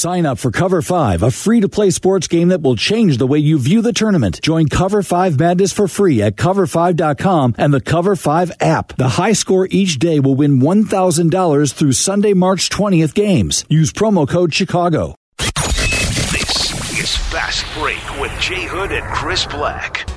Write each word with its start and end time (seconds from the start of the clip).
Sign 0.00 0.24
up 0.24 0.38
for 0.38 0.50
Cover 0.50 0.80
5, 0.80 1.22
a 1.24 1.30
free 1.30 1.60
to 1.60 1.68
play 1.68 1.90
sports 1.90 2.26
game 2.26 2.48
that 2.48 2.62
will 2.62 2.74
change 2.74 3.18
the 3.18 3.26
way 3.26 3.38
you 3.38 3.58
view 3.58 3.82
the 3.82 3.92
tournament. 3.92 4.40
Join 4.40 4.66
Cover 4.66 5.02
5 5.02 5.38
Madness 5.38 5.74
for 5.74 5.88
free 5.88 6.22
at 6.22 6.36
cover5.com 6.36 7.56
and 7.58 7.74
the 7.74 7.82
Cover 7.82 8.16
5 8.16 8.50
app. 8.60 8.96
The 8.96 9.10
high 9.10 9.34
score 9.34 9.68
each 9.70 9.98
day 9.98 10.18
will 10.18 10.36
win 10.36 10.60
$1,000 10.60 11.72
through 11.74 11.92
Sunday, 11.92 12.32
March 12.32 12.70
20th 12.70 13.12
games. 13.12 13.66
Use 13.68 13.92
promo 13.92 14.26
code 14.26 14.54
Chicago. 14.54 15.16
This 15.36 16.98
is 16.98 17.14
Fast 17.14 17.66
Break 17.78 18.00
with 18.18 18.32
Jay 18.40 18.64
Hood 18.64 18.92
and 18.92 19.04
Chris 19.12 19.44
Black. 19.44 20.08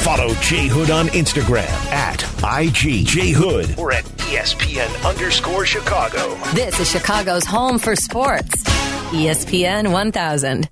Follow 0.00 0.34
Jay 0.42 0.66
Hood 0.66 0.90
on 0.90 1.06
Instagram 1.08 1.70
at 1.90 2.18
IGJHood 2.42 3.78
or 3.78 3.92
at 3.92 4.04
ESPN 4.04 5.08
underscore 5.08 5.64
Chicago. 5.64 6.34
This 6.52 6.78
is 6.80 6.90
Chicago's 6.90 7.46
home 7.46 7.78
for 7.78 7.96
sports. 7.96 8.62
ESPN 9.12 9.90
1000. 9.90 10.70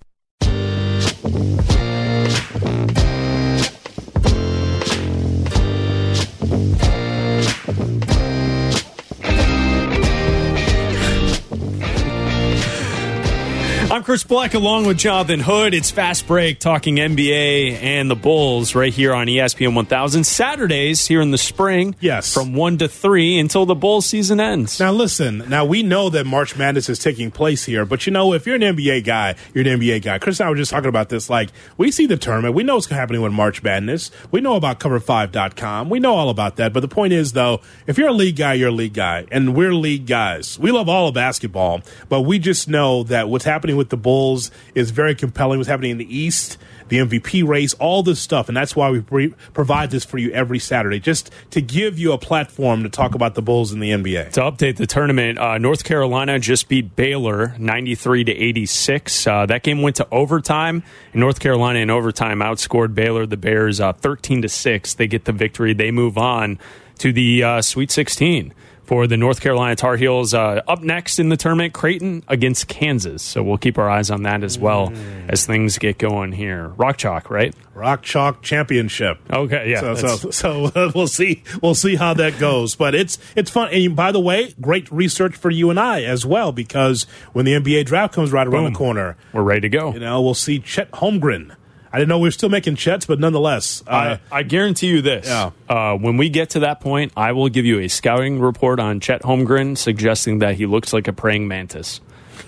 I'm 13.99 14.05
Chris 14.05 14.23
Black 14.23 14.55
along 14.55 14.87
with 14.87 14.97
Jonathan 14.97 15.41
Hood. 15.41 15.75
It's 15.75 15.91
Fast 15.91 16.29
Break 16.29 16.61
talking 16.61 16.99
NBA 16.99 17.83
and 17.83 18.09
the 18.09 18.15
Bulls 18.15 18.77
right 18.77 18.95
here 18.95 19.13
on 19.13 19.27
ESPN 19.27 19.75
1000. 19.75 20.23
Saturdays 20.23 21.05
here 21.05 21.21
in 21.21 21.33
the 21.33 21.37
spring. 21.37 21.97
Yes. 21.99 22.33
From 22.33 22.55
1 22.55 22.79
to 22.79 22.87
3 22.87 23.41
until 23.41 23.67
the 23.67 23.75
Bulls 23.75 24.07
season 24.07 24.39
ends. 24.39 24.79
Now, 24.79 24.93
listen. 24.93 25.39
Now 25.49 25.65
we 25.65 25.83
know 25.83 26.11
that 26.11 26.27
March 26.27 26.57
Madness 26.57 26.89
is 26.89 27.01
taking 27.01 27.33
place 27.33 27.65
here, 27.65 27.85
but 27.85 28.07
you 28.07 28.13
know, 28.13 28.35
if 28.35 28.47
you're 28.47 28.55
an 28.55 28.63
NBA 28.63 29.03
guy, 29.03 29.35
you're 29.53 29.67
an 29.67 29.81
NBA 29.81 30.03
guy. 30.03 30.21
Chris 30.21 30.39
and 30.39 30.47
I 30.47 30.51
were 30.51 30.57
just 30.57 30.71
talking 30.71 30.89
about 30.89 31.09
this. 31.09 31.29
Like, 31.29 31.51
we 31.77 31.91
see 31.91 32.07
the 32.07 32.17
tournament. 32.17 32.55
We 32.55 32.63
know 32.63 32.77
what's 32.77 32.87
happening 32.87 33.21
with 33.23 33.33
March 33.33 33.65
Madness. 33.65 34.13
We 34.31 34.41
know 34.41 34.55
about 34.55 34.79
Cover5.com. 34.79 35.91
We 35.91 35.99
know 35.99 36.15
all 36.15 36.31
about 36.31 36.55
that. 36.55 36.73
But 36.73 36.81
the 36.81 36.89
point 36.89 37.15
is, 37.15 37.33
though, 37.33 37.63
if 37.89 37.99
you're 37.99 38.11
a 38.11 38.13
league 38.13 38.37
guy, 38.37 38.55
you're 38.55 38.69
a 38.69 38.71
league 38.71 38.95
guy, 38.95 39.27
and 39.33 39.57
we're 39.57 39.75
league 39.75 40.07
guys. 40.07 40.57
We 40.57 40.71
love 40.71 40.89
all 40.89 41.09
of 41.09 41.15
basketball, 41.15 41.81
but 42.09 42.21
we 42.21 42.39
just 42.39 42.69
know 42.69 43.03
that 43.03 43.29
what's 43.29 43.45
happening 43.45 43.77
with 43.77 43.88
the 43.91 43.97
Bulls 43.97 44.51
is 44.75 44.91
very 44.91 45.15
compelling. 45.15 45.59
What's 45.59 45.69
happening 45.69 45.91
in 45.91 45.99
the 45.99 46.17
East, 46.17 46.59
the 46.89 46.99
MVP 46.99 47.47
race, 47.47 47.75
all 47.75 48.03
this 48.03 48.21
stuff, 48.21 48.49
and 48.49 48.57
that's 48.57 48.75
why 48.75 48.91
we 48.91 49.01
pre- 49.01 49.35
provide 49.53 49.91
this 49.91 50.05
for 50.05 50.19
you 50.19 50.31
every 50.33 50.59
Saturday, 50.59 51.01
just 51.01 51.31
to 51.51 51.61
give 51.61 51.99
you 51.99 52.13
a 52.13 52.19
platform 52.19 52.83
to 52.83 52.89
talk 52.89 53.15
about 53.15 53.35
the 53.35 53.43
Bulls 53.43 53.73
in 53.73 53.81
the 53.81 53.91
NBA. 53.91 54.33
To 54.33 54.41
update 54.41 54.77
the 54.77 54.87
tournament, 54.87 55.39
uh, 55.39 55.59
North 55.59 55.85
Carolina 55.85 56.39
just 56.39 56.69
beat 56.69 56.97
Baylor 56.97 57.55
93 57.59 58.25
to 58.25 58.33
86. 58.33 59.27
Uh, 59.27 59.47
that 59.47 59.63
game 59.63 59.83
went 59.83 59.97
to 59.97 60.07
overtime. 60.11 60.83
North 61.15 61.41
Carolina 61.41 61.81
in 61.81 61.91
overtime 61.91 62.41
outscored 62.41 62.95
Baylor, 62.95 63.27
the 63.27 63.37
Bears, 63.37 63.81
uh, 63.81 63.93
13 63.93 64.43
to 64.43 64.49
6. 64.49 64.95
They 64.95 65.07
get 65.07 65.25
the 65.25 65.33
victory. 65.33 65.73
They 65.75 65.91
move 65.91 66.19
on 66.19 66.59
to 66.99 67.13
the 67.13 67.43
uh, 67.43 67.63
Sweet 67.63 67.91
16 67.91 68.53
for 68.89 69.07
the 69.07 69.19
North 69.19 69.43
Carolina 69.43 69.77
Tar 69.77 69.99
Heels. 69.99 70.33
Uh, 70.33 70.63
up 70.67 70.81
next 70.81 71.19
in 71.19 71.29
the 71.29 71.37
tournament, 71.37 71.75
Creighton 71.75 72.25
against 72.27 72.69
Kansas. 72.69 73.23
So 73.23 73.43
we'll 73.43 73.59
keep 73.59 73.77
our 73.77 73.89
eyes 73.89 74.11
on 74.11 74.23
that 74.23 74.43
as 74.43 74.59
well 74.59 74.91
as 75.29 75.45
things 75.45 75.77
get 75.77 75.99
going 75.99 76.33
here. 76.33 76.69
Rock 76.69 76.97
Chalk, 76.97 77.31
right? 77.31 77.55
Rock 77.75 78.03
Chalk 78.03 78.43
Championship. 78.43 79.19
Okay, 79.31 79.71
yeah. 79.71 79.81
So, 79.81 80.17
so, 80.17 80.31
so 80.31 80.65
uh, 80.75 80.91
we'll 80.95 81.07
see. 81.07 81.45
We'll 81.63 81.75
see 81.75 81.97
how 81.97 82.15
that 82.15 82.39
goes. 82.39 82.77
But 82.77 82.95
it's 82.95 83.19
it's 83.37 83.51
fun. 83.51 83.69
And 83.75 83.95
by 83.95 84.11
the 84.11 84.21
way, 84.21 84.55
great 84.59 84.91
research 84.91 85.37
for 85.37 85.51
you 85.51 85.69
and 85.69 85.79
I 85.79 86.03
as 86.05 86.25
well, 86.25 86.51
because 86.51 87.05
when 87.35 87.45
the 87.45 87.53
NBA 87.53 87.85
draft 87.85 88.15
comes 88.15 88.33
right 88.33 88.47
around 88.47 88.65
Boom. 88.65 88.73
the 88.73 88.79
corner, 88.79 89.17
we're 89.35 89.43
ready 89.43 89.61
to 89.61 89.69
go. 89.69 89.93
you 89.93 90.01
know, 90.01 90.23
we'll 90.23 90.33
see 90.33 90.61
Chet 90.61 90.91
Holmgren. 90.93 91.55
I 91.93 91.99
didn't 91.99 92.09
know 92.09 92.19
we 92.19 92.29
were 92.29 92.33
still 92.33 92.49
making 92.49 92.77
Chets, 92.77 93.07
but 93.07 93.19
nonetheless, 93.19 93.83
uh, 93.87 94.19
I, 94.31 94.39
I 94.39 94.43
guarantee 94.43 94.89
you 94.89 95.03
this. 95.03 95.27
Yeah. 95.27 95.51
Uh, 95.69 95.97
when 95.97 96.17
we 96.17 96.29
get 96.29 96.51
to 96.51 96.61
that 96.61 96.81
point, 96.81 97.13
I 97.17 97.33
will 97.33 97.49
give 97.49 97.65
you 97.65 97.79
a 97.81 97.89
scouting 97.89 98.41
report 98.41 98.79
on 98.79 99.01
Chet 99.01 99.23
Holmgren 99.23 99.77
suggesting 99.77 100.41
that 100.41 100.57
he 100.57 100.67
looks 100.67 100.93
like 100.93 101.09
a 101.09 101.13
praying 101.13 101.49
mantis. 101.49 102.01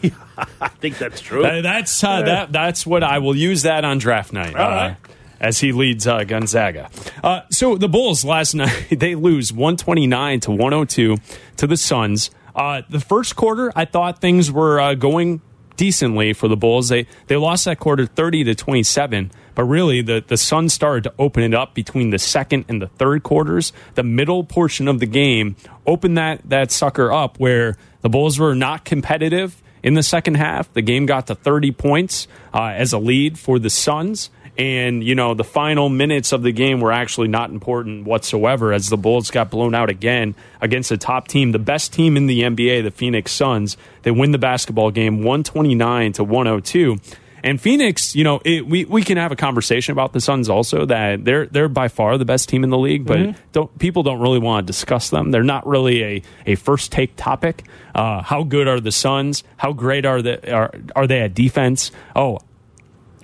I 0.61 0.69
think 0.69 0.99
that's 0.99 1.21
true. 1.21 1.45
Uh, 1.45 1.63
that's 1.63 2.03
uh, 2.03 2.23
that. 2.23 2.53
That's 2.53 2.87
what 2.87 3.03
I 3.03 3.19
will 3.19 3.37
use 3.37 3.63
that 3.63 3.85
on 3.85 3.99
draft 3.99 4.33
night. 4.33 4.55
All 4.55 4.69
right. 4.69 4.91
Uh, 4.93 4.95
as 5.41 5.59
he 5.59 5.73
leads 5.73 6.07
uh, 6.07 6.23
Gonzaga. 6.25 6.91
Uh, 7.25 7.41
so 7.51 7.77
the 7.77 7.89
Bulls 7.89 8.25
last 8.25 8.55
night 8.55 8.89
they 8.91 9.15
lose 9.15 9.53
129 9.53 10.41
to 10.41 10.51
102 10.51 11.17
to 11.57 11.67
the 11.67 11.77
Suns. 11.77 12.31
Uh, 12.55 12.83
the 12.91 13.01
first 13.01 13.37
quarter, 13.37 13.73
I 13.75 13.87
thought 13.87 14.21
things 14.21 14.53
were 14.53 14.81
uh, 14.81 14.95
going 14.95 15.41
decently 15.77 16.33
for 16.33 16.49
the 16.49 16.57
Bulls. 16.57 16.89
They 16.89 17.07
they 17.27 17.37
lost 17.37 17.65
that 17.65 17.79
quarter 17.79 18.07
30 18.07 18.45
to 18.45 18.55
27, 18.55 19.31
but 19.55 19.65
really 19.65 20.03
the 20.03 20.25
the 20.27 20.37
Suns 20.37 20.73
started 20.73 21.05
to 21.05 21.15
open 21.19 21.43
it 21.43 21.55
up 21.55 21.75
between 21.75 22.11
the 22.11 22.19
second 22.19 22.65
and 22.69 22.81
the 22.81 22.89
third 22.89 23.23
quarters. 23.23 23.73
The 23.95 24.03
middle 24.03 24.45
portion 24.45 24.89
of 24.89 25.01
the 25.01 25.07
game 25.07 25.57
opened 25.87 26.19
that 26.19 26.49
that 26.49 26.71
sucker 26.71 27.13
up 27.13 27.39
where 27.39 27.77
the 28.03 28.09
Bulls 28.09 28.39
were 28.39 28.55
not 28.55 28.85
competitive 28.85 29.63
in 29.83 29.95
the 29.95 30.03
second 30.03 30.35
half. 30.35 30.73
The 30.73 30.83
game 30.83 31.07
got 31.07 31.27
to 31.29 31.35
30 31.35 31.73
points 31.73 32.29
uh, 32.53 32.73
as 32.75 32.93
a 32.93 32.99
lead 32.99 33.39
for 33.39 33.59
the 33.59 33.71
Suns. 33.71 34.31
And, 34.61 35.03
you 35.03 35.15
know, 35.15 35.33
the 35.33 35.43
final 35.43 35.89
minutes 35.89 36.33
of 36.33 36.43
the 36.43 36.53
game 36.53 36.83
were 36.83 36.93
actually 36.93 37.29
not 37.29 37.49
important 37.49 38.05
whatsoever 38.05 38.75
as 38.75 38.91
the 38.91 38.99
Bulls 38.99 39.31
got 39.31 39.51
blown 39.51 39.75
out 39.75 39.89
again 39.89 40.35
against 40.61 40.91
a 40.91 40.99
top 40.99 41.29
team, 41.29 41.53
the 41.53 41.59
best 41.59 41.95
team 41.95 42.15
in 42.15 42.27
the 42.27 42.43
NBA, 42.43 42.83
the 42.83 42.91
Phoenix 42.91 43.33
Suns. 43.33 43.79
They 44.03 44.11
win 44.11 44.33
the 44.33 44.39
basketball 44.39 44.91
game 44.91 45.23
129 45.23 46.13
to 46.13 46.25
102. 46.25 46.99
And 47.43 47.59
Phoenix, 47.59 48.15
you 48.15 48.23
know, 48.23 48.43
it, 48.45 48.67
we 48.67 48.85
we 48.85 49.03
can 49.03 49.17
have 49.17 49.33
a 49.33 49.37
conversation 49.37 49.93
about 49.93 50.13
the 50.13 50.21
Suns 50.21 50.51
also 50.51 50.85
that 50.85 51.25
they're 51.25 51.47
they're 51.47 51.71
by 51.71 51.89
far 51.89 52.19
the 52.19 52.27
best 52.27 52.51
team 52.51 52.63
in 52.63 52.69
the 52.69 52.77
league, 52.77 53.07
but 53.07 53.35
don't 53.53 53.79
people 53.79 54.03
don't 54.03 54.21
really 54.21 54.39
want 54.39 54.67
to 54.67 54.71
discuss 54.71 55.09
them. 55.09 55.31
They're 55.31 55.43
not 55.43 55.67
really 55.67 56.05
a, 56.05 56.23
a 56.45 56.55
first 56.57 56.93
take 56.93 57.17
topic. 57.17 57.65
Uh, 57.95 58.21
how 58.21 58.43
good 58.43 58.69
are 58.69 58.79
the 58.79 58.93
Suns? 58.93 59.43
How 59.57 59.73
great 59.73 60.05
are 60.05 60.21
they 60.21 60.37
are 60.51 60.71
are 60.95 61.07
they 61.07 61.21
at 61.21 61.33
defense? 61.33 61.93
Oh, 62.15 62.41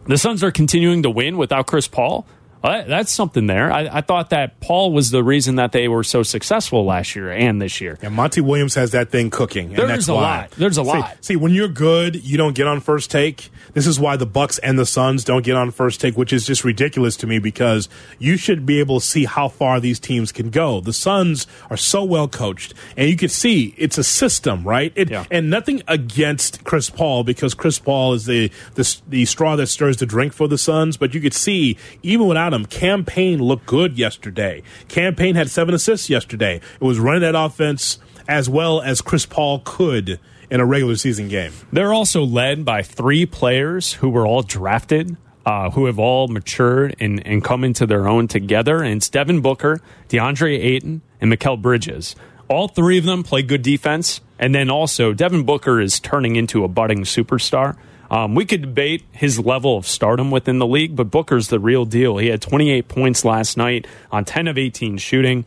the 0.06 0.18
Suns 0.18 0.42
are 0.44 0.50
continuing 0.52 1.02
to 1.02 1.10
win 1.10 1.36
without 1.36 1.66
Chris 1.66 1.88
Paul. 1.88 2.26
Well, 2.66 2.84
that's 2.88 3.12
something 3.12 3.46
there. 3.46 3.72
I, 3.72 3.98
I 3.98 4.00
thought 4.00 4.30
that 4.30 4.58
Paul 4.60 4.92
was 4.92 5.10
the 5.10 5.22
reason 5.22 5.54
that 5.56 5.72
they 5.72 5.86
were 5.88 6.02
so 6.04 6.22
successful 6.22 6.84
last 6.84 7.14
year 7.14 7.30
and 7.30 7.62
this 7.62 7.80
year. 7.80 7.98
And 8.02 8.14
Monty 8.14 8.40
Williams 8.40 8.74
has 8.74 8.90
that 8.90 9.10
thing 9.10 9.30
cooking. 9.30 9.68
and 9.78 9.88
There's 9.88 10.08
a 10.08 10.14
why. 10.14 10.20
lot. 10.22 10.50
There's 10.52 10.78
a 10.78 10.82
See- 10.84 10.88
lot. 10.90 11.24
See, 11.24 11.36
when 11.36 11.52
you're 11.52 11.68
good, 11.68 12.16
you 12.24 12.36
don't 12.36 12.54
get 12.56 12.66
on 12.66 12.80
first 12.80 13.10
take. 13.10 13.50
This 13.74 13.86
is 13.86 14.00
why 14.00 14.16
the 14.16 14.26
Bucks 14.26 14.58
and 14.58 14.78
the 14.78 14.86
Suns 14.86 15.22
don't 15.22 15.44
get 15.44 15.54
on 15.54 15.70
first 15.70 16.00
take, 16.00 16.16
which 16.16 16.32
is 16.32 16.46
just 16.46 16.64
ridiculous 16.64 17.16
to 17.18 17.26
me 17.26 17.38
because 17.38 17.88
you 18.18 18.36
should 18.36 18.64
be 18.66 18.80
able 18.80 19.00
to 19.00 19.06
see 19.06 19.26
how 19.26 19.48
far 19.48 19.78
these 19.80 20.00
teams 20.00 20.32
can 20.32 20.50
go. 20.50 20.80
The 20.80 20.92
Suns 20.94 21.46
are 21.70 21.76
so 21.76 22.02
well 22.02 22.26
coached, 22.26 22.72
and 22.96 23.08
you 23.10 23.16
can 23.16 23.28
see 23.28 23.74
it's 23.76 23.98
a 23.98 24.04
system, 24.04 24.64
right? 24.64 24.92
It, 24.96 25.10
Yeah. 25.10 25.24
And 25.30 25.50
nothing 25.50 25.82
against 25.88 26.64
Chris 26.64 26.88
Paul 26.90 27.22
because 27.22 27.54
Chris 27.54 27.78
Paul 27.78 28.14
is 28.14 28.24
the, 28.24 28.50
the 28.74 28.96
the 29.08 29.24
straw 29.26 29.56
that 29.56 29.66
stirs 29.66 29.98
the 29.98 30.06
drink 30.06 30.32
for 30.32 30.48
the 30.48 30.58
Suns. 30.58 30.96
But 30.96 31.12
you 31.14 31.20
could 31.20 31.34
see 31.34 31.76
even 32.02 32.26
without 32.26 32.54
Cam 32.64 33.04
Payne 33.04 33.40
looked 33.40 33.66
good 33.66 33.98
yesterday. 33.98 34.62
Cam 34.88 35.14
Payne 35.14 35.34
had 35.34 35.50
seven 35.50 35.74
assists 35.74 36.08
yesterday. 36.08 36.60
It 36.80 36.84
was 36.84 36.98
running 36.98 37.22
that 37.22 37.34
offense 37.34 37.98
as 38.28 38.48
well 38.48 38.80
as 38.80 39.00
Chris 39.00 39.26
Paul 39.26 39.60
could 39.64 40.18
in 40.50 40.60
a 40.60 40.66
regular 40.66 40.96
season 40.96 41.28
game. 41.28 41.52
They're 41.72 41.92
also 41.92 42.24
led 42.24 42.64
by 42.64 42.82
three 42.82 43.26
players 43.26 43.94
who 43.94 44.08
were 44.08 44.26
all 44.26 44.42
drafted, 44.42 45.16
uh, 45.44 45.70
who 45.70 45.86
have 45.86 45.98
all 45.98 46.28
matured 46.28 46.96
and, 47.00 47.24
and 47.26 47.42
come 47.42 47.64
into 47.64 47.86
their 47.86 48.08
own 48.08 48.28
together. 48.28 48.82
And 48.82 48.96
it's 48.96 49.08
Devin 49.08 49.40
Booker, 49.40 49.80
DeAndre 50.08 50.58
Ayton, 50.58 51.02
and 51.20 51.32
Mikal 51.32 51.60
Bridges. 51.60 52.16
All 52.48 52.68
three 52.68 52.98
of 52.98 53.04
them 53.04 53.22
play 53.22 53.42
good 53.42 53.62
defense. 53.62 54.20
And 54.38 54.54
then 54.54 54.70
also, 54.70 55.12
Devin 55.12 55.44
Booker 55.44 55.80
is 55.80 55.98
turning 55.98 56.36
into 56.36 56.62
a 56.62 56.68
budding 56.68 57.00
superstar. 57.00 57.76
Um, 58.10 58.34
we 58.34 58.44
could 58.44 58.62
debate 58.62 59.04
his 59.12 59.38
level 59.38 59.76
of 59.76 59.86
stardom 59.86 60.30
within 60.30 60.58
the 60.58 60.66
league, 60.66 60.94
but 60.94 61.10
Booker's 61.10 61.48
the 61.48 61.58
real 61.58 61.84
deal. 61.84 62.18
He 62.18 62.28
had 62.28 62.40
28 62.40 62.88
points 62.88 63.24
last 63.24 63.56
night 63.56 63.86
on 64.10 64.24
10 64.24 64.48
of 64.48 64.58
18 64.58 64.98
shooting. 64.98 65.44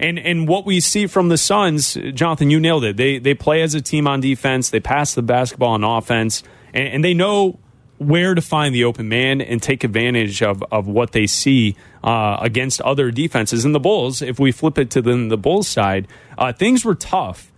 And 0.00 0.18
and 0.18 0.48
what 0.48 0.66
we 0.66 0.80
see 0.80 1.06
from 1.06 1.28
the 1.28 1.38
Suns, 1.38 1.96
Jonathan, 2.14 2.50
you 2.50 2.58
nailed 2.58 2.82
it. 2.82 2.96
They 2.96 3.18
they 3.18 3.34
play 3.34 3.62
as 3.62 3.74
a 3.74 3.80
team 3.80 4.08
on 4.08 4.20
defense. 4.20 4.70
They 4.70 4.80
pass 4.80 5.14
the 5.14 5.22
basketball 5.22 5.74
on 5.74 5.84
offense, 5.84 6.42
and, 6.74 6.88
and 6.88 7.04
they 7.04 7.14
know 7.14 7.60
where 7.98 8.34
to 8.34 8.42
find 8.42 8.74
the 8.74 8.82
open 8.82 9.08
man 9.08 9.40
and 9.40 9.62
take 9.62 9.84
advantage 9.84 10.42
of, 10.42 10.64
of 10.72 10.88
what 10.88 11.12
they 11.12 11.26
see 11.26 11.76
uh, 12.02 12.36
against 12.40 12.80
other 12.82 13.12
defenses. 13.12 13.64
And 13.64 13.72
the 13.72 13.78
Bulls, 13.78 14.22
if 14.22 14.40
we 14.40 14.50
flip 14.50 14.76
it 14.76 14.90
to 14.90 15.02
the, 15.02 15.28
the 15.28 15.36
Bulls 15.36 15.68
side, 15.68 16.08
uh, 16.36 16.52
things 16.52 16.84
were 16.84 16.96
tough 16.96 17.51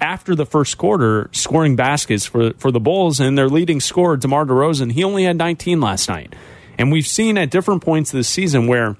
after 0.00 0.34
the 0.34 0.46
first 0.46 0.78
quarter 0.78 1.28
scoring 1.32 1.76
baskets 1.76 2.26
for, 2.26 2.52
for 2.54 2.70
the 2.70 2.80
Bulls, 2.80 3.20
and 3.20 3.36
their 3.36 3.48
leading 3.48 3.80
scorer, 3.80 4.16
DeMar 4.16 4.46
DeRozan, 4.46 4.92
he 4.92 5.04
only 5.04 5.24
had 5.24 5.36
19 5.36 5.80
last 5.80 6.08
night. 6.08 6.34
And 6.78 6.92
we've 6.92 7.06
seen 7.06 7.36
at 7.36 7.50
different 7.50 7.82
points 7.82 8.10
this 8.10 8.28
season 8.28 8.66
where 8.66 8.96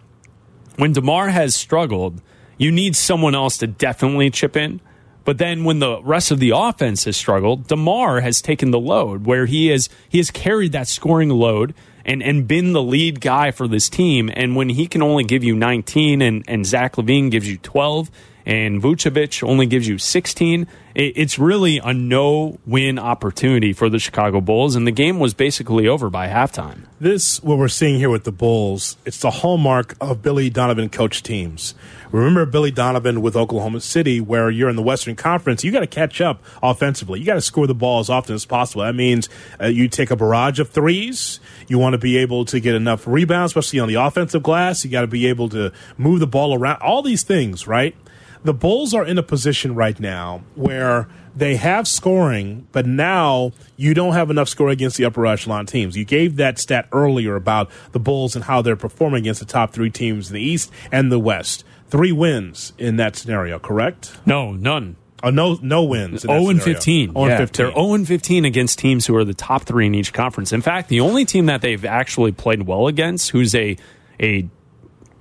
when 0.76 0.92
DeMar 0.92 1.28
has 1.28 1.54
struggled, 1.54 2.20
you 2.56 2.70
need 2.72 2.96
someone 2.96 3.34
else 3.34 3.58
to 3.58 3.66
definitely 3.66 4.30
chip 4.30 4.56
in. 4.56 4.80
But 5.24 5.38
then 5.38 5.64
when 5.64 5.78
the 5.78 6.02
rest 6.02 6.30
of 6.30 6.40
the 6.40 6.52
offense 6.54 7.04
has 7.04 7.16
struggled, 7.16 7.68
DeMar 7.68 8.20
has 8.20 8.40
taken 8.40 8.70
the 8.70 8.80
load 8.80 9.26
where 9.26 9.46
he 9.46 9.68
has 9.68 9.90
he 10.08 10.18
has 10.18 10.30
carried 10.30 10.72
that 10.72 10.88
scoring 10.88 11.28
load 11.28 11.74
and, 12.04 12.22
and 12.22 12.48
been 12.48 12.72
the 12.72 12.82
lead 12.82 13.20
guy 13.20 13.50
for 13.50 13.68
this 13.68 13.90
team. 13.90 14.30
And 14.32 14.56
when 14.56 14.70
he 14.70 14.86
can 14.86 15.02
only 15.02 15.24
give 15.24 15.44
you 15.44 15.54
19 15.54 16.22
and, 16.22 16.44
and 16.48 16.64
Zach 16.64 16.96
LaVine 16.96 17.30
gives 17.30 17.46
you 17.46 17.58
12 17.58 18.10
and 18.48 18.80
Vucevic 18.80 19.46
only 19.46 19.66
gives 19.66 19.86
you 19.86 19.98
16, 19.98 20.66
it's 20.94 21.38
really 21.38 21.76
a 21.84 21.92
no 21.92 22.58
win 22.66 22.98
opportunity 22.98 23.74
for 23.74 23.90
the 23.90 23.98
Chicago 23.98 24.40
Bulls. 24.40 24.74
And 24.74 24.86
the 24.86 24.90
game 24.90 25.18
was 25.18 25.34
basically 25.34 25.86
over 25.86 26.08
by 26.08 26.28
halftime. 26.28 26.86
This, 26.98 27.42
what 27.42 27.58
we're 27.58 27.68
seeing 27.68 27.98
here 27.98 28.08
with 28.08 28.24
the 28.24 28.32
Bulls, 28.32 28.96
it's 29.04 29.20
the 29.20 29.30
hallmark 29.30 29.96
of 30.00 30.22
Billy 30.22 30.48
Donovan 30.48 30.88
coach 30.88 31.22
teams. 31.22 31.74
Remember 32.10 32.46
Billy 32.46 32.70
Donovan 32.70 33.20
with 33.20 33.36
Oklahoma 33.36 33.82
City, 33.82 34.18
where 34.18 34.48
you're 34.48 34.70
in 34.70 34.76
the 34.76 34.82
Western 34.82 35.14
Conference, 35.14 35.62
you 35.62 35.70
got 35.70 35.80
to 35.80 35.86
catch 35.86 36.22
up 36.22 36.42
offensively. 36.62 37.20
You 37.20 37.26
got 37.26 37.34
to 37.34 37.42
score 37.42 37.66
the 37.66 37.74
ball 37.74 38.00
as 38.00 38.08
often 38.08 38.34
as 38.34 38.46
possible. 38.46 38.82
That 38.82 38.94
means 38.94 39.28
uh, 39.60 39.66
you 39.66 39.88
take 39.88 40.10
a 40.10 40.16
barrage 40.16 40.58
of 40.58 40.70
threes. 40.70 41.38
You 41.68 41.78
want 41.78 41.92
to 41.92 41.98
be 41.98 42.16
able 42.16 42.46
to 42.46 42.60
get 42.60 42.74
enough 42.74 43.06
rebounds, 43.06 43.50
especially 43.50 43.80
on 43.80 43.88
the 43.88 43.96
offensive 43.96 44.42
glass. 44.42 44.86
You 44.86 44.90
got 44.90 45.02
to 45.02 45.06
be 45.06 45.26
able 45.26 45.50
to 45.50 45.70
move 45.98 46.20
the 46.20 46.26
ball 46.26 46.54
around. 46.54 46.80
All 46.80 47.02
these 47.02 47.24
things, 47.24 47.66
right? 47.66 47.94
The 48.44 48.54
Bulls 48.54 48.94
are 48.94 49.04
in 49.04 49.18
a 49.18 49.22
position 49.22 49.74
right 49.74 49.98
now 49.98 50.42
where 50.54 51.08
they 51.34 51.56
have 51.56 51.86
scoring, 51.86 52.66
but 52.72 52.86
now 52.86 53.52
you 53.76 53.94
don't 53.94 54.12
have 54.14 54.30
enough 54.30 54.48
scoring 54.48 54.72
against 54.72 54.96
the 54.96 55.04
upper 55.04 55.26
echelon 55.26 55.66
teams. 55.66 55.96
You 55.96 56.04
gave 56.04 56.36
that 56.36 56.58
stat 56.58 56.88
earlier 56.92 57.36
about 57.36 57.70
the 57.92 58.00
Bulls 58.00 58.34
and 58.34 58.44
how 58.44 58.62
they're 58.62 58.76
performing 58.76 59.22
against 59.22 59.40
the 59.40 59.46
top 59.46 59.72
three 59.72 59.90
teams 59.90 60.28
in 60.28 60.34
the 60.34 60.42
East 60.42 60.72
and 60.90 61.12
the 61.12 61.18
West. 61.18 61.64
Three 61.88 62.12
wins 62.12 62.72
in 62.76 62.96
that 62.96 63.16
scenario, 63.16 63.58
correct? 63.58 64.16
No, 64.26 64.52
none. 64.52 64.96
Oh, 65.22 65.30
no, 65.30 65.58
no 65.62 65.82
wins. 65.82 66.22
Zero 66.22 66.48
and 66.48 66.62
fifteen. 66.62 67.12
Oh, 67.16 67.22
and 67.22 67.30
yeah, 67.30 67.38
15. 67.38 67.64
They're 67.64 67.74
zero 67.74 67.94
and 67.94 68.06
fifteen 68.06 68.44
against 68.44 68.78
teams 68.78 69.06
who 69.06 69.16
are 69.16 69.24
the 69.24 69.34
top 69.34 69.64
three 69.64 69.86
in 69.86 69.94
each 69.94 70.12
conference. 70.12 70.52
In 70.52 70.62
fact, 70.62 70.88
the 70.88 71.00
only 71.00 71.24
team 71.24 71.46
that 71.46 71.60
they've 71.60 71.84
actually 71.84 72.30
played 72.30 72.62
well 72.62 72.86
against, 72.86 73.30
who's 73.30 73.54
a 73.54 73.76
a 74.20 74.48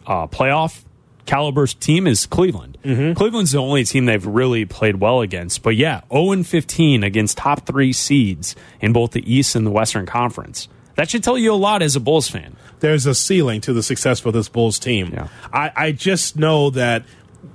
uh, 0.06 0.28
playoff 0.28 0.84
caliber 1.28 1.68
team, 1.68 2.08
is 2.08 2.26
Cleveland. 2.26 2.80
Mm-hmm. 2.84 3.14
Cleveland's 3.14 3.52
the 3.52 3.60
only 3.60 3.84
team 3.84 4.06
they've 4.06 4.26
really 4.26 4.66
played 4.66 5.00
well 5.00 5.22
against. 5.22 5.62
But 5.62 5.76
yeah, 5.76 6.02
zero 6.12 6.32
and 6.32 6.48
fifteen 6.48 7.04
against 7.04 7.38
top 7.38 7.68
three 7.68 7.94
seeds 7.94 8.56
in 8.82 8.94
both 8.94 9.12
the 9.12 9.32
East 9.32 9.56
and 9.56 9.68
the 9.68 9.72
Western 9.72 10.08
Conference. 10.08 10.68
That 10.96 11.12
should 11.12 11.24
tell 11.24 11.38
you 11.38 11.54
a 11.54 11.56
lot 11.56 11.84
as 11.84 11.96
a 11.96 12.00
Bulls 12.00 12.28
fan. 12.28 12.56
There's 12.80 13.06
a 13.06 13.14
ceiling 13.14 13.62
to 13.62 13.74
the 13.74 13.84
success 13.84 14.20
for 14.20 14.32
this 14.32 14.50
Bulls 14.50 14.80
team. 14.80 15.12
Yeah. 15.14 15.28
I, 15.54 15.72
I 15.76 15.92
just 15.92 16.38
know 16.38 16.72
that 16.72 17.04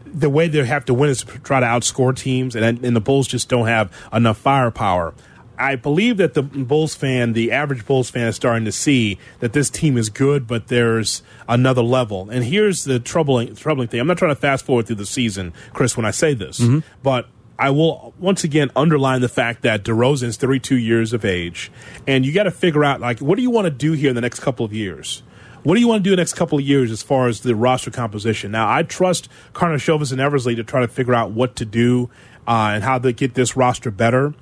the 0.07 0.31
way 0.31 0.47
they 0.47 0.65
have 0.65 0.85
to 0.85 0.95
win 0.95 1.11
is 1.11 1.25
to 1.25 1.39
try 1.41 1.59
to 1.59 1.67
outscore 1.67 2.17
teams, 2.17 2.55
and, 2.55 2.85
and 2.85 2.95
the 2.95 3.01
Bulls 3.01 3.27
just 3.27 3.49
don't 3.49 3.67
have 3.67 3.91
enough 4.13 4.39
firepower. 4.39 5.15
I 5.59 5.77
believe 5.77 6.17
that 6.17 6.35
the 6.35 6.43
Bulls 6.43 6.95
fan, 6.95 7.35
the 7.35 7.53
average 7.53 7.87
Bulls 7.87 8.11
fan, 8.11 8.29
is 8.29 8.37
starting 8.37 8.65
to 8.65 8.73
see 8.73 9.19
that 9.41 9.53
this 9.53 9.71
team 9.71 9.97
is 9.97 10.09
good, 10.09 10.47
but 10.47 10.69
there's 10.69 11.23
another 11.49 11.83
level. 11.83 12.31
And 12.31 12.45
here's 12.45 12.85
the 12.85 12.99
troubling 12.99 13.55
troubling 13.55 13.89
thing. 13.89 14.01
I'm 14.01 14.07
not 14.07 14.19
trying 14.19 14.35
to 14.35 14.41
fast 14.41 14.65
forward 14.65 14.87
through 14.87 14.97
the 14.97 15.07
season, 15.07 15.53
Chris, 15.73 15.97
when 15.97 16.07
I 16.07 16.11
say 16.11 16.35
this, 16.35 16.61
but 17.03 17.27
I 17.59 17.71
will 17.71 18.13
once 18.19 18.45
again 18.45 18.71
underline 18.75 19.21
the 19.21 19.29
fact 19.29 19.63
that 19.63 19.85
DeRozan's 19.85 20.37
32 20.37 20.77
years 20.77 21.13
of 21.13 21.25
age, 21.25 21.71
and 22.09 22.27
you 22.27 22.33
got 22.33 22.45
to 22.45 22.51
figure 22.51 22.85
out 22.85 23.01
like 23.01 23.21
what 23.21 23.37
do 23.37 23.43
you 23.43 23.51
want 23.51 23.67
to 23.67 23.71
do 23.71 23.93
here 23.93 24.09
in 24.09 24.15
the 24.15 24.21
next 24.21 24.41
couple 24.41 24.65
of 24.65 24.73
years. 24.73 25.23
What 25.63 25.77
do 25.77 25.81
you 25.81 25.87
want 25.87 26.03
to 26.03 26.03
do 26.03 26.11
in 26.11 26.17
the 26.17 26.21
next 26.23 26.33
couple 26.33 26.59
of 26.59 26.65
years 26.65 26.91
as 26.91 27.05
far 27.05 27.29
as 27.29 27.43
the 27.43 27.55
roster 27.55 27.93
composition? 27.93 28.51
Now, 28.51 28.69
I 28.69 28.83
trust 28.83 29.29
Karnisovas 29.53 30.11
and 30.11 30.21
Eversley 30.21 30.57
to 30.57 30.65
try 30.65 30.81
to 30.81 30.89
figure 30.89 31.15
out 31.15 31.31
what 31.31 31.55
to 31.55 31.65
do 31.65 32.11
uh, 32.49 32.73
and 32.75 32.83
how 32.83 32.99
to 32.99 33.13
get 33.13 33.35
this 33.35 33.57
roster 33.57 33.93
better. 33.93 34.35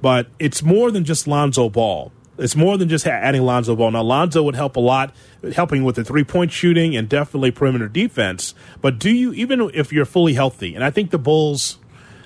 But 0.00 0.28
it's 0.38 0.62
more 0.62 0.90
than 0.90 1.04
just 1.04 1.26
Lonzo 1.26 1.68
Ball. 1.68 2.12
It's 2.38 2.54
more 2.54 2.78
than 2.78 2.88
just 2.88 3.04
adding 3.06 3.42
Lonzo 3.42 3.74
Ball. 3.74 3.90
Now, 3.90 4.02
Lonzo 4.02 4.44
would 4.44 4.54
help 4.54 4.76
a 4.76 4.80
lot, 4.80 5.12
helping 5.54 5.82
with 5.82 5.96
the 5.96 6.04
three 6.04 6.22
point 6.22 6.52
shooting 6.52 6.94
and 6.96 7.08
definitely 7.08 7.50
perimeter 7.50 7.88
defense. 7.88 8.54
But 8.80 8.98
do 9.00 9.10
you, 9.10 9.32
even 9.32 9.70
if 9.74 9.92
you're 9.92 10.04
fully 10.04 10.34
healthy, 10.34 10.74
and 10.76 10.84
I 10.84 10.90
think 10.90 11.10
the 11.10 11.18
Bulls, 11.18 11.78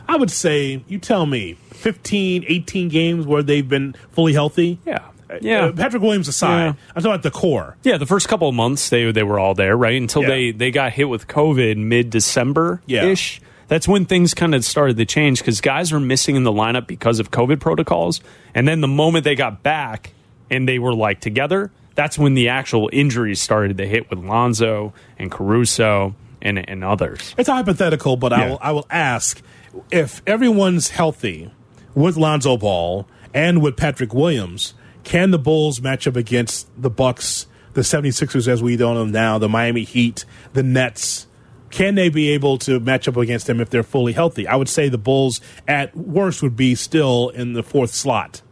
I 0.07 0.17
would 0.17 0.31
say, 0.31 0.85
you 0.87 0.99
tell 0.99 1.25
me, 1.25 1.55
15, 1.71 2.45
18 2.47 2.89
games 2.91 3.27
where 3.27 3.43
they've 3.43 3.67
been 3.67 3.95
fully 4.11 4.35
healthy? 4.35 4.79
Yeah. 4.85 4.99
Uh, 5.31 5.39
Yeah. 5.41 5.71
Patrick 5.75 6.03
Williams 6.03 6.29
aside, 6.29 6.59
Yeah. 6.63 6.69
I'm 6.95 7.03
talking 7.03 7.07
about 7.13 7.23
the 7.23 7.31
core. 7.31 7.79
Yeah, 7.83 7.97
the 7.97 8.05
first 8.05 8.29
couple 8.29 8.51
of 8.51 8.55
months 8.55 8.91
they 8.91 9.11
they 9.13 9.23
were 9.23 9.39
all 9.39 9.55
there, 9.55 9.79
right? 9.79 9.97
Until 9.97 10.23
Yeah. 10.23 10.29
they 10.29 10.51
they 10.51 10.71
got 10.71 10.93
hit 10.93 11.09
with 11.09 11.27
COVID 11.27 11.79
mid 11.79 12.11
December 12.11 12.83
ish. 12.87 13.41
That's 13.69 13.89
when 13.89 14.05
things 14.05 14.35
kind 14.35 14.55
of 14.55 14.65
started 14.65 14.97
to 14.99 15.07
change 15.07 15.39
because 15.39 15.61
guys 15.61 15.93
were 15.93 16.01
missing 16.01 16.37
in 16.37 16.45
the 16.45 16.53
lineup 16.53 16.87
because 16.87 17.21
of 17.21 17.31
COVID 17.31 17.61
protocols. 17.61 18.21
And 18.55 18.69
then 18.69 18.81
the 18.81 18.89
moment 18.89 19.25
they 19.25 19.35
got 19.35 19.63
back 19.63 20.13
and 20.51 20.69
they 20.69 20.79
were 20.79 20.95
like 20.95 21.21
together, 21.21 21.71
that's 21.95 22.19
when 22.19 22.35
the 22.35 22.49
actual 22.49 22.91
injuries 22.93 23.41
started 23.41 23.77
to 23.79 23.87
hit 23.87 24.11
with 24.11 24.19
Lonzo 24.19 24.93
and 25.19 25.31
Caruso 25.31 26.15
and 26.41 26.69
and 26.69 26.85
others. 26.85 27.35
It's 27.39 27.49
hypothetical, 27.49 28.17
but 28.17 28.33
I 28.33 28.49
will 28.49 28.59
I 28.61 28.73
will 28.73 28.87
ask 28.91 29.41
if 29.91 30.23
everyone's 30.27 30.89
healthy 30.89 31.51
with 31.95 32.17
Lonzo 32.17 32.57
Ball 32.57 33.07
and 33.33 33.63
with 33.63 33.77
Patrick 33.77 34.13
Williams, 34.13 34.75
can 35.05 35.31
the 35.31 35.39
Bulls 35.39 35.81
match 35.81 36.07
up 36.07 36.17
against 36.17 36.69
the 36.81 36.91
Bucks, 36.91 37.47
the 37.73 37.81
76ers 37.83 38.49
as 38.49 38.63
we 38.63 38.77
know 38.77 38.99
them 38.99 39.13
now, 39.13 39.39
the 39.39 39.49
Miami 39.49 39.85
Heat, 39.85 40.25
the 40.53 40.63
Nets? 40.63 41.27
Can 41.73 41.97
they 41.97 42.09
be 42.11 42.31
able 42.31 42.59
to 42.59 42.79
match 42.79 43.09
up 43.09 43.17
against 43.17 43.47
them 43.49 43.61
if 43.61 43.69
they're 43.71 43.83
fully 43.83 44.13
healthy? 44.13 44.47
I 44.47 44.55
would 44.55 44.69
say 44.69 44.89
the 44.89 44.99
Bulls 44.99 45.41
at 45.67 45.97
worst 45.97 46.43
would 46.43 46.55
be 46.55 46.75
still 46.77 47.31
in 47.31 47.55
the 47.55 47.63
fourth 47.65 47.93
slot. 47.93 48.43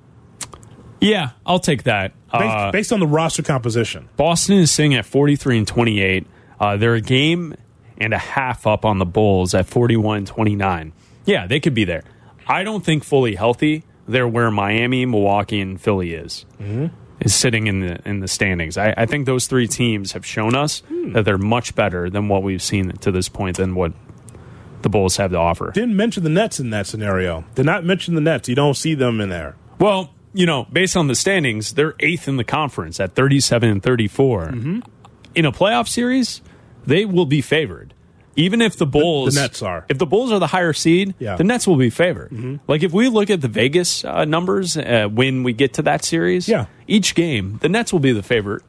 Yeah, 1.01 1.31
I'll 1.47 1.61
take 1.61 1.85
that. 1.85 2.13
Based, 2.33 2.45
Uh, 2.45 2.71
based 2.73 2.93
on 2.93 3.01
the 3.01 3.07
roster 3.07 3.43
composition. 3.43 4.09
Boston 4.17 4.59
is 4.59 4.71
sitting 4.71 4.95
at 4.95 5.07
43 5.07 5.59
and 5.59 5.67
28. 5.69 6.27
Uh, 6.59 6.77
they're 6.77 6.95
a 6.95 7.01
game 7.01 7.55
and 7.99 8.13
a 8.15 8.19
half 8.19 8.67
up 8.67 8.85
on 8.85 8.99
the 8.99 9.07
Bulls 9.07 9.55
at 9.55 9.67
41 9.67 10.25
29. 10.25 10.93
Yeah, 11.27 11.47
they 11.47 11.61
could 11.61 11.75
be 11.75 11.85
there. 11.85 12.03
I 12.47 12.65
don't 12.65 12.85
think 12.85 13.05
fully 13.05 13.35
healthy. 13.35 13.85
They're 14.09 14.27
where 14.27 14.51
Miami, 14.51 15.07
Milwaukee, 15.07 15.61
and 15.61 15.81
Philly 15.81 16.15
is. 16.15 16.45
Is 17.21 17.35
sitting 17.35 17.67
in 17.67 17.81
the 17.81 18.01
in 18.09 18.21
the 18.21 18.29
standings. 18.29 18.79
I, 18.79 18.95
I 18.97 19.05
think 19.05 19.27
those 19.27 19.47
three 19.47 19.69
teams 19.69 20.13
have 20.13 20.25
shown 20.25 20.55
us 20.55 20.83
that 21.13 21.27
they're 21.27 21.37
much 21.37 21.75
better 21.75 22.09
than 22.09 22.29
what 22.29 22.43
we've 22.43 22.63
seen 22.63 22.91
to 22.93 23.13
this 23.13 23.29
point 23.29 23.59
than 23.59 23.75
what 23.75 23.93
the 24.83 24.89
Bulls 24.89 25.19
have 25.19 25.31
to 25.33 25.37
offer. 25.37 25.71
Didn't 25.73 25.97
mention 25.97 26.23
the 26.23 26.31
Nets 26.31 26.59
in 26.61 26.71
that 26.71 26.87
scenario. 26.87 27.45
Did 27.55 27.67
not 27.67 27.85
mention 27.85 28.15
the 28.15 28.21
Nets. 28.23 28.49
You 28.49 28.55
don't 28.55 28.75
see 28.75 28.95
them 28.95 29.21
in 29.21 29.29
there. 29.29 29.57
Well, 29.79 30.15
you 30.33 30.47
know, 30.47 30.67
based 30.73 30.97
on 30.97 31.09
the 31.09 31.15
standings, 31.15 31.75
they're 31.75 31.95
eighth 32.01 32.29
in 32.29 32.37
the 32.37 32.45
conference 32.45 33.01
at 33.01 33.15
37 33.15 33.69
and 33.69 33.83
34. 33.83 34.47
Mm-hmm. 34.47 34.81
In 35.35 35.45
a 35.45 35.53
playoff 35.53 35.89
series, 35.89 36.41
they 36.87 37.05
will 37.05 37.27
be 37.27 37.41
favored. 37.41 37.95
Even 38.37 38.63
if 38.63 38.77
the 38.77 38.87
Bulls, 38.87 39.35
the 39.35 39.41
Nets 39.41 39.61
are. 39.63 39.85
if 39.89 39.99
the 39.99 40.07
Bulls 40.07 40.31
are 40.33 40.39
the 40.39 40.47
higher 40.47 40.73
seed, 40.73 41.15
Yeah. 41.19 41.31
Mm-hmm. 41.31 41.39
the 41.39 41.45
Nets 41.45 41.67
will 41.67 41.77
be 41.77 41.91
favored. 41.91 42.61
Like 42.69 42.83
if 42.83 42.93
we 42.93 43.09
look 43.09 43.29
at 43.31 43.41
the 43.41 43.49
Vegas 43.49 44.05
uh, 44.05 44.25
numbers 44.25 44.77
uh, 44.77 45.09
when 45.11 45.43
we 45.43 45.53
get 45.53 45.75
to 45.75 45.83
that 45.83 46.05
series, 46.05 46.49
Yeah. 46.49 46.67
each 46.87 47.15
game 47.15 47.59
the 47.61 47.69
Nets 47.69 47.93
will 47.93 48.01
be 48.01 48.13
the 48.13 48.23
favorite. 48.23 48.63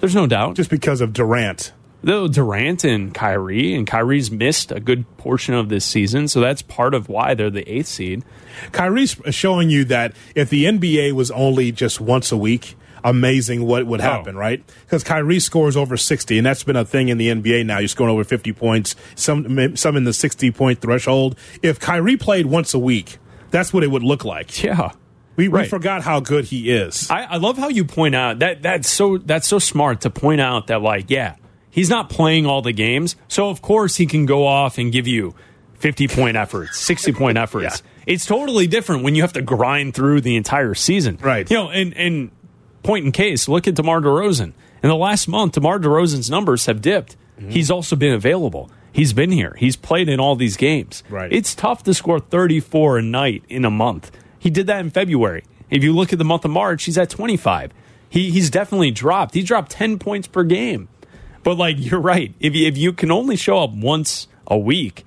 There's 0.00 0.14
no 0.14 0.26
doubt. 0.28 0.54
Just 0.54 0.70
because 0.70 1.00
of 1.00 1.12
Durant. 1.12 1.72
Though 2.04 2.28
Durant 2.28 2.84
and 2.84 3.12
Kyrie, 3.12 3.74
and 3.74 3.84
Kyrie's 3.84 4.30
missed 4.30 4.70
a 4.70 4.78
good 4.78 5.04
portion 5.16 5.54
of 5.54 5.68
this 5.68 5.84
season, 5.84 6.28
so 6.28 6.38
that's 6.40 6.62
part 6.62 6.94
of 6.94 7.08
why 7.08 7.34
they're 7.34 7.50
the 7.50 7.68
eighth 7.68 7.88
seed. 7.88 8.22
Kyrie's 8.70 9.16
showing 9.30 9.68
you 9.70 9.84
that 9.86 10.14
if 10.36 10.48
the 10.48 10.66
NBA 10.66 11.10
was 11.12 11.32
only 11.32 11.72
just 11.72 12.00
once 12.00 12.30
a 12.30 12.36
week, 12.36 12.76
amazing 13.04 13.64
what 13.66 13.86
would 13.86 14.00
oh. 14.00 14.04
happen, 14.04 14.36
Oh. 14.36 14.40
right? 14.40 14.62
Because 14.84 15.04
Kyrie 15.04 15.40
scores 15.40 15.76
over 15.76 15.96
60, 15.96 16.38
and 16.38 16.46
that's 16.46 16.62
been 16.64 16.76
a 16.76 16.84
thing 16.84 17.08
in 17.08 17.18
the 17.18 17.28
NBA 17.28 17.64
now. 17.66 17.78
You're 17.78 17.88
scoring 17.88 18.12
over 18.12 18.24
50 18.24 18.52
points, 18.52 18.94
some, 19.14 19.76
some 19.76 19.96
in 19.96 20.04
the 20.04 20.12
60 20.12 20.50
point 20.52 20.80
threshold. 20.80 21.36
If 21.62 21.78
Kyrie 21.80 22.16
played 22.16 22.46
once 22.46 22.74
a 22.74 22.78
week, 22.78 23.18
that's 23.50 23.72
what 23.72 23.82
it 23.82 23.90
would 23.90 24.02
look 24.02 24.24
like. 24.24 24.62
Yeah. 24.62 24.92
We, 25.36 25.46
we 25.48 25.60
Right. 25.60 25.70
forgot 25.70 26.02
how 26.02 26.18
good 26.20 26.46
he 26.46 26.70
is. 26.70 27.08
I, 27.10 27.22
I 27.22 27.36
love 27.36 27.56
how 27.58 27.68
you 27.68 27.84
point 27.84 28.14
out 28.16 28.40
that 28.40 28.60
that's 28.62 28.88
so 28.90 29.18
that's 29.18 29.46
so 29.46 29.60
smart 29.60 30.00
to 30.00 30.10
point 30.10 30.40
out 30.40 30.66
that 30.66 30.82
like 30.82 31.10
yeah 31.10 31.36
he's 31.70 31.88
not 31.88 32.10
playing 32.10 32.44
all 32.44 32.60
the 32.60 32.72
games 32.72 33.14
so 33.28 33.48
of 33.48 33.62
course 33.62 33.94
he 33.94 34.04
can 34.06 34.26
go 34.26 34.44
off 34.44 34.78
and 34.78 34.90
give 34.90 35.06
you 35.06 35.36
50 35.74 36.08
point 36.08 36.36
efforts 36.36 36.80
60 36.80 37.12
point 37.12 37.38
efforts 37.44 37.84
it's 38.04 38.26
totally 38.26 38.66
different 38.66 39.04
when 39.04 39.14
you 39.14 39.22
have 39.22 39.32
to 39.34 39.42
grind 39.42 39.94
through 39.94 40.22
the 40.22 40.34
entire 40.34 40.74
season 40.74 41.18
Right. 41.22 41.48
you 41.48 41.56
know 41.56 41.70
and 41.70 41.96
and 41.96 42.30
point 42.82 43.04
in 43.04 43.12
case 43.12 43.48
look 43.48 43.66
at 43.68 43.74
DeMar 43.74 44.00
DeRozan 44.00 44.52
in 44.82 44.88
the 44.88 44.96
last 44.96 45.28
month 45.28 45.52
DeMar 45.52 45.78
DeRozan's 45.78 46.30
numbers 46.30 46.66
have 46.66 46.80
dipped 46.80 47.16
Mm-hmm. 47.38 47.50
he's 47.50 47.70
also 47.70 47.94
been 47.94 48.12
available 48.14 48.68
he's 48.90 49.12
been 49.12 49.30
here 49.30 49.54
he's 49.58 49.76
played 49.76 50.08
in 50.08 50.18
all 50.18 50.34
these 50.34 50.56
games 50.56 51.04
Right. 51.08 51.32
it's 51.32 51.54
tough 51.54 51.84
to 51.84 51.94
score 51.94 52.18
34 52.18 52.98
a 52.98 53.02
night 53.02 53.44
in 53.48 53.64
a 53.64 53.70
month 53.70 54.10
he 54.40 54.50
did 54.50 54.66
that 54.68 54.80
in 54.80 54.90
February. 54.90 55.44
If 55.70 55.84
you 55.84 55.92
look 55.94 56.12
at 56.12 56.18
the 56.18 56.24
month 56.24 56.44
of 56.44 56.50
March, 56.52 56.84
he's 56.84 56.96
at 56.96 57.10
25. 57.10 57.72
He, 58.08 58.30
he's 58.30 58.50
definitely 58.50 58.90
dropped. 58.92 59.34
He 59.34 59.42
dropped 59.42 59.72
10 59.72 59.98
points 59.98 60.26
per 60.28 60.44
game. 60.44 60.88
But, 61.42 61.58
like, 61.58 61.74
you're 61.78 62.00
right. 62.00 62.32
If 62.40 62.54
you, 62.54 62.66
if 62.68 62.78
you 62.78 62.92
can 62.92 63.10
only 63.10 63.34
show 63.36 63.58
up 63.58 63.72
once 63.72 64.28
a 64.46 64.56
week, 64.56 65.04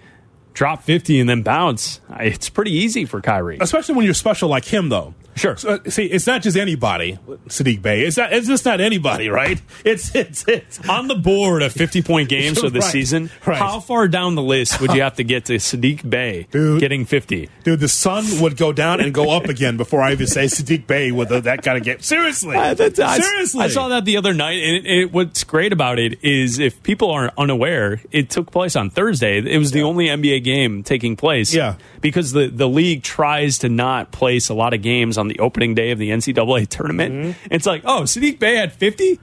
drop 0.54 0.84
50 0.84 1.20
and 1.20 1.30
then 1.30 1.42
bounce. 1.42 2.00
It's 2.20 2.50
pretty 2.50 2.72
easy 2.72 3.06
for 3.06 3.22
Kyrie. 3.22 3.58
Especially 3.62 3.96
when 3.96 4.06
you're 4.06 4.14
special 4.14 4.50
like 4.50 4.66
him, 4.66 4.90
though. 4.90 5.14
Sure. 5.34 5.56
So, 5.56 5.80
see, 5.88 6.04
it's 6.08 6.28
not 6.28 6.42
just 6.42 6.58
anybody, 6.58 7.18
Saddiq 7.48 7.82
Bey. 7.82 8.02
It's 8.02 8.18
not. 8.18 8.34
It's 8.34 8.48
just 8.50 8.66
not 8.66 8.82
anybody, 8.82 9.30
right? 9.30 9.62
It's 9.86 10.14
it's 10.14 10.46
it's 10.48 10.88
on 10.90 11.08
the 11.08 11.16
board 11.16 11.64
of 11.64 11.72
50 11.72 12.02
point 12.04 12.28
games 12.30 12.60
for 12.60 12.70
the 12.70 12.82
right, 12.82 12.92
season. 12.92 13.32
Right. 13.46 13.58
How 13.58 13.80
far 13.80 14.10
down 14.10 14.36
the 14.36 14.42
list 14.44 14.80
would 14.82 14.92
you 14.94 15.02
have 15.02 15.16
to 15.16 15.24
get 15.24 15.46
to 15.46 15.54
Saddiq 15.54 16.08
Bey 16.08 16.48
Dude. 16.52 16.82
getting 16.82 17.06
50? 17.06 17.50
Dude, 17.64 17.80
the 17.80 17.88
sun 17.88 18.26
would 18.42 18.58
go 18.58 18.74
down 18.74 19.00
and 19.00 19.14
go 19.14 19.32
up 19.32 19.46
again 19.46 19.78
before 19.78 20.02
I 20.02 20.12
even 20.12 20.28
say 20.28 20.46
Saddiq 20.46 20.86
Bey 20.86 21.12
with 21.14 21.32
a, 21.32 21.40
that 21.42 21.64
kind 21.64 21.78
of 21.78 21.84
game. 21.86 22.02
Seriously, 22.02 22.58
I, 22.58 22.74
that's- 22.74 23.00
I- 23.00 23.20
seriously. 23.24 23.62
I 23.64 23.68
saw 23.70 23.88
that 23.88 24.04
the 24.06 24.18
other 24.18 24.34
night, 24.34 24.62
and 24.62 24.86
it, 24.86 24.92
it, 25.00 25.14
what's 25.14 25.46
great 25.46 25.72
about 25.72 25.98
it 25.98 26.20
is 26.24 26.60
if 26.60 26.84
people 26.84 27.10
aren't 27.10 27.34
unaware, 27.38 28.02
it 28.12 28.30
took 28.30 28.52
place 28.52 28.76
on 28.76 28.90
Thursday. 28.90 29.38
It 29.40 29.58
was 29.58 29.72
the 29.72 29.82
only 29.84 30.08
NBA 30.08 30.41
game 30.42 30.84
taking 30.84 31.16
place. 31.16 31.54
Yeah. 31.54 31.76
because 32.02 32.32
the 32.32 32.48
the 32.48 32.68
league 32.68 33.04
tries 33.04 33.60
to 33.60 33.70
not 33.70 34.12
place 34.12 34.50
a 34.50 34.54
lot 34.54 34.74
of 34.74 34.82
games 34.82 35.18
on 35.18 35.28
the 35.28 35.40
opening 35.40 35.74
day 35.76 35.92
of 35.92 36.00
the 36.00 36.10
NCAA 36.10 36.68
tournament. 36.68 37.14
Mm-hmm. 37.14 37.48
It's 37.54 37.66
like, 37.66 37.84
oh, 37.86 38.02
Saddiq 38.04 38.40
Bey 38.40 38.56
had 38.56 38.74
fifty 38.74 39.20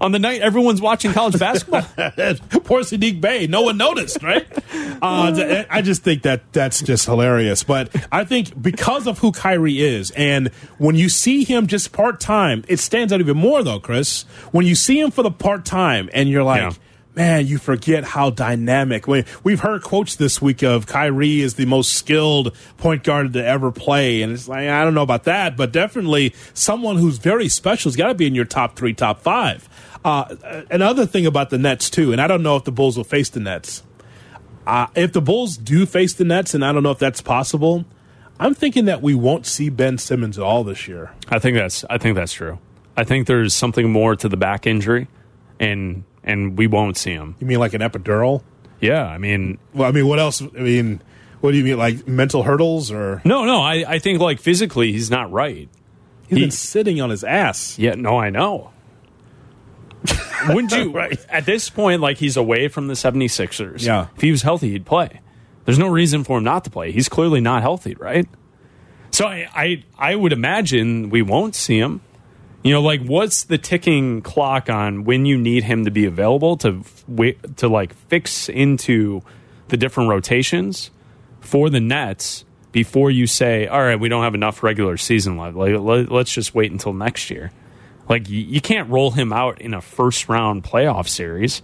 on 0.00 0.12
the 0.12 0.18
night 0.18 0.40
everyone's 0.40 0.80
watching 0.80 1.12
college 1.12 1.38
basketball. 1.38 1.82
Poor 2.64 2.80
Saddiq 2.80 3.20
Bey. 3.20 3.46
No 3.46 3.62
one 3.62 3.76
noticed, 3.76 4.22
right? 4.22 4.46
uh, 5.02 5.64
I 5.68 5.82
just 5.82 6.02
think 6.02 6.22
that 6.22 6.52
that's 6.52 6.80
just 6.80 7.04
hilarious. 7.04 7.62
But 7.62 7.94
I 8.10 8.24
think 8.24 8.60
because 8.60 9.06
of 9.06 9.18
who 9.18 9.30
Kyrie 9.32 9.80
is, 9.80 10.10
and 10.12 10.48
when 10.78 10.94
you 10.96 11.08
see 11.08 11.44
him 11.44 11.66
just 11.66 11.92
part 11.92 12.18
time, 12.18 12.64
it 12.66 12.78
stands 12.78 13.12
out 13.12 13.20
even 13.20 13.36
more, 13.36 13.62
though, 13.62 13.78
Chris. 13.78 14.22
When 14.52 14.64
you 14.66 14.74
see 14.74 14.98
him 14.98 15.10
for 15.10 15.22
the 15.22 15.30
part 15.30 15.64
time, 15.64 16.08
and 16.14 16.28
you're 16.28 16.44
like, 16.44 16.62
Yeah. 16.62 16.72
Man, 17.14 17.46
you 17.46 17.58
forget 17.58 18.04
how 18.04 18.30
dynamic. 18.30 19.06
We, 19.06 19.24
we've 19.42 19.60
heard 19.60 19.82
quotes 19.82 20.16
this 20.16 20.40
week 20.40 20.62
of 20.62 20.86
Kyrie 20.86 21.40
is 21.40 21.54
the 21.54 21.66
most 21.66 21.92
skilled 21.92 22.54
point 22.76 23.02
guard 23.04 23.32
to 23.34 23.44
ever 23.44 23.72
play, 23.72 24.22
and 24.22 24.32
it's 24.32 24.48
like 24.48 24.68
I 24.68 24.84
don't 24.84 24.94
know 24.94 25.02
about 25.02 25.24
that, 25.24 25.56
but 25.56 25.72
definitely 25.72 26.34
someone 26.54 26.96
who's 26.96 27.18
very 27.18 27.48
special 27.48 27.90
has 27.90 27.96
got 27.96 28.08
to 28.08 28.14
be 28.14 28.26
in 28.26 28.34
your 28.34 28.44
top 28.44 28.76
three, 28.76 28.94
top 28.94 29.20
five. 29.20 29.68
Uh, 30.04 30.34
another 30.70 31.04
thing 31.04 31.26
about 31.26 31.50
the 31.50 31.58
Nets 31.58 31.90
too, 31.90 32.12
and 32.12 32.20
I 32.20 32.26
don't 32.26 32.42
know 32.42 32.56
if 32.56 32.64
the 32.64 32.72
Bulls 32.72 32.96
will 32.96 33.04
face 33.04 33.28
the 33.28 33.40
Nets. 33.40 33.82
Uh, 34.66 34.86
if 34.94 35.12
the 35.12 35.20
Bulls 35.20 35.56
do 35.56 35.86
face 35.86 36.14
the 36.14 36.24
Nets, 36.24 36.54
and 36.54 36.64
I 36.64 36.72
don't 36.72 36.82
know 36.82 36.90
if 36.90 36.98
that's 36.98 37.20
possible, 37.20 37.84
I'm 38.38 38.54
thinking 38.54 38.86
that 38.86 39.02
we 39.02 39.14
won't 39.14 39.46
see 39.46 39.68
Ben 39.68 39.98
Simmons 39.98 40.38
at 40.38 40.44
all 40.44 40.64
this 40.64 40.88
year. 40.88 41.12
I 41.28 41.38
think 41.38 41.56
that's 41.56 41.84
I 41.90 41.98
think 41.98 42.16
that's 42.16 42.32
true. 42.32 42.58
I 42.96 43.04
think 43.04 43.26
there's 43.26 43.54
something 43.54 43.90
more 43.90 44.16
to 44.16 44.28
the 44.28 44.36
back 44.36 44.66
injury, 44.66 45.08
and 45.58 46.04
and 46.24 46.56
we 46.58 46.66
won't 46.66 46.96
see 46.96 47.12
him. 47.12 47.36
You 47.40 47.46
mean 47.46 47.58
like 47.58 47.74
an 47.74 47.80
epidural? 47.80 48.42
Yeah, 48.80 49.04
I 49.04 49.18
mean, 49.18 49.58
Well, 49.74 49.88
I 49.88 49.92
mean, 49.92 50.06
what 50.06 50.18
else? 50.18 50.40
I 50.42 50.46
mean, 50.60 51.02
what 51.40 51.52
do 51.52 51.58
you 51.58 51.64
mean, 51.64 51.76
like 51.78 52.06
mental 52.08 52.42
hurdles, 52.42 52.90
or 52.90 53.20
no, 53.24 53.44
no. 53.44 53.60
I, 53.60 53.84
I 53.86 53.98
think 53.98 54.20
like 54.20 54.40
physically 54.40 54.92
he's 54.92 55.10
not 55.10 55.30
right. 55.32 55.68
he's 56.28 56.36
He- 56.38 56.44
been 56.44 56.50
sitting 56.50 57.00
on 57.00 57.10
his 57.10 57.22
ass? 57.24 57.78
Yeah, 57.78 57.94
no, 57.94 58.18
I 58.18 58.30
know. 58.30 58.70
Wouldn't 60.48 60.72
you, 60.72 60.90
Right. 60.94 61.18
at 61.28 61.44
this 61.44 61.68
point, 61.68 62.00
like 62.00 62.16
he's 62.16 62.36
away 62.36 62.68
from 62.68 62.86
the 62.86 62.94
76ers. 62.94 63.84
Yeah. 63.84 64.06
If 64.16 64.22
he 64.22 64.30
was 64.30 64.42
healthy, 64.42 64.70
he'd 64.70 64.86
play. 64.86 65.20
There's 65.66 65.78
no 65.78 65.88
reason 65.88 66.24
for 66.24 66.38
him 66.38 66.44
not 66.44 66.64
to 66.64 66.70
play. 66.70 66.90
He's 66.92 67.08
clearly 67.08 67.40
not 67.42 67.60
healthy, 67.62 67.94
right? 67.96 68.26
So 69.10 69.26
I, 69.26 69.46
I, 69.54 69.84
I 69.98 70.14
would 70.16 70.32
imagine 70.32 71.10
we 71.10 71.20
won't 71.20 71.54
see 71.54 71.78
him. 71.78 72.00
You 72.62 72.72
know, 72.72 72.82
like 72.82 73.02
what's 73.02 73.44
the 73.44 73.58
ticking 73.58 74.20
clock 74.20 74.68
on 74.68 75.04
when 75.04 75.24
you 75.24 75.38
need 75.38 75.64
him 75.64 75.86
to 75.86 75.90
be 75.90 76.04
available 76.04 76.56
to 76.58 76.84
to 77.56 77.68
like 77.68 77.94
fix 77.94 78.48
into 78.48 79.22
the 79.68 79.76
different 79.76 80.10
rotations 80.10 80.90
for 81.40 81.70
the 81.70 81.80
Nets 81.80 82.44
before 82.72 83.10
you 83.10 83.26
say, 83.26 83.66
all 83.66 83.80
right, 83.80 83.98
we 83.98 84.08
don't 84.08 84.22
have 84.22 84.34
enough 84.34 84.62
regular 84.62 84.96
season 84.96 85.36
left. 85.36 85.56
Like, 85.56 85.74
let, 85.78 86.10
let's 86.10 86.32
just 86.32 86.54
wait 86.54 86.70
until 86.70 86.92
next 86.92 87.30
year. 87.30 87.50
Like 88.08 88.28
you 88.28 88.60
can't 88.60 88.90
roll 88.90 89.12
him 89.12 89.32
out 89.32 89.60
in 89.60 89.72
a 89.72 89.80
first 89.80 90.28
round 90.28 90.64
playoff 90.64 91.08
series. 91.08 91.62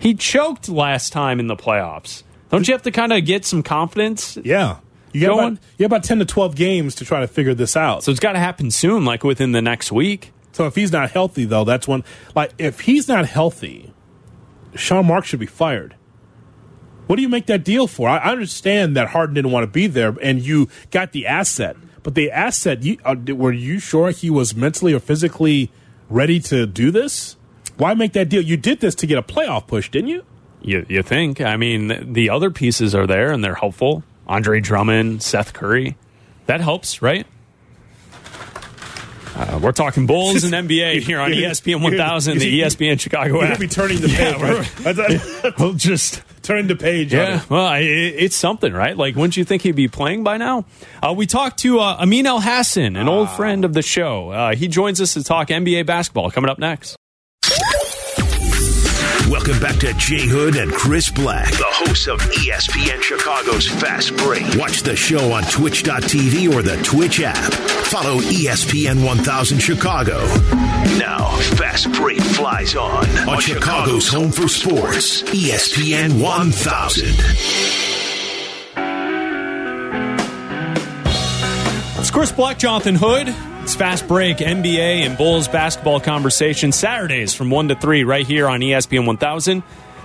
He 0.00 0.14
choked 0.14 0.68
last 0.68 1.12
time 1.12 1.40
in 1.40 1.46
the 1.46 1.56
playoffs. 1.56 2.24
Don't 2.50 2.68
you 2.68 2.74
have 2.74 2.82
to 2.82 2.90
kind 2.90 3.12
of 3.12 3.24
get 3.24 3.44
some 3.44 3.62
confidence? 3.62 4.36
Yeah, 4.42 4.78
you 5.14 5.20
got 5.20 5.36
Going? 5.36 5.52
about, 5.52 5.62
you 5.78 5.84
got 5.84 5.86
about 5.86 6.04
ten 6.04 6.18
to 6.18 6.24
twelve 6.24 6.56
games 6.56 6.94
to 6.96 7.04
try 7.04 7.20
to 7.20 7.26
figure 7.26 7.54
this 7.54 7.76
out. 7.76 8.04
So 8.04 8.10
it's 8.10 8.20
got 8.20 8.32
to 8.32 8.38
happen 8.38 8.70
soon, 8.70 9.04
like 9.04 9.24
within 9.24 9.52
the 9.52 9.62
next 9.62 9.90
week. 9.90 10.32
So 10.52 10.66
if 10.66 10.74
he's 10.74 10.92
not 10.92 11.10
healthy, 11.10 11.44
though, 11.44 11.64
that's 11.64 11.88
when 11.88 12.04
like 12.34 12.52
if 12.58 12.80
he's 12.80 13.08
not 13.08 13.26
healthy, 13.26 13.92
Sean 14.74 15.06
Mark 15.06 15.24
should 15.24 15.40
be 15.40 15.46
fired. 15.46 15.96
What 17.06 17.16
do 17.16 17.22
you 17.22 17.28
make 17.28 17.46
that 17.46 17.64
deal 17.64 17.86
for? 17.86 18.08
I 18.08 18.18
I 18.18 18.32
understand 18.32 18.96
that 18.96 19.08
Harden 19.08 19.34
didn't 19.34 19.52
want 19.52 19.64
to 19.64 19.70
be 19.70 19.86
there, 19.86 20.16
and 20.20 20.42
you 20.42 20.68
got 20.90 21.12
the 21.12 21.26
asset, 21.26 21.76
but 22.02 22.14
the 22.14 22.30
asset, 22.30 22.82
you, 22.82 22.98
uh, 23.04 23.16
were 23.28 23.52
you 23.52 23.78
sure 23.78 24.10
he 24.10 24.30
was 24.30 24.54
mentally 24.54 24.92
or 24.92 25.00
physically 25.00 25.70
ready 26.08 26.40
to 26.40 26.66
do 26.66 26.90
this? 26.90 27.36
Why 27.76 27.94
make 27.94 28.12
that 28.12 28.28
deal? 28.28 28.42
You 28.42 28.56
did 28.56 28.80
this 28.80 28.94
to 28.96 29.06
get 29.06 29.18
a 29.18 29.22
playoff 29.22 29.66
push, 29.66 29.90
didn't 29.90 30.08
you? 30.08 30.24
You, 30.62 30.86
you 30.88 31.02
think? 31.02 31.40
I 31.40 31.56
mean, 31.56 32.12
the 32.12 32.30
other 32.30 32.50
pieces 32.50 32.94
are 32.94 33.06
there 33.06 33.32
and 33.32 33.42
they're 33.44 33.56
helpful. 33.56 34.02
Andre 34.26 34.60
Drummond, 34.60 35.22
Seth 35.22 35.52
Curry. 35.52 35.96
That 36.46 36.60
helps, 36.60 37.00
right? 37.02 37.26
Uh, 39.36 39.58
we're 39.60 39.72
talking 39.72 40.06
Bulls 40.06 40.44
and 40.44 40.52
NBA 40.68 41.00
here 41.00 41.18
on 41.18 41.32
ESPN 41.32 41.82
1000, 41.82 42.38
the 42.38 42.60
ESPN 42.60 43.00
Chicago 43.00 43.42
app. 43.42 43.48
gonna 43.48 43.58
be 43.58 43.66
turning 43.66 44.00
the 44.00 44.08
page. 44.08 44.36
we're- 44.40 45.44
right? 45.44 45.54
We'll 45.58 45.72
just 45.74 46.22
turn 46.42 46.68
the 46.68 46.76
page. 46.76 47.12
Yeah, 47.12 47.42
it. 47.42 47.50
well, 47.50 47.66
I, 47.66 47.80
it's 47.80 48.36
something, 48.36 48.72
right? 48.72 48.96
Like, 48.96 49.16
wouldn't 49.16 49.36
you 49.36 49.44
think 49.44 49.62
he'd 49.62 49.72
be 49.74 49.88
playing 49.88 50.22
by 50.22 50.36
now? 50.36 50.66
Uh, 51.02 51.14
we 51.16 51.26
talked 51.26 51.58
to 51.60 51.80
uh, 51.80 51.96
Amin 51.98 52.26
Elhassan, 52.26 52.96
an 53.00 53.08
old 53.08 53.28
friend 53.30 53.64
of 53.64 53.72
the 53.74 53.82
show. 53.82 54.30
Uh, 54.30 54.54
he 54.54 54.68
joins 54.68 55.00
us 55.00 55.14
to 55.14 55.24
talk 55.24 55.48
NBA 55.48 55.84
basketball 55.86 56.30
coming 56.30 56.48
up 56.50 56.58
next. 56.60 56.96
Welcome 59.46 59.62
back 59.62 59.76
to 59.80 59.92
Jay 59.98 60.26
Hood 60.26 60.56
and 60.56 60.72
Chris 60.72 61.10
Black, 61.10 61.50
the 61.50 61.66
hosts 61.66 62.06
of 62.06 62.18
ESPN 62.18 63.02
Chicago's 63.02 63.68
Fast 63.68 64.16
Break. 64.16 64.42
Watch 64.54 64.80
the 64.80 64.96
show 64.96 65.32
on 65.32 65.42
twitch.tv 65.42 66.50
or 66.50 66.62
the 66.62 66.82
Twitch 66.82 67.20
app. 67.20 67.52
Follow 67.52 68.20
ESPN 68.22 69.04
1000 69.04 69.58
Chicago. 69.58 70.24
Now, 70.96 71.36
Fast 71.58 71.92
Break 71.92 72.22
flies 72.22 72.74
on 72.74 73.06
on 73.28 73.38
Chicago's 73.38 74.08
home 74.08 74.32
for 74.32 74.48
sports, 74.48 75.22
ESPN 75.24 76.22
1000. 76.22 77.04
It's 82.00 82.10
Chris 82.10 82.32
Black, 82.32 82.58
Jonathan 82.58 82.94
Hood. 82.94 83.53
It's 83.64 83.74
Fast 83.74 84.06
Break, 84.06 84.36
NBA 84.36 85.06
and 85.06 85.16
Bulls 85.16 85.48
basketball 85.48 85.98
conversation 85.98 86.70
Saturdays 86.70 87.32
from 87.32 87.48
1 87.48 87.68
to 87.68 87.74
3 87.74 88.04
right 88.04 88.26
here 88.26 88.46
on 88.46 88.60
ESPN 88.60 89.06
1000. 89.06 89.62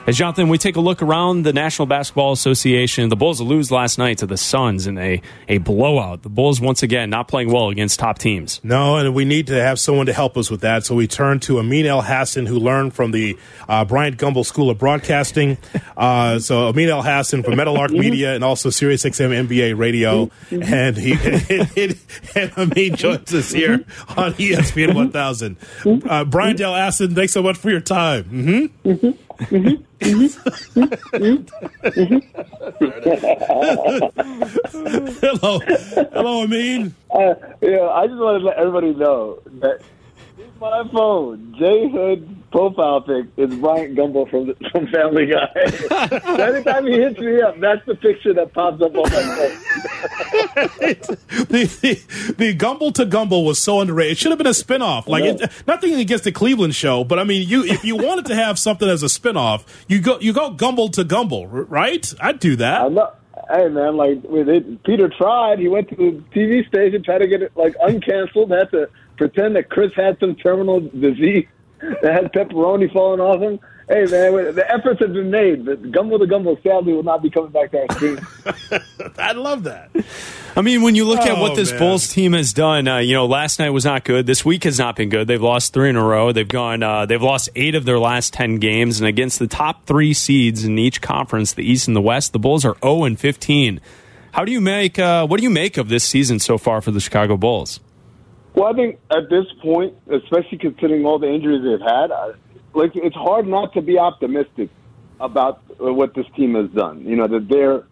As 0.08 0.18
Jonathan, 0.18 0.50
we 0.50 0.58
take 0.58 0.76
a 0.76 0.80
look 0.82 1.04
around 1.04 1.44
the 1.44 1.54
National 1.54 1.86
Basketball 1.86 2.32
Association. 2.32 3.10
The 3.10 3.16
Bulls 3.16 3.40
lose 3.42 3.70
last 3.70 4.00
night 4.00 4.18
to 4.20 4.26
the 4.26 4.38
Suns 4.38 4.88
in 4.88 4.98
a, 4.98 5.22
a 5.48 5.60
blowout. 5.60 6.24
The 6.24 6.30
Bulls, 6.30 6.60
once 6.60 6.82
again, 6.82 7.12
not 7.12 7.28
playing 7.28 7.52
well 7.52 7.70
against 7.70 8.00
top 8.00 8.18
teams. 8.18 8.60
No, 8.64 8.96
and 8.98 9.14
we 9.14 9.24
need 9.24 9.46
to 9.48 9.62
have 9.62 9.80
someone 9.80 10.08
to 10.08 10.14
help 10.14 10.36
us 10.36 10.50
with 10.50 10.62
that. 10.62 10.84
So 10.84 10.96
we 10.96 11.06
turn 11.06 11.40
to 11.42 11.60
Amin 11.60 11.86
Elhassan, 11.86 12.48
who 12.48 12.58
learned 12.58 12.96
from 12.96 13.12
the 13.12 13.38
uh, 13.68 13.86
Bryant 13.86 14.18
Gumbel 14.18 14.44
School 14.44 14.72
of 14.72 14.80
Broadcasting. 14.80 15.60
Uh, 15.96 16.40
so 16.40 16.70
Amin 16.70 16.90
Elhassan 16.90 17.46
from 17.46 17.58
Meadowlark 17.58 17.92
Media 17.92 18.34
and 18.34 18.44
also 18.44 18.72
Sirius 18.72 19.04
XM 19.04 19.48
NBA 19.48 19.78
Radio, 19.78 20.32
and 20.50 20.98
he 20.98 21.12
and, 21.78 22.00
and 22.36 22.52
Amin 22.58 22.96
joins 22.96 23.32
us 23.32 23.52
here 23.52 23.86
on 24.18 24.32
E 24.40 24.54
ESPN 24.54 24.96
1000. 24.96 25.56
Uh, 26.10 26.26
Brian 26.26 26.60
El 26.60 26.74
Hassan, 26.74 27.14
thanks 27.14 27.34
so 27.34 27.44
much 27.44 27.58
for 27.58 27.70
your 27.70 27.82
time. 27.82 28.72
Hmm 29.48 29.68
Mm-hmm. 30.02 31.40
hello, 35.22 35.60
hello, 36.14 36.44
Amin. 36.44 36.96
Uh, 37.12 37.34
yeah, 37.62 37.88
I 37.90 38.08
just 38.08 38.20
want 38.20 38.40
to 38.42 38.46
let 38.46 38.58
everybody 38.58 38.94
know 38.94 39.40
that 39.62 39.80
in 40.38 40.52
my 40.60 40.84
phone, 40.94 41.56
J 41.58 41.90
Hood 41.90 42.39
profile 42.52 43.02
pic 43.02 43.28
is 43.38 43.54
Bryant 43.56 43.96
Gumbel 43.98 44.30
from 44.30 44.48
the, 44.48 44.56
from 44.72 44.88
Family 44.88 45.28
Guy. 45.28 45.50
anytime 46.42 46.86
he 46.88 46.94
hits 46.94 47.20
me 47.20 47.42
up, 47.42 47.60
that's 47.60 47.86
the 47.86 47.96
picture 47.96 48.34
that 48.34 48.54
pops 48.54 48.82
up 48.82 48.96
on 48.96 49.04
my 49.04 49.10
phone. 49.10 49.58
the, 51.50 51.80
the 51.82 52.34
the 52.34 52.56
Gumbel 52.56 52.94
to 52.96 53.06
Gumbel 53.06 53.46
was 53.46 53.60
so 53.60 53.82
underrated. 53.82 54.14
It 54.14 54.18
should 54.18 54.32
have 54.32 54.38
been 54.38 54.48
a 54.48 54.52
spinoff. 54.52 55.08
Like 55.08 55.24
know. 55.24 55.38
it, 55.42 55.52
nothing 55.68 55.96
against 55.96 56.24
the 56.24 56.32
Cleveland 56.32 56.76
show, 56.76 57.04
but 57.04 57.20
I 57.20 57.24
mean, 57.24 57.48
you 57.48 57.64
if 57.64 57.84
you 57.84 57.96
wanted 57.96 58.26
to 58.26 58.36
have 58.36 58.58
something 58.60 58.90
as 58.90 59.04
a 59.04 59.08
spinoff, 59.08 59.64
you 59.88 60.00
go 60.02 60.20
you 60.20 60.34
go 60.34 60.52
Gumbel 60.52 60.92
to 60.94 61.04
Gumbel, 61.04 61.48
right? 61.70 62.14
I'd 62.20 62.40
do 62.40 62.54
I 62.54 62.56
that. 62.56 63.16
Hey 63.52 63.68
man, 63.68 63.98
like 63.98 64.24
with 64.24 64.48
it, 64.50 64.84
Peter 64.84 65.10
tried. 65.10 65.60
He 65.60 65.68
went 65.68 65.90
to 65.90 65.96
the 65.96 66.24
TV 66.40 66.68
station, 66.68 67.04
tried 67.04 67.20
to 67.20 67.28
get 67.28 67.42
it 67.42 67.52
like 67.56 67.76
uncanceled. 67.78 68.56
Had 68.56 68.70
to 68.72 68.90
pretend 69.18 69.56
that 69.56 69.70
Chris 69.70 69.92
had 69.96 70.20
some 70.20 70.36
terminal 70.36 70.80
disease 70.82 71.48
that 72.02 72.14
had 72.14 72.34
pepperoni 72.34 72.92
falling 72.92 73.20
off 73.20 73.42
him, 73.42 73.60
Hey 73.88 74.06
man, 74.06 74.54
the 74.54 74.66
efforts 74.72 75.00
have 75.00 75.14
been 75.14 75.32
made, 75.32 75.66
but 75.66 75.92
Gumbo 75.92 76.20
the 76.20 76.28
Gumbo 76.28 76.56
sadly 76.62 76.94
will 76.94 77.02
not 77.02 77.24
be 77.24 77.32
coming 77.32 77.50
back 77.50 77.72
to 77.72 77.80
our 77.82 77.96
screen. 77.96 78.20
I 79.18 79.32
love 79.32 79.64
that. 79.64 79.90
I 80.56 80.62
mean, 80.62 80.84
when 80.84 80.94
you 80.94 81.06
look 81.06 81.22
at 81.22 81.40
what 81.40 81.54
Oh, 81.54 81.56
this 81.56 81.72
man. 81.72 81.80
Bulls 81.80 82.08
team 82.08 82.34
has 82.34 82.54
done, 82.54 82.88
uh, 82.88 82.98
you 82.98 83.14
know, 83.16 83.26
last 83.26 83.58
night 83.58 83.72
was 83.72 83.86
not 83.86 84.04
good. 84.04 84.28
This 84.28 84.46
week 84.46 84.64
has 84.66 84.78
not 84.78 84.96
been 84.96 85.10
good. 85.10 85.28
They've 85.28 85.42
lost 85.42 85.74
three 85.74 85.90
in 85.90 85.96
a 85.96 86.04
row. 86.04 86.32
They've 86.32 86.48
gone, 86.48 86.84
uh, 86.84 87.08
they've 87.08 87.22
lost 87.22 87.50
eight 87.56 87.74
of 87.74 87.86
their 87.86 87.98
last 87.98 88.32
ten 88.32 88.58
games, 88.58 89.00
and 89.00 89.08
against 89.08 89.40
the 89.40 89.48
top 89.48 89.86
three 89.88 90.14
seeds 90.14 90.64
in 90.64 90.78
each 90.78 91.02
conference, 91.02 91.54
the 91.54 91.64
East 91.64 91.88
and 91.88 91.96
the 91.96 92.02
West, 92.02 92.32
the 92.32 92.40
Bulls 92.40 92.66
are 92.66 92.76
zero 92.84 93.06
and 93.06 93.20
fifteen. 93.20 93.82
How 94.34 94.46
do 94.46 94.52
you 94.52 94.62
make? 94.62 95.00
Uh, 95.00 95.26
what 95.26 95.38
do 95.38 95.44
you 95.44 95.50
make 95.50 95.78
of 95.78 95.90
this 95.90 96.04
season 96.04 96.38
so 96.38 96.60
far 96.60 96.82
for 96.82 96.92
the 96.92 97.00
Chicago 97.00 97.38
Bulls? 97.38 97.80
Well, 98.56 98.66
I 98.68 98.74
think 98.74 99.00
at 99.12 99.30
this 99.30 99.46
point, 99.62 99.94
especially 100.12 100.58
considering 100.58 101.06
all 101.06 101.20
the 101.20 101.32
injuries 101.32 101.64
they've 101.64 101.80
had, 101.88 102.12
I- 102.12 102.34
like 102.74 102.96
it's 102.96 103.16
hard 103.16 103.48
not 103.48 103.74
to 103.74 103.82
be 103.82 103.98
optimistic 103.98 104.70
about 105.20 105.62
what 105.80 106.14
this 106.14 106.26
team 106.36 106.56
has 106.56 106.70
done. 106.70 107.04
You 107.06 107.16
know 107.16 107.28
that 107.28 107.48
they're 107.50 107.84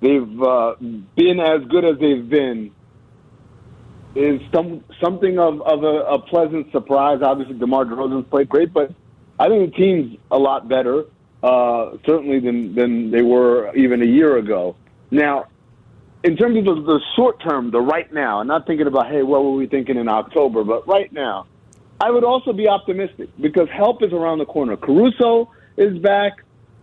they've 0.00 0.42
uh, 0.42 0.74
been 1.16 1.40
as 1.40 1.62
good 1.68 1.84
as 1.84 1.98
they've 1.98 2.28
been 2.28 2.70
is 4.14 4.40
some 4.52 4.84
something 5.02 5.38
of 5.38 5.60
of 5.62 5.84
a, 5.84 5.96
a 6.16 6.18
pleasant 6.18 6.70
surprise. 6.72 7.20
Obviously, 7.22 7.54
DeMar 7.58 7.84
DeRozan's 7.86 8.28
played 8.28 8.48
great, 8.48 8.72
but 8.72 8.92
I 9.38 9.48
think 9.48 9.70
the 9.72 9.76
team's 9.76 10.18
a 10.30 10.38
lot 10.38 10.68
better, 10.68 11.04
uh, 11.42 11.92
certainly 12.06 12.40
than 12.40 12.74
than 12.74 13.10
they 13.10 13.22
were 13.22 13.74
even 13.74 14.02
a 14.02 14.06
year 14.06 14.36
ago. 14.36 14.76
Now, 15.10 15.46
in 16.26 16.36
terms 16.36 16.58
of 16.58 16.64
the, 16.64 16.74
the 16.74 17.00
short 17.14 17.40
term, 17.40 17.70
the 17.70 17.80
right 17.80 18.12
now, 18.12 18.42
not 18.42 18.66
thinking 18.66 18.88
about, 18.88 19.08
hey, 19.08 19.22
what 19.22 19.44
were 19.44 19.52
we 19.52 19.68
thinking 19.68 19.96
in 19.96 20.08
October, 20.08 20.64
but 20.64 20.86
right 20.88 21.12
now, 21.12 21.46
I 22.00 22.10
would 22.10 22.24
also 22.24 22.52
be 22.52 22.68
optimistic 22.68 23.28
because 23.40 23.68
help 23.70 24.02
is 24.02 24.12
around 24.12 24.38
the 24.38 24.44
corner. 24.44 24.76
Caruso 24.76 25.50
is 25.76 25.96
back. 25.98 26.32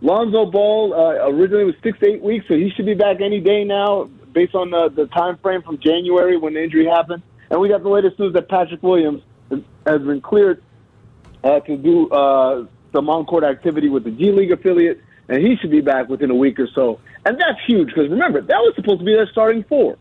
Lonzo 0.00 0.46
Ball 0.46 0.94
uh, 0.94 1.28
originally 1.28 1.64
was 1.64 1.74
six 1.82 1.98
to 1.98 2.06
eight 2.08 2.22
weeks, 2.22 2.46
so 2.48 2.54
he 2.54 2.70
should 2.70 2.86
be 2.86 2.94
back 2.94 3.20
any 3.20 3.40
day 3.40 3.64
now, 3.64 4.04
based 4.32 4.54
on 4.54 4.70
the, 4.70 4.88
the 4.88 5.06
time 5.08 5.36
frame 5.38 5.62
from 5.62 5.78
January 5.78 6.38
when 6.38 6.54
the 6.54 6.62
injury 6.62 6.86
happened. 6.86 7.22
And 7.50 7.60
we 7.60 7.68
got 7.68 7.82
the 7.82 7.90
latest 7.90 8.18
news 8.18 8.32
that 8.32 8.48
Patrick 8.48 8.82
Williams 8.82 9.22
has 9.50 9.60
has 9.86 10.00
been 10.00 10.22
cleared 10.22 10.62
uh, 11.44 11.60
to 11.60 11.76
do 11.76 12.08
uh, 12.08 12.66
some 12.92 13.10
on-court 13.10 13.44
activity 13.44 13.90
with 13.90 14.04
the 14.04 14.10
G 14.10 14.32
League 14.32 14.50
affiliate, 14.50 15.00
and 15.28 15.46
he 15.46 15.56
should 15.56 15.70
be 15.70 15.82
back 15.82 16.08
within 16.08 16.30
a 16.30 16.34
week 16.34 16.58
or 16.58 16.68
so. 16.74 16.98
And 17.26 17.38
that's 17.38 17.58
huge 17.66 17.88
because 17.88 18.10
remember 18.10 18.40
that 18.40 18.58
was 18.58 18.74
supposed 18.76 19.00
to 19.00 19.04
be 19.04 19.14
their 19.14 19.28
starting 19.30 19.64
four. 19.64 19.96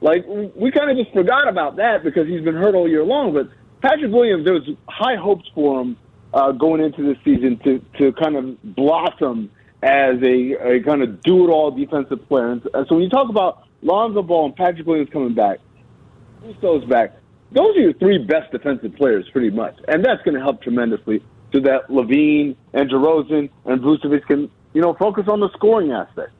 Like 0.00 0.24
we 0.26 0.70
kind 0.70 0.90
of 0.90 0.96
just 0.96 1.12
forgot 1.14 1.48
about 1.48 1.76
that 1.76 2.04
because 2.04 2.26
he's 2.28 2.42
been 2.42 2.54
hurt 2.54 2.74
all 2.74 2.88
year 2.88 3.04
long. 3.04 3.32
But 3.32 3.48
Patrick 3.80 4.12
Williams, 4.12 4.44
there 4.44 4.54
was 4.54 4.68
high 4.88 5.16
hopes 5.16 5.48
for 5.54 5.80
him 5.80 5.96
uh, 6.34 6.52
going 6.52 6.82
into 6.82 7.02
this 7.02 7.16
season 7.24 7.58
to 7.64 7.78
to 7.98 8.12
kind 8.12 8.36
of 8.36 8.62
blossom 8.74 9.50
as 9.82 10.16
a, 10.22 10.76
a 10.76 10.82
kind 10.82 11.02
of 11.02 11.22
do-it-all 11.22 11.70
defensive 11.70 12.26
player. 12.28 12.52
And 12.52 12.62
so 12.88 12.94
when 12.94 13.02
you 13.02 13.10
talk 13.10 13.28
about 13.28 13.64
Lonzo 13.82 14.22
Ball 14.22 14.46
and 14.46 14.56
Patrick 14.56 14.86
Williams 14.86 15.10
coming 15.12 15.34
back, 15.34 15.58
Russo's 16.42 16.84
back. 16.84 17.14
Those 17.52 17.76
are 17.76 17.80
your 17.80 17.92
three 17.94 18.18
best 18.18 18.50
defensive 18.50 18.96
players, 18.96 19.26
pretty 19.32 19.50
much, 19.50 19.76
and 19.88 20.04
that's 20.04 20.20
going 20.22 20.34
to 20.34 20.40
help 20.40 20.62
tremendously 20.62 21.22
so 21.52 21.60
that 21.60 21.88
LaVine 21.88 22.56
and 22.74 22.90
DeRozan 22.90 23.48
and 23.64 23.80
Vucevic 23.80 24.26
can, 24.26 24.50
you 24.74 24.82
know, 24.82 24.94
focus 24.94 25.24
on 25.28 25.40
the 25.40 25.48
scoring 25.54 25.92
aspect. 25.92 26.32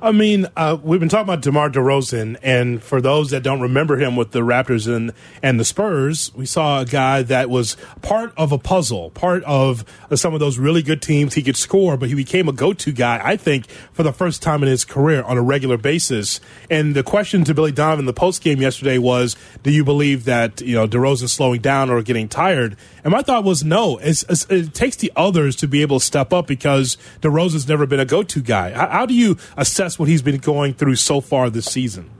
I 0.00 0.12
mean, 0.12 0.46
uh, 0.56 0.76
we've 0.80 1.00
been 1.00 1.08
talking 1.08 1.24
about 1.24 1.42
DeMar 1.42 1.70
DeRozan, 1.70 2.36
and 2.42 2.80
for 2.80 3.00
those 3.00 3.30
that 3.30 3.42
don't 3.42 3.60
remember 3.60 3.96
him 3.96 4.14
with 4.14 4.30
the 4.30 4.40
Raptors 4.40 4.86
and, 4.86 5.12
and 5.42 5.58
the 5.58 5.64
Spurs, 5.64 6.32
we 6.36 6.46
saw 6.46 6.80
a 6.80 6.84
guy 6.84 7.22
that 7.22 7.50
was 7.50 7.76
part 8.00 8.32
of 8.36 8.52
a 8.52 8.58
puzzle, 8.58 9.10
part 9.10 9.42
of 9.42 9.84
some 10.14 10.34
of 10.34 10.40
those 10.40 10.56
really 10.56 10.82
good 10.82 11.02
teams. 11.02 11.34
He 11.34 11.42
could 11.42 11.56
score, 11.56 11.96
but 11.96 12.08
he 12.08 12.14
became 12.14 12.48
a 12.48 12.52
go-to 12.52 12.92
guy, 12.92 13.20
I 13.24 13.36
think, 13.36 13.68
for 13.92 14.04
the 14.04 14.12
first 14.12 14.40
time 14.40 14.62
in 14.62 14.68
his 14.68 14.84
career 14.84 15.22
on 15.22 15.36
a 15.36 15.42
regular 15.42 15.76
basis. 15.76 16.40
And 16.70 16.94
the 16.94 17.02
question 17.02 17.42
to 17.44 17.54
Billy 17.54 17.72
Donovan 17.72 18.00
in 18.00 18.06
the 18.06 18.12
post 18.12 18.42
game 18.42 18.60
yesterday 18.60 18.98
was, 18.98 19.34
do 19.64 19.72
you 19.72 19.84
believe 19.84 20.26
that, 20.26 20.60
you 20.60 20.76
know, 20.76 20.86
DeRozan's 20.86 21.32
slowing 21.32 21.60
down 21.60 21.90
or 21.90 22.02
getting 22.02 22.28
tired? 22.28 22.76
And 23.02 23.12
my 23.12 23.22
thought 23.22 23.42
was 23.42 23.64
no. 23.64 23.98
It's, 23.98 24.24
it's, 24.28 24.46
it 24.48 24.74
takes 24.74 24.96
the 24.96 25.12
others 25.16 25.56
to 25.56 25.66
be 25.66 25.82
able 25.82 25.98
to 25.98 26.04
step 26.04 26.32
up 26.32 26.46
because 26.46 26.96
DeRozan's 27.20 27.68
never 27.68 27.84
been 27.84 28.00
a 28.00 28.04
go-to 28.04 28.40
guy. 28.40 28.70
How, 28.72 28.88
how 28.88 29.06
do 29.06 29.14
you 29.14 29.36
assess 29.56 29.87
what 29.96 30.08
he's 30.08 30.22
been 30.22 30.38
going 30.38 30.74
through 30.74 30.96
so 30.96 31.20
far 31.20 31.50
this 31.50 31.66
season? 31.66 32.10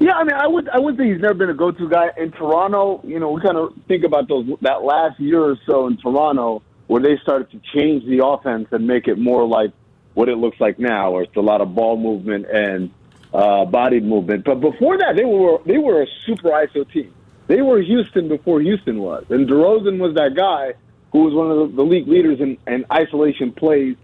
Yeah, 0.00 0.14
I 0.14 0.24
mean, 0.24 0.34
I 0.34 0.46
would 0.46 0.68
I 0.70 0.78
would 0.78 0.96
say 0.96 1.12
he's 1.12 1.20
never 1.20 1.34
been 1.34 1.50
a 1.50 1.54
go-to 1.54 1.86
guy 1.88 2.10
in 2.16 2.30
Toronto. 2.32 3.02
You 3.04 3.18
know, 3.18 3.32
we 3.32 3.42
kind 3.42 3.58
of 3.58 3.74
think 3.88 4.04
about 4.04 4.28
those 4.28 4.48
that 4.62 4.84
last 4.84 5.20
year 5.20 5.42
or 5.42 5.58
so 5.66 5.88
in 5.88 5.98
Toronto 5.98 6.62
where 6.86 7.02
they 7.02 7.18
started 7.18 7.50
to 7.50 7.60
change 7.74 8.06
the 8.06 8.24
offense 8.24 8.68
and 8.70 8.86
make 8.86 9.08
it 9.08 9.18
more 9.18 9.46
like 9.46 9.72
what 10.14 10.28
it 10.28 10.36
looks 10.36 10.58
like 10.60 10.78
now, 10.78 11.10
where 11.10 11.24
it's 11.24 11.36
a 11.36 11.40
lot 11.40 11.60
of 11.60 11.74
ball 11.74 11.96
movement 11.96 12.46
and 12.46 12.90
uh, 13.34 13.64
body 13.64 14.00
movement. 14.00 14.44
But 14.44 14.60
before 14.60 14.96
that, 14.98 15.16
they 15.16 15.24
were 15.24 15.58
they 15.66 15.78
were 15.78 16.02
a 16.02 16.06
super 16.24 16.50
ISO 16.50 16.90
team. 16.90 17.12
They 17.48 17.60
were 17.60 17.80
Houston 17.80 18.28
before 18.28 18.60
Houston 18.60 19.00
was, 19.00 19.24
and 19.30 19.48
DeRozan 19.48 19.98
was 19.98 20.14
that 20.14 20.34
guy 20.34 20.74
who 21.12 21.20
was 21.20 21.34
one 21.34 21.50
of 21.50 21.70
the, 21.70 21.76
the 21.76 21.82
league 21.82 22.06
leaders 22.06 22.40
in, 22.40 22.58
in 22.66 22.84
isolation 22.92 23.52
plays 23.52 23.96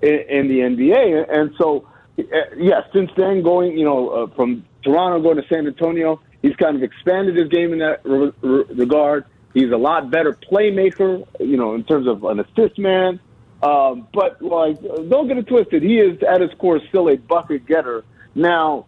in, 0.00 0.20
in 0.28 0.48
the 0.48 0.60
NBA. 0.60 1.26
And 1.28 1.54
so, 1.58 1.88
uh, 2.18 2.22
yes, 2.56 2.82
since 2.92 3.10
then, 3.16 3.42
going 3.42 3.76
you 3.78 3.84
know 3.84 4.08
uh, 4.08 4.26
from 4.34 4.64
Toronto 4.82 5.20
going 5.22 5.36
to 5.36 5.48
San 5.48 5.66
Antonio, 5.66 6.20
he's 6.42 6.56
kind 6.56 6.76
of 6.76 6.82
expanded 6.82 7.36
his 7.36 7.48
game 7.48 7.72
in 7.72 7.78
that 7.78 8.00
re- 8.04 8.32
re- 8.42 8.64
regard. 8.74 9.24
He's 9.54 9.70
a 9.70 9.76
lot 9.76 10.10
better 10.10 10.32
playmaker, 10.32 11.26
you 11.40 11.56
know, 11.56 11.74
in 11.74 11.84
terms 11.84 12.06
of 12.06 12.24
an 12.24 12.40
assist 12.40 12.78
man. 12.78 13.20
Um, 13.62 14.08
but 14.12 14.42
like, 14.42 14.80
don't 14.82 15.28
get 15.28 15.38
it 15.38 15.46
twisted. 15.46 15.82
He 15.82 15.98
is 15.98 16.20
at 16.22 16.40
his 16.40 16.50
core 16.58 16.80
still 16.88 17.08
a 17.08 17.16
bucket 17.16 17.66
getter. 17.66 18.04
Now, 18.34 18.86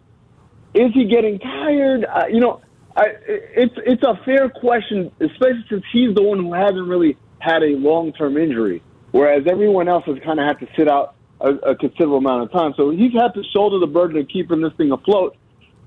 is 0.73 0.91
he 0.93 1.05
getting 1.05 1.39
tired? 1.39 2.05
Uh, 2.05 2.25
you 2.29 2.39
know, 2.39 2.61
I, 2.95 3.05
it's 3.27 3.75
it's 3.77 4.03
a 4.03 4.19
fair 4.25 4.49
question, 4.49 5.11
especially 5.19 5.65
since 5.69 5.83
he's 5.91 6.13
the 6.13 6.23
one 6.23 6.39
who 6.39 6.53
hasn't 6.53 6.87
really 6.87 7.17
had 7.39 7.63
a 7.63 7.75
long 7.77 8.11
term 8.13 8.37
injury, 8.37 8.81
whereas 9.11 9.45
everyone 9.47 9.87
else 9.87 10.05
has 10.05 10.17
kind 10.25 10.39
of 10.39 10.45
had 10.45 10.59
to 10.59 10.67
sit 10.75 10.89
out 10.89 11.15
a, 11.41 11.49
a 11.49 11.75
considerable 11.75 12.17
amount 12.17 12.43
of 12.43 12.51
time. 12.51 12.73
So 12.77 12.89
he's 12.89 13.13
had 13.13 13.33
to 13.33 13.43
shoulder 13.53 13.79
the 13.79 13.91
burden 13.91 14.17
of 14.17 14.27
keeping 14.27 14.61
this 14.61 14.73
thing 14.73 14.91
afloat. 14.91 15.35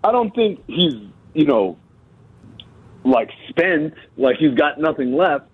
I 0.04 0.12
don't 0.12 0.34
think 0.34 0.62
he's 0.66 0.94
you 1.34 1.44
know 1.44 1.78
like 3.04 3.30
spent, 3.48 3.94
like 4.16 4.36
he's 4.36 4.54
got 4.54 4.78
nothing 4.78 5.14
left. 5.14 5.46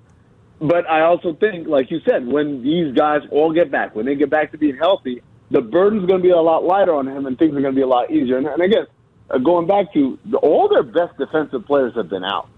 But 0.61 0.89
I 0.89 1.03
also 1.03 1.35
think, 1.35 1.67
like 1.67 1.91
you 1.91 2.01
said, 2.09 2.27
when 2.27 2.63
these 2.63 2.95
guys 2.95 3.21
all 3.31 3.53
get 3.53 3.71
back, 3.71 3.95
when 3.95 4.07
they 4.07 4.15
get 4.15 4.31
back 4.31 4.53
to 4.53 4.59
being 4.59 4.77
healthy, 4.77 5.23
the 5.51 5.61
burden's 5.61 6.07
going 6.07 6.21
to 6.21 6.23
be 6.23 6.31
a 6.31 6.41
lot 6.41 6.65
lighter 6.65 6.95
on 6.95 7.07
him, 7.07 7.27
and 7.27 7.39
things 7.39 7.51
are 7.57 7.61
going 7.61 7.75
to 7.75 7.79
be 7.79 7.83
a 7.83 7.87
lot 7.87 8.11
easier. 8.11 8.39
And, 8.39 8.47
and 8.47 8.63
again, 8.63 8.87
uh, 9.31 9.39
going 9.39 9.67
back 9.67 9.93
to 9.95 10.19
the, 10.27 10.39
all 10.39 10.69
their 10.69 10.83
best 10.83 11.19
defensive 11.19 11.67
players 11.67 11.95
have 11.97 12.09
been 12.09 12.25
out, 12.25 12.49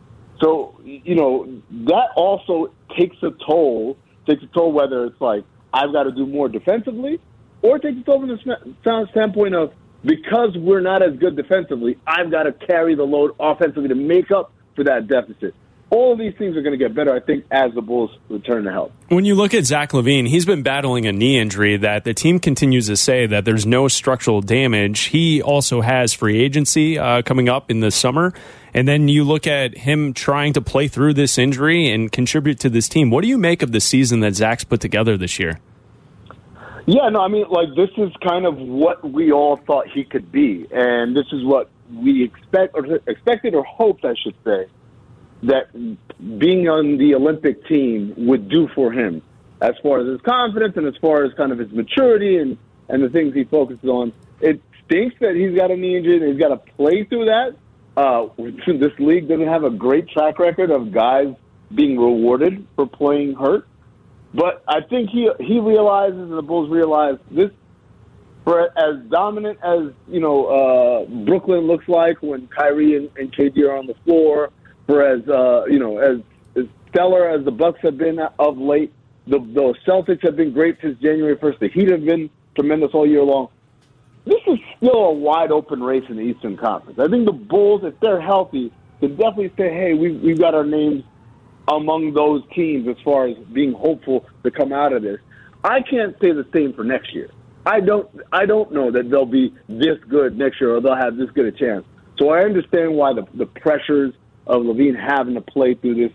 so 0.41 0.79
you 0.85 1.15
know 1.15 1.63
that 1.71 2.11
also 2.17 2.73
takes 2.97 3.17
a 3.23 3.31
toll. 3.47 3.97
Takes 4.27 4.43
a 4.43 4.49
toll 4.49 4.73
whether 4.73 5.05
it's 5.05 5.21
like 5.21 5.45
I've 5.77 5.93
got 5.93 6.05
to 6.05 6.13
do 6.13 6.27
more 6.27 6.49
defensively, 6.49 7.21
or 7.61 7.79
take 7.79 7.97
it 7.97 8.05
from 8.07 8.29
the 8.29 9.07
standpoint 9.11 9.55
of 9.55 9.73
because 10.05 10.57
we're 10.57 10.81
not 10.81 11.03
as 11.03 11.17
good 11.19 11.37
defensively, 11.37 11.99
I've 12.07 12.31
got 12.31 12.45
to 12.45 12.53
carry 12.53 12.95
the 12.95 13.03
load 13.03 13.33
offensively 13.39 13.89
to 13.89 13.95
make 13.95 14.31
up 14.31 14.53
for 14.75 14.85
that 14.85 15.07
deficit. 15.07 15.55
All 15.89 16.13
of 16.13 16.19
these 16.19 16.35
things 16.37 16.57
are 16.57 16.63
going 16.63 16.77
to 16.77 16.85
get 16.85 16.95
better, 16.95 17.15
I 17.15 17.21
think, 17.21 17.45
as 17.51 17.73
the 17.75 17.81
Bulls 17.81 18.11
return 18.29 18.65
to 18.65 18.73
health. 18.73 18.91
When 19.09 19.25
you 19.25 19.37
look 19.37 19.55
at 19.55 19.65
Zach 19.65 19.93
LaVine, 19.93 20.27
he's 20.27 20.45
been 20.45 20.63
battling 20.63 21.07
a 21.07 21.13
knee 21.13 21.39
injury 21.39 21.77
that 21.77 22.03
the 22.03 22.13
team 22.13 22.41
continues 22.41 22.89
to 22.89 22.97
say 22.97 23.27
that 23.27 23.45
there's 23.45 23.65
no 23.65 23.87
structural 23.87 24.41
damage. 24.41 25.03
He 25.05 25.41
also 25.41 25.83
has 25.83 26.13
free 26.13 26.43
agency 26.43 26.99
uh, 26.99 27.23
coming 27.23 27.49
up 27.49 27.71
in 27.71 27.81
the 27.81 27.93
summer. 27.93 28.35
And 28.75 28.89
then 28.89 29.07
you 29.07 29.23
look 29.23 29.47
at 29.47 29.79
him 29.79 30.13
trying 30.13 30.55
to 30.55 30.61
play 30.61 30.89
through 30.89 31.15
this 31.15 31.39
injury 31.39 31.89
and 31.89 32.11
contribute 32.11 32.59
to 32.61 32.69
this 32.69 32.89
team. 32.89 33.11
What 33.11 33.23
do 33.23 33.29
you 33.29 33.39
make 33.39 33.63
of 33.63 33.71
the 33.71 33.81
season 33.81 34.21
that 34.21 34.35
Zach's 34.35 34.65
put 34.65 34.81
together 34.81 35.17
this 35.17 35.39
year? 35.39 35.61
Yeah, 36.87 37.09
no, 37.09 37.21
I 37.21 37.29
mean, 37.29 37.47
like 37.49 37.69
this 37.75 37.91
is 37.97 38.13
kind 38.27 38.47
of 38.47 38.59
what 38.59 39.09
we 39.09 39.33
all 39.33 39.57
thought 39.57 39.89
he 39.89 40.05
could 40.05 40.31
be, 40.31 40.69
and 40.71 41.17
this 41.17 41.27
is 41.33 41.45
what 41.45 41.69
we 41.93 42.23
expect 42.23 42.75
or 42.75 42.85
expected 43.09 43.55
or 43.55 43.65
hoped, 43.65 44.05
I 44.05 44.15
should 44.23 44.37
say, 44.45 44.67
that 45.43 45.73
being 46.39 46.69
on 46.69 46.99
the 46.99 47.15
Olympic 47.15 47.67
team 47.67 48.15
would 48.17 48.49
do 48.49 48.69
for 48.75 48.93
him, 48.93 49.23
as 49.61 49.75
far 49.83 50.01
as 50.01 50.07
his 50.07 50.21
confidence 50.23 50.77
and 50.77 50.87
as 50.87 50.95
far 51.01 51.25
as 51.25 51.33
kind 51.35 51.53
of 51.53 51.59
his 51.59 51.71
maturity 51.73 52.39
and 52.39 52.59
and 52.89 53.03
the 53.03 53.09
things 53.09 53.35
he 53.35 53.45
focuses 53.45 53.89
on. 53.89 54.13
It 54.41 54.61
stinks 54.85 55.17
that 55.21 55.35
he's 55.35 55.57
got 55.57 55.71
a 55.71 55.77
knee 55.77 55.97
injury 55.97 56.19
and 56.19 56.29
he's 56.29 56.41
got 56.41 56.49
to 56.49 56.73
play 56.75 57.05
through 57.05 57.27
that. 57.27 57.57
Uh, 57.97 58.29
this 58.39 58.93
league 58.99 59.29
doesn't 59.29 59.49
have 59.49 59.65
a 59.65 59.71
great 59.71 60.09
track 60.09 60.39
record 60.39 60.71
of 60.71 60.93
guys 60.93 61.35
being 61.75 61.99
rewarded 61.99 62.67
for 62.77 62.87
playing 62.87 63.35
hurt. 63.35 63.67
But 64.35 64.63
I 64.69 64.83
think 64.83 65.11
he 65.11 65.31
he 65.41 65.61
realizes, 65.61 66.19
and 66.19 66.33
the 66.33 66.43
Bulls 66.43 66.71
realize 66.71 67.19
this. 67.31 67.51
For 68.45 68.61
as 68.79 69.05
dominant 69.09 69.59
as 69.65 69.93
you 70.07 70.21
know, 70.21 70.47
uh, 70.47 71.05
Brooklyn 71.25 71.67
looks 71.67 71.89
like 71.89 72.23
when 72.23 72.47
Kyrie 72.47 72.97
and, 72.97 73.11
and 73.17 73.35
KD 73.35 73.69
are 73.69 73.77
on 73.77 73.87
the 73.87 73.95
floor. 74.05 74.51
For 74.87 75.03
as 75.03 75.29
uh, 75.29 75.65
you 75.67 75.79
know, 75.79 75.99
as, 75.99 76.21
as 76.57 76.65
stellar 76.91 77.29
as 77.29 77.45
the 77.45 77.51
Bucks 77.51 77.81
have 77.83 77.99
been 77.99 78.19
of 78.39 78.59
late, 78.59 78.93
The, 79.27 79.39
the 79.39 79.75
Celtics 79.87 80.23
have 80.23 80.37
been 80.37 80.53
great 80.53 80.79
since 80.81 80.99
January 81.01 81.37
1st. 81.37 81.59
The 81.59 81.69
Heat 81.69 81.91
have 81.91 82.05
been 82.05 82.31
tremendous 82.55 82.91
all 82.95 83.07
year 83.07 83.23
long. 83.23 83.49
This 84.25 84.41
is 84.47 84.59
still 84.77 85.05
a 85.07 85.13
wide 85.13 85.51
open 85.51 85.83
race 85.83 86.05
in 86.09 86.17
the 86.17 86.23
Eastern 86.23 86.57
Conference. 86.57 86.99
I 86.99 87.09
think 87.09 87.27
the 87.27 87.33
Bulls, 87.33 87.83
if 87.85 87.99
they're 88.01 88.21
healthy, 88.21 88.73
can 89.01 89.17
definitely 89.17 89.53
say, 89.57 89.69
hey, 89.71 89.95
we've, 89.95 90.21
we've 90.21 90.39
got 90.39 90.55
our 90.55 90.65
names 90.65 91.05
among 91.69 92.15
those 92.15 92.43
teams 92.55 92.89
as 92.89 92.97
far 93.05 93.27
as 93.27 93.37
being 93.53 93.73
hopeful 93.73 94.25
to 94.45 94.51
come 94.51 94.73
out 94.73 94.93
of 94.93 95.03
this. 95.03 95.19
I 95.65 95.81
can't 95.81 96.15
say 96.21 96.31
the 96.33 96.47
same 96.55 96.73
for 96.73 96.85
next 96.85 97.13
year. 97.13 97.31
I 97.65 97.81
don't 97.81 98.09
I 98.33 98.47
don't 98.47 98.71
know 98.73 98.93
that 98.93 99.11
they'll 99.11 99.27
be 99.27 99.53
this 99.69 99.99
good 100.09 100.39
next 100.39 100.61
year 100.61 100.77
or 100.77 100.81
they'll 100.81 100.95
have 100.95 101.17
this 101.17 101.29
good 101.31 101.47
a 101.47 101.53
chance. 101.53 101.85
So 102.19 102.31
I 102.31 102.43
understand 102.43 102.95
why 102.95 103.13
the 103.13 103.27
the 103.35 103.47
pressures 103.47 104.15
of 104.47 104.63
LaVine 104.63 104.97
having 104.97 105.35
to 105.35 105.41
play 105.41 105.75
through 105.75 105.95
this. 105.95 106.13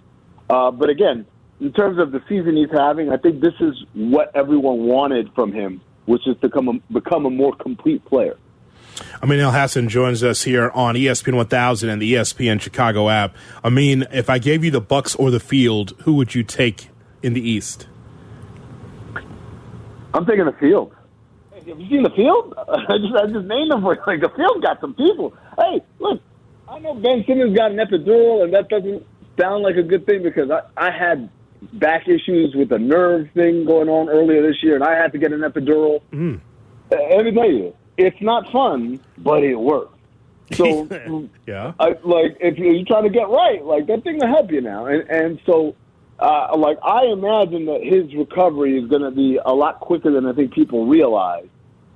Uh, 0.49 0.71
but 0.71 0.89
again, 0.89 1.25
in 1.59 1.71
terms 1.73 1.99
of 1.99 2.11
the 2.11 2.21
season 2.27 2.57
he's 2.57 2.71
having, 2.71 3.11
I 3.11 3.17
think 3.17 3.41
this 3.41 3.53
is 3.59 3.75
what 3.93 4.35
everyone 4.35 4.85
wanted 4.85 5.31
from 5.33 5.51
him, 5.53 5.81
which 6.05 6.27
is 6.27 6.35
to 6.41 6.49
come 6.49 6.67
a, 6.67 6.93
become 6.93 7.25
a 7.25 7.29
more 7.29 7.55
complete 7.55 8.03
player. 8.05 8.37
Amin 9.23 9.39
Elhassan 9.39 9.87
joins 9.87 10.23
us 10.23 10.43
here 10.43 10.69
on 10.71 10.95
ESPN 10.95 11.35
1000 11.35 11.89
and 11.89 12.01
the 12.01 12.13
ESPN 12.13 12.59
Chicago 12.59 13.09
app. 13.09 13.35
Amin, 13.63 14.05
if 14.11 14.29
I 14.29 14.37
gave 14.37 14.63
you 14.63 14.71
the 14.71 14.81
Bucks 14.81 15.15
or 15.15 15.31
the 15.31 15.39
field, 15.39 15.93
who 16.03 16.13
would 16.15 16.35
you 16.35 16.43
take 16.43 16.89
in 17.23 17.33
the 17.33 17.41
East? 17.41 17.87
I'm 20.13 20.25
taking 20.25 20.45
the 20.45 20.53
field. 20.53 20.93
Have 21.53 21.67
you 21.67 21.89
seen 21.89 22.03
the 22.03 22.09
field? 22.09 22.53
I 22.57 22.97
just 22.97 23.15
I 23.15 23.27
just 23.27 23.45
named 23.45 23.71
them 23.71 23.81
for 23.81 23.95
you. 23.95 24.01
Like 24.05 24.19
the 24.19 24.29
field 24.29 24.61
got 24.63 24.81
some 24.81 24.93
people. 24.93 25.33
Hey, 25.57 25.81
look, 25.99 26.21
I 26.71 26.79
know 26.79 26.93
Ben 26.93 27.23
Simmons 27.27 27.55
got 27.55 27.71
an 27.71 27.77
epidural, 27.77 28.43
and 28.43 28.53
that 28.53 28.69
doesn't 28.69 29.05
sound 29.37 29.63
like 29.63 29.75
a 29.75 29.83
good 29.83 30.05
thing 30.05 30.23
because 30.23 30.49
I 30.49 30.61
I 30.77 30.89
had 30.89 31.29
back 31.73 32.07
issues 32.07 32.55
with 32.55 32.71
a 32.71 32.79
nerve 32.79 33.29
thing 33.33 33.65
going 33.65 33.89
on 33.89 34.07
earlier 34.09 34.41
this 34.41 34.63
year, 34.63 34.75
and 34.75 34.83
I 34.83 34.95
had 34.95 35.11
to 35.11 35.17
get 35.17 35.33
an 35.33 35.41
epidural. 35.41 36.01
Mm. 36.13 36.39
Let 36.89 37.25
me 37.25 37.31
tell 37.33 37.51
you, 37.51 37.75
it's 37.97 38.21
not 38.21 38.49
fun, 38.51 39.01
but 39.17 39.43
it 39.43 39.55
works. 39.55 39.97
So, 40.53 40.87
yeah, 41.47 41.73
I, 41.77 41.89
like 42.03 42.37
if 42.39 42.57
you're 42.57 42.85
trying 42.85 43.03
to 43.03 43.09
get 43.09 43.27
right, 43.27 43.63
like 43.63 43.87
that 43.87 44.03
thing 44.03 44.19
will 44.19 44.27
help 44.27 44.49
you 44.49 44.61
now, 44.61 44.85
and 44.85 45.09
and 45.09 45.41
so 45.45 45.75
uh, 46.19 46.55
like 46.57 46.77
I 46.83 47.07
imagine 47.07 47.65
that 47.65 47.83
his 47.83 48.15
recovery 48.15 48.79
is 48.79 48.89
going 48.89 49.01
to 49.01 49.11
be 49.11 49.39
a 49.43 49.53
lot 49.53 49.81
quicker 49.81 50.09
than 50.09 50.25
I 50.25 50.31
think 50.31 50.53
people 50.53 50.85
realize. 50.85 51.47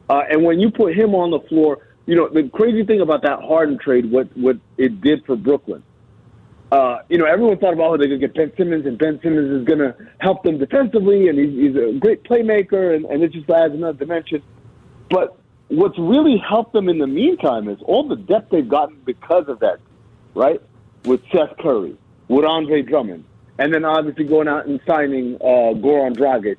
Uh, 0.10 0.22
and 0.30 0.44
when 0.44 0.60
you 0.60 0.70
put 0.70 0.96
him 0.96 1.16
on 1.16 1.32
the 1.32 1.40
floor, 1.48 1.85
you 2.06 2.16
know 2.16 2.30
the 2.30 2.50
crazy 2.50 2.84
thing 2.84 3.02
about 3.02 3.24
that 3.24 3.42
Harden 3.42 3.78
trade, 3.78 4.12
what 4.12 4.28
what 4.38 4.58
it 4.78 5.02
did 5.02 5.26
for 5.26 5.36
Brooklyn. 5.36 5.84
Uh, 6.72 7.00
you 7.10 7.18
know, 7.18 7.26
everyone 7.26 7.58
thought 7.58 7.74
about 7.74 7.92
how 7.92 7.98
going 7.98 8.10
to 8.10 8.18
get 8.18 8.34
Ben 8.34 8.52
Simmons, 8.58 8.86
and 8.86 8.98
Ben 8.98 9.20
Simmons 9.22 9.62
is 9.62 9.66
going 9.66 9.80
to 9.80 9.96
help 10.20 10.44
them 10.44 10.58
defensively, 10.58 11.30
and 11.30 11.38
he's, 11.38 11.54
he's 11.54 11.76
a 11.76 11.98
great 12.00 12.24
playmaker, 12.24 12.96
and, 12.96 13.06
and 13.06 13.24
it 13.24 13.32
just 13.32 13.50
adds 13.50 13.74
another 13.74 13.98
dimension. 13.98 14.42
But 15.10 15.38
what's 15.68 15.98
really 15.98 16.38
helped 16.38 16.74
them 16.74 16.90
in 16.90 16.98
the 16.98 17.08
meantime 17.08 17.70
is 17.70 17.78
all 17.84 18.08
the 18.08 18.16
depth 18.16 18.50
they've 18.50 18.68
gotten 18.68 18.98
because 19.06 19.48
of 19.48 19.60
that, 19.60 19.80
right? 20.34 20.60
With 21.06 21.22
Seth 21.32 21.56
Curry, 21.60 21.98
with 22.28 22.46
Andre 22.46 22.82
Drummond, 22.82 23.26
and 23.60 23.74
then 23.74 23.86
obviously 23.86 24.26
going 24.26 24.48
out 24.48 24.66
and 24.66 24.82
signing 24.88 25.36
uh, 25.36 25.78
Goran 25.78 26.16
Dragic 26.18 26.58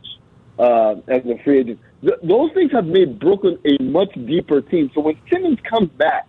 uh, 0.59 1.01
as 1.09 1.27
a 1.27 1.37
free 1.43 1.61
agent. 1.61 1.81
Th- 2.07 2.19
those 2.23 2.53
things 2.53 2.71
have 2.73 2.87
made 2.87 3.19
Brooklyn 3.19 3.59
a 3.65 3.83
much 3.83 4.15
deeper 4.15 4.61
team. 4.61 4.91
So 4.95 5.01
when 5.01 5.19
Simmons 5.31 5.59
comes 5.69 5.91
back, 5.91 6.29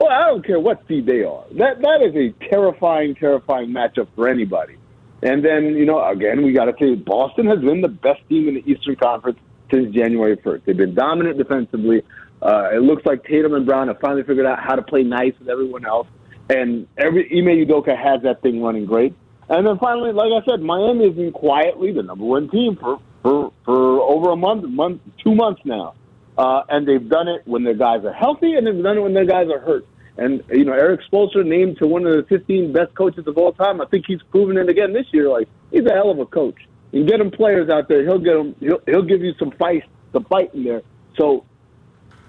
well, 0.00 0.10
I 0.10 0.28
don't 0.28 0.44
care 0.44 0.58
what 0.58 0.82
seed 0.88 1.04
they 1.04 1.22
are. 1.22 1.44
That 1.52 1.82
that 1.82 2.00
is 2.02 2.14
a 2.16 2.48
terrifying, 2.48 3.14
terrifying 3.14 3.68
matchup 3.68 4.08
for 4.14 4.28
anybody. 4.28 4.76
And 5.22 5.44
then 5.44 5.76
you 5.76 5.84
know, 5.84 6.02
again, 6.08 6.42
we 6.42 6.52
got 6.52 6.66
to 6.66 6.74
say 6.80 6.94
Boston 6.94 7.46
has 7.46 7.60
been 7.60 7.82
the 7.82 7.88
best 7.88 8.20
team 8.28 8.48
in 8.48 8.54
the 8.54 8.64
Eastern 8.70 8.96
Conference 8.96 9.38
since 9.70 9.94
January 9.94 10.36
1st. 10.38 10.64
They've 10.64 10.76
been 10.76 10.94
dominant 10.94 11.36
defensively. 11.36 12.02
Uh, 12.40 12.70
it 12.72 12.82
looks 12.82 13.04
like 13.06 13.24
Tatum 13.24 13.54
and 13.54 13.66
Brown 13.66 13.88
have 13.88 14.00
finally 14.00 14.22
figured 14.22 14.46
out 14.46 14.58
how 14.58 14.74
to 14.74 14.82
play 14.82 15.02
nice 15.02 15.32
with 15.38 15.48
everyone 15.48 15.86
else. 15.86 16.06
And 16.50 16.86
every 16.98 17.24
Ime 17.30 17.66
Udoka 17.66 17.96
has 17.96 18.22
that 18.22 18.42
thing 18.42 18.62
running 18.62 18.84
great. 18.84 19.14
And 19.48 19.66
then 19.66 19.78
finally, 19.78 20.12
like 20.12 20.30
I 20.30 20.44
said, 20.44 20.60
Miami 20.60 21.06
has 21.06 21.16
been 21.16 21.32
quietly 21.32 21.92
the 21.92 22.02
number 22.02 22.24
one 22.24 22.50
team 22.50 22.76
for 22.76 23.00
for 23.24 23.52
for 23.64 24.00
over 24.02 24.30
a 24.30 24.36
month, 24.36 24.64
month, 24.68 25.00
two 25.24 25.34
months 25.34 25.62
now, 25.64 25.94
uh, 26.36 26.62
and 26.68 26.86
they've 26.86 27.08
done 27.08 27.26
it 27.26 27.40
when 27.46 27.64
their 27.64 27.74
guys 27.74 28.04
are 28.04 28.12
healthy, 28.12 28.54
and 28.54 28.66
they've 28.66 28.82
done 28.82 28.98
it 28.98 29.00
when 29.00 29.14
their 29.14 29.24
guys 29.24 29.48
are 29.48 29.60
hurt. 29.60 29.86
And 30.18 30.44
you 30.50 30.64
know, 30.64 30.74
Erik 30.74 31.00
Spoelstra 31.10 31.44
named 31.44 31.78
to 31.78 31.86
one 31.86 32.06
of 32.06 32.14
the 32.14 32.22
15 32.28 32.72
best 32.72 32.94
coaches 32.94 33.26
of 33.26 33.36
all 33.38 33.52
time. 33.52 33.80
I 33.80 33.86
think 33.86 34.04
he's 34.06 34.22
proven 34.30 34.58
it 34.58 34.68
again 34.68 34.92
this 34.92 35.06
year. 35.10 35.28
Like 35.28 35.48
he's 35.72 35.86
a 35.86 35.92
hell 35.92 36.10
of 36.10 36.18
a 36.18 36.26
coach. 36.26 36.58
You 36.92 37.04
get 37.04 37.18
him 37.18 37.30
players 37.30 37.70
out 37.70 37.88
there, 37.88 38.04
he'll 38.04 38.20
get 38.20 38.34
them. 38.34 38.54
He'll, 38.60 38.80
he'll 38.86 39.02
give 39.02 39.22
you 39.22 39.32
some 39.38 39.50
fight, 39.52 39.84
some 40.12 40.24
fight 40.24 40.54
in 40.54 40.62
there. 40.62 40.82
So, 41.18 41.44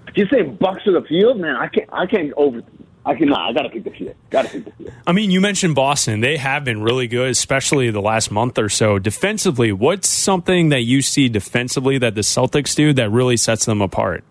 if 0.08 0.16
you 0.16 0.26
say 0.32 0.42
Bucks 0.42 0.82
to 0.84 0.92
the 0.92 1.02
field, 1.02 1.38
man, 1.38 1.56
I 1.56 1.68
can't. 1.68 1.88
I 1.92 2.06
can't 2.06 2.32
over 2.36 2.62
I 3.06 3.14
can 3.14 3.28
not. 3.28 3.48
I 3.48 3.52
got 3.52 3.62
to 3.62 3.68
pick 3.68 3.84
the 3.84 3.90
field. 3.90 4.16
Got 4.30 4.46
to 4.46 4.50
pick 4.50 4.64
the 4.64 4.72
field. 4.72 4.92
I 5.06 5.12
mean, 5.12 5.30
you 5.30 5.40
mentioned 5.40 5.76
Boston. 5.76 6.20
They 6.20 6.36
have 6.38 6.64
been 6.64 6.82
really 6.82 7.06
good, 7.06 7.30
especially 7.30 7.90
the 7.92 8.02
last 8.02 8.32
month 8.32 8.58
or 8.58 8.68
so. 8.68 8.98
Defensively, 8.98 9.70
what's 9.70 10.08
something 10.08 10.70
that 10.70 10.82
you 10.82 11.02
see 11.02 11.28
defensively 11.28 11.98
that 11.98 12.16
the 12.16 12.22
Celtics 12.22 12.74
do 12.74 12.92
that 12.94 13.10
really 13.10 13.36
sets 13.36 13.64
them 13.64 13.80
apart? 13.80 14.24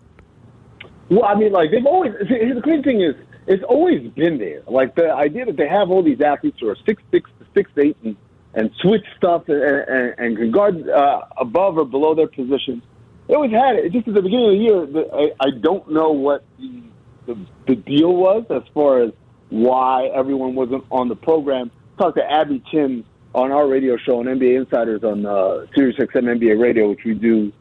Well, 1.08 1.24
I 1.24 1.34
mean, 1.34 1.52
like 1.52 1.70
they've 1.70 1.86
always. 1.86 2.12
See, 2.28 2.52
the 2.52 2.60
crazy 2.62 2.82
thing 2.82 3.00
is, 3.00 3.14
it's 3.46 3.64
always 3.64 4.10
been 4.10 4.36
there. 4.36 4.62
Like 4.66 4.94
the 4.94 5.10
idea 5.10 5.46
that 5.46 5.56
they 5.56 5.68
have 5.68 5.90
all 5.90 6.02
these 6.02 6.20
athletes 6.20 6.58
who 6.60 6.68
are 6.68 6.76
six 6.84 7.02
six 7.10 7.30
to 7.38 7.46
six 7.54 7.70
eight 7.78 7.96
and 8.04 8.14
and 8.54 8.70
switch 8.80 9.04
stuff 9.16 9.48
and, 9.48 9.62
and, 9.62 10.14
and 10.18 10.36
can 10.36 10.50
guard 10.50 10.86
uh, 10.88 11.22
above 11.38 11.78
or 11.78 11.86
below 11.86 12.14
their 12.14 12.26
positions. 12.26 12.82
They 13.26 13.34
always 13.34 13.52
had 13.52 13.76
it. 13.76 13.92
Just 13.92 14.06
at 14.08 14.14
the 14.14 14.22
beginning 14.22 14.46
of 14.46 14.52
the 14.52 14.58
year, 14.58 14.86
the, 14.86 15.14
I, 15.14 15.46
I 15.46 15.50
don't 15.50 15.90
know 15.90 16.10
what 16.10 16.44
the 16.58 16.82
the, 17.26 17.36
the 17.66 17.76
deal 17.76 18.14
was 18.14 18.44
as 18.50 18.62
far 18.72 19.02
as 19.02 19.12
why 19.50 20.06
everyone 20.14 20.54
wasn't 20.54 20.84
on 20.90 21.08
the 21.08 21.16
program. 21.16 21.70
Talked 21.98 22.16
to 22.18 22.30
Abby 22.30 22.62
Chin 22.70 23.04
on 23.34 23.52
our 23.52 23.68
radio 23.68 23.96
show 23.96 24.18
on 24.20 24.26
NBA 24.26 24.60
Insiders 24.62 25.04
on 25.04 25.26
uh, 25.26 25.66
Sirius 25.74 25.96
XM 25.98 26.38
NBA 26.38 26.60
Radio, 26.60 26.90
which 26.90 27.04
we 27.04 27.14
do. 27.14 27.52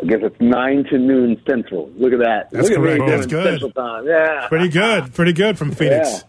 I 0.00 0.06
guess 0.06 0.20
it's 0.22 0.40
nine 0.40 0.84
to 0.84 0.98
noon 0.98 1.40
Central. 1.46 1.90
Look 1.96 2.12
at 2.12 2.18
that. 2.20 2.50
That's 2.50 2.68
Look 2.68 2.78
correct. 2.78 3.02
At 3.02 3.08
That's 3.08 3.26
good. 3.26 3.60
Central 3.60 3.70
time. 3.72 4.06
Yeah. 4.06 4.48
Pretty 4.48 4.68
good. 4.68 5.14
Pretty 5.14 5.32
good 5.32 5.58
from 5.58 5.70
Phoenix. 5.72 6.08
Yeah. 6.10 6.20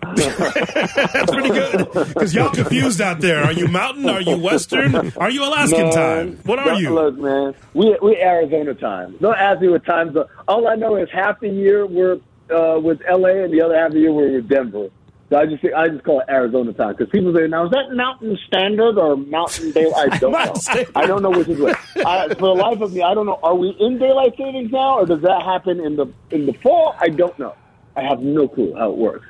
That's 0.16 1.30
pretty 1.30 1.48
good. 1.50 1.92
Because 1.92 2.34
y'all 2.34 2.50
confused 2.50 3.00
out 3.00 3.20
there. 3.20 3.42
Are 3.44 3.52
you 3.52 3.68
Mountain? 3.68 4.08
Are 4.08 4.20
you 4.20 4.38
Western? 4.38 4.94
Are 5.16 5.30
you 5.30 5.44
Alaskan 5.44 5.80
Man, 5.80 5.92
time? 5.92 6.40
What 6.44 6.58
are 6.58 6.80
you? 6.80 6.94
Look, 6.94 7.18
man, 7.18 7.54
we 7.74 7.96
we 8.00 8.16
Arizona 8.16 8.74
time. 8.74 9.16
Don't 9.20 9.36
ask 9.36 9.60
me 9.60 9.68
what 9.68 9.84
time. 9.84 10.12
zone. 10.14 10.26
All 10.46 10.66
I 10.68 10.76
know 10.76 10.96
is 10.96 11.08
half 11.12 11.40
the 11.40 11.48
year 11.48 11.86
we're 11.86 12.20
uh, 12.50 12.78
with 12.80 13.00
LA, 13.10 13.44
and 13.44 13.52
the 13.52 13.60
other 13.60 13.76
half 13.76 13.88
of 13.88 13.94
the 13.94 14.00
year 14.00 14.12
we're 14.12 14.32
with 14.32 14.48
Denver. 14.48 14.88
So 15.30 15.36
I 15.36 15.44
just 15.44 15.62
I 15.76 15.88
just 15.88 16.04
call 16.04 16.20
it 16.20 16.26
Arizona 16.30 16.72
time 16.72 16.94
because 16.96 17.10
people 17.10 17.34
say 17.36 17.46
now 17.48 17.66
is 17.66 17.70
that 17.72 17.92
Mountain 17.92 18.38
Standard 18.46 18.96
or 18.96 19.14
Mountain 19.16 19.72
Daylight? 19.72 20.12
I 20.12 20.18
don't 20.18 20.32
know. 20.32 20.84
I 20.94 21.06
don't 21.06 21.22
know 21.22 21.30
which 21.30 21.48
is 21.48 21.58
which. 21.58 21.76
I, 21.96 22.28
for 22.28 22.56
the 22.56 22.62
life 22.62 22.80
of 22.80 22.94
me, 22.94 23.02
I 23.02 23.12
don't 23.12 23.26
know. 23.26 23.38
Are 23.42 23.54
we 23.54 23.76
in 23.78 23.98
daylight 23.98 24.34
savings 24.38 24.72
now, 24.72 25.00
or 25.00 25.06
does 25.06 25.20
that 25.20 25.42
happen 25.42 25.80
in 25.80 25.96
the 25.96 26.06
in 26.30 26.46
the 26.46 26.54
fall? 26.54 26.94
I 26.98 27.10
don't 27.10 27.38
know. 27.38 27.54
I 27.94 28.02
have 28.04 28.20
no 28.20 28.48
clue 28.48 28.74
how 28.74 28.90
it 28.90 28.96
works. 28.96 29.26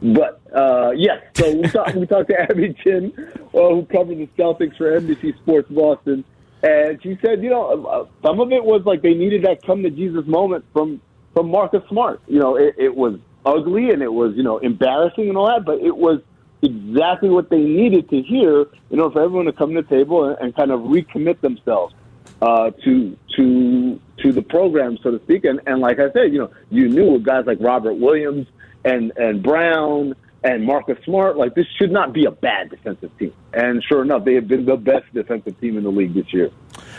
But 0.00 0.40
uh, 0.54 0.92
yes, 0.96 1.22
so 1.34 1.50
we 1.56 1.62
talked 1.62 1.94
we 1.96 2.06
talked 2.06 2.28
to 2.30 2.40
Abby 2.40 2.76
Chin, 2.84 3.12
uh, 3.18 3.50
who 3.50 3.86
covered 3.90 4.18
the 4.18 4.28
Celtics 4.38 4.76
for 4.76 5.00
NBC 5.00 5.36
Sports 5.38 5.68
Boston, 5.70 6.24
and 6.62 7.02
she 7.02 7.18
said, 7.20 7.42
you 7.42 7.50
know, 7.50 7.84
uh, 7.84 8.06
some 8.24 8.38
of 8.38 8.52
it 8.52 8.64
was 8.64 8.82
like 8.84 9.02
they 9.02 9.14
needed 9.14 9.44
that 9.44 9.62
come 9.66 9.82
to 9.82 9.90
Jesus 9.90 10.24
moment 10.26 10.64
from 10.72 11.00
from 11.34 11.50
Marcus 11.50 11.82
Smart. 11.88 12.20
You 12.26 12.38
know, 12.38 12.56
it, 12.56 12.74
it 12.78 12.94
was 12.94 13.18
ugly 13.44 13.90
and 13.90 14.02
it 14.02 14.12
was 14.12 14.34
you 14.36 14.42
know 14.42 14.58
embarrassing 14.58 15.28
and 15.28 15.36
all 15.36 15.46
that, 15.48 15.64
but 15.64 15.80
it 15.80 15.96
was 15.96 16.20
exactly 16.62 17.28
what 17.28 17.50
they 17.50 17.60
needed 17.60 18.08
to 18.10 18.22
hear 18.22 18.66
in 18.90 19.00
order 19.00 19.12
for 19.12 19.22
everyone 19.22 19.46
to 19.46 19.52
come 19.52 19.74
to 19.74 19.82
the 19.82 19.88
table 19.88 20.24
and, 20.24 20.38
and 20.38 20.54
kind 20.54 20.70
of 20.70 20.80
recommit 20.80 21.40
themselves 21.40 21.94
uh, 22.40 22.70
to 22.84 23.16
to 23.36 24.00
to 24.18 24.32
the 24.32 24.42
program, 24.42 24.98
so 25.02 25.10
to 25.10 25.20
speak. 25.24 25.44
And, 25.44 25.60
and 25.66 25.80
like 25.80 25.98
I 25.98 26.10
said, 26.12 26.32
you 26.32 26.38
know, 26.38 26.50
you 26.70 26.88
knew 26.88 27.12
with 27.12 27.24
guys 27.24 27.44
like 27.46 27.58
Robert 27.60 27.94
Williams 27.94 28.46
and 28.84 29.12
and 29.16 29.42
Brown 29.42 30.14
and 30.44 30.64
Marcus 30.64 30.98
Smart, 31.04 31.36
like 31.36 31.54
this 31.54 31.66
should 31.78 31.92
not 31.92 32.12
be 32.12 32.24
a 32.24 32.30
bad 32.30 32.70
defensive 32.70 33.16
team. 33.18 33.32
And 33.52 33.82
sure 33.84 34.02
enough, 34.02 34.24
they 34.24 34.34
have 34.34 34.48
been 34.48 34.64
the 34.64 34.76
best 34.76 35.12
defensive 35.14 35.60
team 35.60 35.78
in 35.78 35.84
the 35.84 35.90
league 35.90 36.14
this 36.14 36.32
year. 36.32 36.50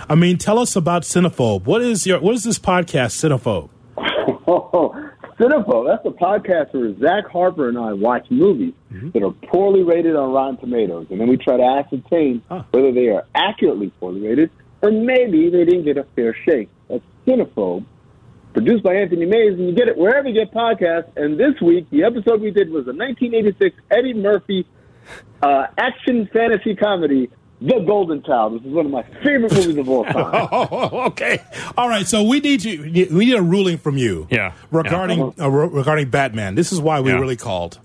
I 0.10 0.16
mean, 0.16 0.38
tell 0.38 0.60
us 0.60 0.76
about 0.76 1.04
Cinephobe. 1.04 1.66
What 1.66 1.82
is 1.82 2.06
your 2.08 2.20
what 2.20 2.36
is 2.36 2.44
this 2.44 2.60
podcast, 2.60 3.14
Cinephobe? 3.22 3.70
Cinephobe, 5.40 5.88
that's 5.88 6.06
a 6.06 6.10
podcast 6.10 6.74
where 6.74 6.98
Zach 7.00 7.30
Harper 7.32 7.70
and 7.70 7.78
I 7.78 7.94
watch 7.94 8.28
movies 8.30 8.74
mm-hmm. 8.92 9.10
that 9.12 9.24
are 9.24 9.34
poorly 9.52 9.84
rated 9.84 10.16
on 10.16 10.32
Rotten 10.32 10.58
Tomatoes, 10.58 11.08
and 11.10 11.20
then 11.20 11.28
we 11.28 11.38
try 11.38 11.58
to 11.58 11.64
ascertain 11.64 12.42
huh. 12.50 12.64
whether 12.72 12.92
they 12.92 13.08
are 13.10 13.26
accurately 13.36 13.92
poorly 14.00 14.22
rated 14.22 14.52
or 14.84 14.92
maybe 14.92 15.50
they 15.50 15.64
didn't 15.64 15.86
get 15.86 15.98
a 15.98 16.06
fair 16.14 16.36
shake. 16.46 16.70
That's 16.90 17.04
Cinephobe, 17.26 17.86
produced 18.52 18.84
by 18.84 18.96
Anthony 18.96 19.26
Mays, 19.26 19.54
and 19.54 19.70
you 19.70 19.74
get 19.74 19.88
it 19.88 19.98
wherever 19.98 20.28
you 20.28 20.34
get 20.34 20.54
podcasts. 20.54 21.10
And 21.16 21.40
this 21.40 21.60
week, 21.62 21.90
the 21.90 22.04
episode 22.04 22.42
we 22.42 22.52
did 22.52 22.70
was 22.70 22.86
a 22.86 22.94
1986 22.94 23.78
Eddie 23.90 24.14
Murphy 24.14 24.68
uh, 25.42 25.68
action 25.78 26.30
fantasy 26.34 26.76
comedy, 26.76 27.30
The 27.66 27.80
Golden 27.80 28.22
Child. 28.24 28.60
This 28.60 28.68
is 28.68 28.74
one 28.74 28.86
of 28.88 28.92
my 28.92 29.04
favorite 29.24 29.54
movies 29.54 29.78
of 29.78 29.88
all 29.90 30.04
time. 30.04 30.48
Oh, 30.52 31.04
okay. 31.08 31.42
All 31.78 31.88
right. 31.88 32.06
So 32.06 32.22
we 32.24 32.40
need 32.42 32.64
you. 32.66 33.08
We 33.16 33.26
need 33.26 33.36
a 33.36 33.42
ruling 33.42 33.78
from 33.78 33.98
you. 33.98 34.28
Yeah. 34.30 34.52
Regarding 34.72 35.20
Yeah. 35.38 35.46
uh, 35.46 35.50
re- 35.50 35.70
regarding 35.70 36.10
Batman. 36.10 36.56
This 36.56 36.74
is 36.74 36.82
why 36.82 37.00
we 37.00 37.12
Yeah. 37.12 37.20
really 37.20 37.38
called. 37.38 37.80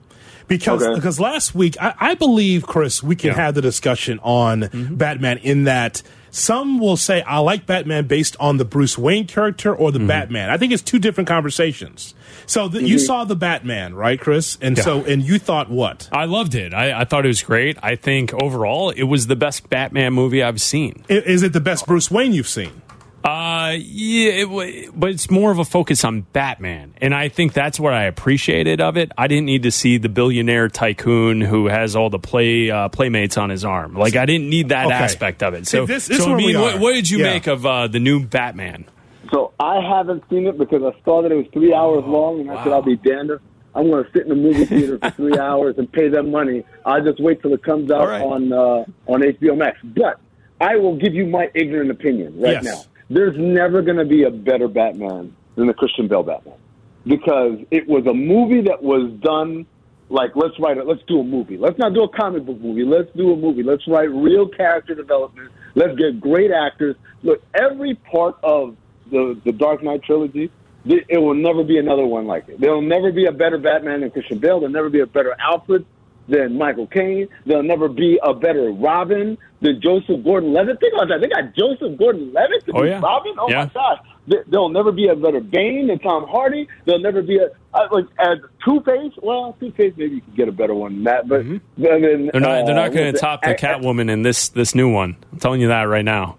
Because 0.48 0.82
Okay. 0.82 0.94
because 0.94 1.20
last 1.20 1.54
week 1.54 1.76
I, 1.80 1.94
I 2.00 2.14
believe 2.14 2.66
Chris 2.66 3.02
we 3.02 3.14
can 3.14 3.28
Yeah. 3.28 3.34
have 3.36 3.54
the 3.54 3.62
discussion 3.62 4.18
on 4.22 4.62
Mm-hmm. 4.62 4.96
Batman 4.96 5.38
in 5.38 5.64
that 5.64 6.02
some 6.38 6.79
will 6.79 6.96
say 6.96 7.22
I 7.22 7.38
like 7.38 7.66
Batman 7.66 8.07
based 8.07 8.37
on 8.40 8.57
the 8.57 8.64
Bruce 8.64 8.96
Wayne 8.96 9.27
character 9.27 9.74
or 9.74 9.88
Mm-hmm. 9.90 9.98
the 9.98 10.07
Batman. 10.07 10.51
I 10.51 10.57
think 10.57 10.72
it's 10.72 10.83
two 10.83 10.98
different 10.98 11.29
conversations. 11.29 12.14
So 12.46 12.68
the, 12.68 12.83
you 12.83 12.98
saw 12.98 13.24
the 13.24 13.37
Batman, 13.37 13.94
right, 13.94 14.18
Chris? 14.20 14.57
And 14.62 14.79
so 14.79 15.05
and 15.05 15.22
you 15.22 15.38
thought 15.38 15.70
what? 15.70 16.09
I 16.12 16.24
loved 16.27 16.55
it. 16.55 16.72
I, 16.72 17.01
I 17.01 17.05
thought 17.05 17.24
it 17.24 17.29
was 17.29 17.42
great. 17.42 17.77
I 17.83 17.96
think 17.96 18.33
overall 18.35 18.90
it 18.90 19.03
was 19.05 19.27
the 19.27 19.37
best 19.37 19.68
Batman 19.68 20.12
movie 20.14 20.42
I've 20.42 20.61
seen. 20.61 21.05
I- 21.11 21.14
Is 21.14 21.42
it 21.42 21.53
the 21.53 21.61
best 21.61 21.87
Bruce 21.87 22.11
Wayne 22.11 22.33
you've 22.33 22.48
seen? 22.48 22.83
Uh, 23.24 23.74
yeah, 23.76 24.46
it, 24.46 24.90
but 24.98 25.11
it's 25.11 25.28
more 25.31 25.50
of 25.50 25.59
a 25.59 25.64
focus 25.64 26.04
on 26.04 26.20
Batman, 26.33 26.94
and 26.98 27.12
I 27.14 27.28
think 27.28 27.52
that's 27.52 27.78
what 27.78 27.92
I 27.92 28.04
appreciated 28.04 28.81
of 28.81 28.96
it. 28.96 29.11
I 29.18 29.26
didn't 29.26 29.46
need 29.46 29.64
to 29.64 29.72
see 29.72 29.98
the 29.98 30.09
billionaire 30.09 30.68
tycoon 30.68 31.40
who 31.40 31.66
has 31.66 31.96
all 31.96 32.11
the 32.11 32.20
play 32.20 32.70
uh, 32.70 32.88
playmates 32.88 33.37
on 33.37 33.50
his 33.50 33.64
arm. 33.64 33.94
Like 33.94 34.14
I 34.16 34.24
didn't 34.24 34.48
need 34.48 34.68
that 34.68 34.87
Okay. 34.87 34.94
aspect 34.94 35.42
of 35.42 35.54
it. 35.54 35.66
See, 35.66 35.78
So, 35.78 35.87
this- 35.87 36.07
this 36.07 36.18
is 36.20 36.24
so 36.24 36.33
I 36.33 36.37
mean, 36.37 36.59
what, 36.61 36.78
what 36.78 36.92
did 36.94 37.11
you 37.11 37.18
Yeah. 37.18 37.33
make 37.33 37.46
of 37.48 37.66
uh, 37.66 37.88
the 37.88 37.98
new 37.98 38.24
Batman? 38.24 38.85
So 39.33 39.52
I 39.61 39.81
haven't 39.81 40.22
seen 40.31 40.46
it 40.46 40.57
because 40.57 40.83
I 40.83 40.92
saw 41.04 41.20
that 41.22 41.33
it 41.33 41.37
was 41.37 41.46
three 41.52 41.74
hours 41.74 42.04
long, 42.07 42.40
and 42.40 42.50
I 42.50 42.62
said 42.62 42.72
I'll 42.72 42.81
be 42.83 42.96
damned 42.96 43.31
if 43.33 43.40
I'm 43.74 43.90
going 43.90 44.04
to 44.04 44.11
sit 44.12 44.24
in 44.26 44.33
a 44.33 44.37
movie 44.37 44.64
theater 44.64 44.98
for 44.98 45.11
three 45.11 45.37
hours 45.38 45.74
and 45.76 45.90
pay 45.92 46.09
them 46.09 46.31
money. 46.31 46.64
I'll 46.87 47.02
just 47.04 47.20
wait 47.20 47.42
till 47.42 47.52
it 47.52 47.62
comes 47.64 47.90
out 47.90 48.00
All 48.00 48.07
right. 48.07 48.22
on 48.22 48.52
uh, 48.52 48.85
on 49.12 49.20
HBO 49.22 49.57
Max. 49.59 49.76
But 49.83 50.18
I 50.61 50.76
will 50.76 50.96
give 50.96 51.14
you 51.14 51.26
my 51.26 51.50
ignorant 51.54 51.90
opinion 51.90 52.40
right 52.40 52.62
Yes. 52.62 52.64
now. 52.64 52.81
There's 53.11 53.37
never 53.38 53.83
going 53.83 53.97
to 53.97 54.05
be 54.05 54.25
a 54.25 54.31
better 54.31 54.68
Batman 54.68 55.35
than 55.55 55.66
the 55.66 55.75
Christian 55.75 56.09
Bale 56.09 56.23
Batman. 56.23 56.59
Because 57.07 57.59
it 57.71 57.88
was 57.88 58.07
a 58.07 58.12
movie 58.12 58.62
that 58.62 58.83
was 58.83 59.11
done 59.21 59.66
like 60.11 60.35
let's 60.35 60.59
write 60.59 60.79
it 60.79 60.87
let's 60.87 61.03
do 61.07 61.21
a 61.21 61.25
movie. 61.25 61.57
Let's 61.57 61.79
not 61.79 61.94
do 61.94 62.03
a 62.03 62.09
comic 62.09 62.44
book 62.44 62.61
movie. 62.61 62.85
Let's 62.85 63.11
do 63.16 63.33
a 63.33 63.37
movie. 63.37 63.62
Let's 63.62 63.87
write 63.87 64.11
real 64.11 64.49
character 64.49 64.94
development. 64.94 65.51
Let's 65.75 65.97
get 65.99 66.21
great 66.21 66.51
actors. 66.51 66.97
Look 67.23 67.42
every 67.55 67.94
part 67.94 68.37
of 68.42 68.77
the 69.11 69.40
the 69.44 69.53
dark 69.53 69.83
knight 69.83 70.03
trilogy 70.03 70.51
it 70.85 71.18
will 71.21 71.35
never 71.35 71.64
be 71.64 71.79
another 71.79 72.07
one 72.07 72.27
like 72.27 72.49
it. 72.49 72.61
There'll 72.61 72.81
never 72.83 73.12
be 73.12 73.27
a 73.27 73.33
better 73.33 73.59
batman 73.59 74.01
than 74.01 74.11
christian 74.11 74.38
bale. 74.38 74.61
There'll 74.61 74.73
never 74.73 74.88
be 74.88 75.01
a 75.01 75.07
better 75.07 75.35
alfred 75.38 75.85
than 76.28 76.56
michael 76.58 76.86
caine 76.86 77.26
there'll 77.46 77.62
never 77.62 77.88
be 77.88 78.18
a 78.22 78.34
better 78.34 78.70
robin 78.70 79.36
than 79.60 79.80
joseph 79.80 80.22
gordon-levitt 80.24 80.78
think 80.80 80.92
about 80.94 81.08
that 81.08 81.20
they 81.20 81.28
got 81.28 81.54
joseph 81.54 81.96
gordon-levitt 81.98 82.64
to 82.66 82.72
Oh, 82.74 82.82
be 82.82 82.88
yeah. 82.88 83.00
robin 83.00 83.34
oh 83.38 83.48
Yeah. 83.48 83.64
my 83.64 83.70
gosh 83.74 83.98
There- 84.28 84.44
There'll 84.46 84.68
never 84.68 84.92
be 84.92 85.08
a 85.08 85.16
better 85.16 85.40
Bane 85.40 85.86
than 85.86 85.98
Tom 86.00 86.26
Hardy. 86.28 86.68
There'll 86.84 87.00
never 87.00 87.22
be 87.22 87.38
a 87.38 87.46
uh, 87.72 87.88
like 87.90 88.04
as 88.18 88.36
Two 88.62 88.82
Face. 88.82 89.12
Well, 89.22 89.56
Two 89.58 89.70
Face 89.72 89.94
maybe 89.96 90.16
you 90.16 90.20
could 90.20 90.36
get 90.36 90.48
a 90.48 90.52
better 90.52 90.74
one 90.74 90.96
than 90.96 91.04
that, 91.04 91.26
but 91.28 91.40
Mm-hmm. 91.46 91.82
They're 91.82 92.40
not. 92.40 92.66
they're 92.66 92.74
not 92.74 92.90
uh, 92.90 92.94
going 92.94 93.10
to 93.14 93.18
top 93.18 93.40
the 93.42 93.54
Catwoman 93.54 94.10
in 94.10 94.20
this 94.22 94.50
this 94.50 94.74
new 94.74 94.90
one. 94.92 95.16
I'm 95.32 95.38
telling 95.38 95.62
you 95.62 95.68
that 95.68 95.84
right 95.84 96.04
now. 96.04 96.36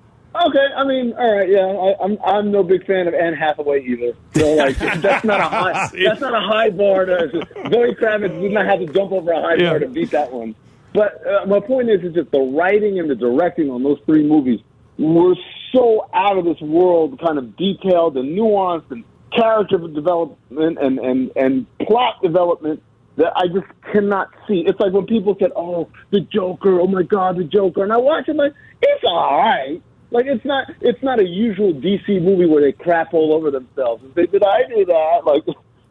Okay, 0.47 0.67
I 0.75 0.83
mean, 0.85 1.13
all 1.13 1.35
right, 1.37 1.49
yeah, 1.49 1.65
I, 1.65 2.03
I'm 2.03 2.17
I'm 2.23 2.51
no 2.51 2.63
big 2.63 2.85
fan 2.85 3.07
of 3.07 3.13
Anne 3.13 3.33
Hathaway 3.33 3.83
either. 3.83 4.13
So 4.35 4.53
like, 4.55 4.77
that's 5.01 5.25
not 5.25 5.39
a 5.39 5.43
high 5.43 5.89
that's 6.03 6.21
not 6.21 6.33
a 6.33 6.39
high 6.39 6.69
bar 6.69 7.05
to 7.05 7.29
Zoe 7.71 7.95
Kravitz 7.95 8.39
did 8.41 8.51
not 8.51 8.65
have 8.65 8.79
to 8.79 8.85
jump 8.87 9.11
over 9.11 9.31
a 9.31 9.41
high 9.41 9.55
Yeah. 9.55 9.69
bar 9.71 9.79
to 9.79 9.87
beat 9.87 10.11
that 10.11 10.31
one. 10.31 10.55
But 10.93 11.25
uh, 11.27 11.45
my 11.45 11.59
point 11.59 11.89
is, 11.89 12.01
is 12.03 12.13
that 12.15 12.31
the 12.31 12.39
writing 12.39 12.99
and 12.99 13.09
the 13.09 13.15
directing 13.15 13.69
on 13.69 13.83
those 13.83 13.99
three 14.05 14.23
movies 14.23 14.59
were 14.97 15.35
so 15.73 16.09
out 16.13 16.37
of 16.37 16.45
this 16.45 16.59
world, 16.61 17.19
kind 17.19 17.37
of 17.37 17.55
detailed 17.57 18.17
and 18.17 18.37
nuanced, 18.37 18.89
and 18.91 19.03
character 19.31 19.77
development 19.77 20.77
and 20.79 20.99
and 20.99 21.31
and 21.35 21.77
plot 21.79 22.21
development 22.23 22.81
that 23.17 23.33
I 23.35 23.47
just 23.47 23.67
cannot 23.91 24.29
see. 24.47 24.63
It's 24.65 24.79
like 24.79 24.93
when 24.93 25.05
people 25.05 25.35
said, 25.39 25.51
"Oh, 25.55 25.89
the 26.11 26.21
Joker! 26.21 26.79
Oh 26.79 26.87
my 26.87 27.03
God, 27.03 27.37
the 27.37 27.43
Joker!" 27.43 27.83
And 27.83 27.91
I 27.93 27.97
watch 27.97 28.27
it 28.29 28.35
like 28.35 28.53
it's 28.81 29.03
all 29.03 29.37
right. 29.37 29.81
Like 30.11 30.25
it's 30.25 30.43
not 30.45 30.71
it's 30.81 31.01
not 31.03 31.19
a 31.19 31.25
usual 31.25 31.73
DC 31.73 32.21
movie 32.21 32.45
where 32.45 32.61
they 32.61 32.71
crap 32.71 33.13
all 33.13 33.33
over 33.33 33.51
themselves 33.51 34.03
say, 34.15 34.25
"Did 34.25 34.43
I 34.43 34.63
do 34.67 34.85
that?" 34.85 35.21
Like 35.25 35.43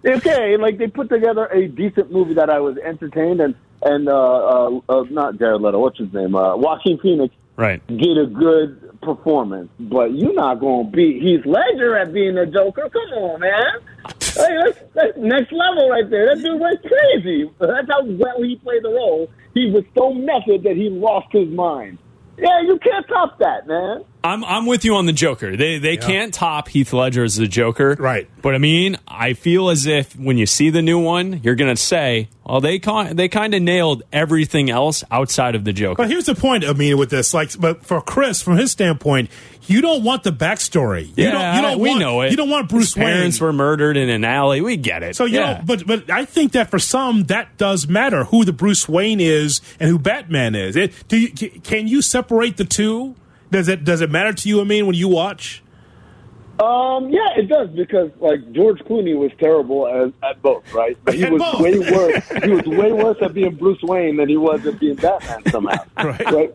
okay, 0.16 0.56
like 0.56 0.78
they 0.78 0.88
put 0.88 1.08
together 1.08 1.46
a 1.46 1.68
decent 1.68 2.10
movie 2.10 2.34
that 2.34 2.50
I 2.50 2.60
was 2.60 2.76
entertained 2.78 3.40
and 3.40 3.54
and 3.82 4.08
uh, 4.08 4.12
uh, 4.12 4.80
uh 4.88 5.04
not 5.10 5.38
Jared 5.38 5.60
Leto, 5.60 5.78
what's 5.78 5.98
his 5.98 6.12
name, 6.12 6.34
uh, 6.34 6.56
Joaquin 6.56 6.98
Phoenix 6.98 7.34
Right. 7.58 7.84
did 7.88 8.16
a 8.16 8.26
good 8.26 9.00
performance, 9.02 9.68
but 9.80 10.14
you're 10.14 10.32
not 10.32 10.60
going 10.60 10.92
to 10.92 10.96
beat 10.96 11.20
Heath 11.20 11.44
Ledger 11.44 11.96
at 11.96 12.12
being 12.12 12.38
a 12.38 12.46
Joker. 12.46 12.88
Come 12.88 13.18
on, 13.18 13.40
man. 13.40 13.64
Hey, 14.20 14.56
that's, 14.62 14.78
that's 14.94 15.18
next 15.18 15.50
level 15.50 15.90
right 15.90 16.08
there. 16.08 16.26
That 16.26 16.40
dude 16.40 16.60
went 16.60 16.80
crazy. 16.84 17.50
That's 17.58 17.88
how 17.88 18.04
well 18.04 18.40
he 18.44 18.54
played 18.62 18.84
the 18.84 18.90
role. 18.90 19.28
He 19.54 19.72
was 19.72 19.82
so 19.96 20.14
method 20.14 20.62
that 20.62 20.76
he 20.76 20.88
lost 20.88 21.32
his 21.32 21.48
mind. 21.48 21.98
Yeah, 22.38 22.60
you 22.62 22.78
can't 22.80 23.06
top 23.08 23.38
that, 23.40 23.66
man. 23.66 24.04
I'm 24.22 24.44
I'm 24.44 24.66
with 24.66 24.84
you 24.84 24.96
on 24.96 25.06
the 25.06 25.12
Joker. 25.12 25.56
They 25.56 25.78
they 25.78 25.96
can't 25.96 26.34
top 26.34 26.68
Heath 26.68 26.92
Ledger 26.92 27.24
as 27.24 27.36
the 27.36 27.46
Joker. 27.46 27.96
Right. 27.98 28.28
But 28.42 28.54
I 28.54 28.58
mean, 28.58 28.98
I 29.06 29.34
feel 29.34 29.70
as 29.70 29.86
if 29.86 30.16
when 30.16 30.38
you 30.38 30.46
see 30.46 30.70
the 30.70 30.82
new 30.82 30.98
one, 30.98 31.40
you're 31.42 31.54
gonna 31.54 31.76
say, 31.76 32.28
"Well, 32.44 32.60
they 32.60 32.78
con- 32.78 33.16
they 33.16 33.28
kind 33.28 33.54
of 33.54 33.62
nailed 33.62 34.02
everything 34.12 34.70
else 34.70 35.04
outside 35.10 35.54
of 35.54 35.64
the 35.64 35.72
Joker." 35.72 35.96
But 35.96 36.10
here's 36.10 36.26
the 36.26 36.34
point, 36.34 36.64
I 36.64 36.72
mean, 36.72 36.98
with 36.98 37.10
this, 37.10 37.32
like, 37.32 37.58
but 37.58 37.84
for 37.84 38.00
Chris, 38.00 38.42
from 38.42 38.56
his 38.56 38.72
standpoint, 38.72 39.30
you 39.66 39.80
don't 39.80 40.02
want 40.02 40.24
the 40.24 40.32
backstory. 40.32 41.08
You 41.08 41.24
yeah, 41.24 41.30
don't, 41.30 41.56
you 41.56 41.62
don't 41.62 41.78
we 41.78 41.88
want, 41.90 42.00
know 42.00 42.20
it. 42.22 42.30
You 42.30 42.36
don't 42.36 42.50
want 42.50 42.68
Bruce 42.68 42.94
His 42.94 43.02
parents 43.02 43.40
Wayne. 43.40 43.46
were 43.46 43.52
murdered 43.52 43.96
in 43.96 44.08
an 44.08 44.24
alley. 44.24 44.60
We 44.60 44.76
get 44.76 45.02
it. 45.02 45.14
so 45.14 45.26
you 45.26 45.38
yeah. 45.38 45.54
know, 45.54 45.62
but 45.64 45.86
but 45.86 46.10
I 46.10 46.24
think 46.24 46.52
that 46.52 46.70
for 46.70 46.78
some 46.78 47.24
that 47.24 47.56
does 47.56 47.86
matter 47.86 48.24
who 48.24 48.44
the 48.44 48.52
Bruce 48.52 48.88
Wayne 48.88 49.20
is 49.20 49.60
and 49.78 49.90
who 49.90 49.98
Batman 49.98 50.54
is. 50.54 50.74
It, 50.74 50.92
do 51.08 51.18
you, 51.18 51.28
can 51.60 51.86
you 51.86 52.02
separate 52.02 52.56
the 52.56 52.64
two? 52.64 53.14
Does 53.50 53.68
it 53.68 53.84
does 53.84 54.00
it 54.00 54.10
matter 54.10 54.32
to 54.32 54.48
you? 54.48 54.60
I 54.60 54.64
mean, 54.64 54.86
when 54.86 54.94
you 54.94 55.08
watch, 55.08 55.62
Um, 56.60 57.08
yeah, 57.10 57.28
it 57.36 57.48
does 57.48 57.68
because 57.70 58.10
like 58.20 58.52
George 58.52 58.78
Clooney 58.80 59.16
was 59.16 59.30
terrible 59.38 59.86
as, 59.86 60.12
at 60.28 60.42
both, 60.42 60.70
right? 60.74 60.96
But 61.04 61.14
he 61.14 61.24
At 61.24 61.32
was 61.32 61.40
both. 61.42 61.60
way 61.60 61.78
worse. 61.78 62.28
He 62.44 62.50
was 62.50 62.64
way 62.66 62.92
worse 62.92 63.16
at 63.22 63.32
being 63.34 63.54
Bruce 63.54 63.80
Wayne 63.82 64.16
than 64.16 64.28
he 64.28 64.36
was 64.36 64.66
at 64.66 64.78
being 64.80 64.96
Batman 64.96 65.42
somehow. 65.50 65.84
Right. 65.96 66.52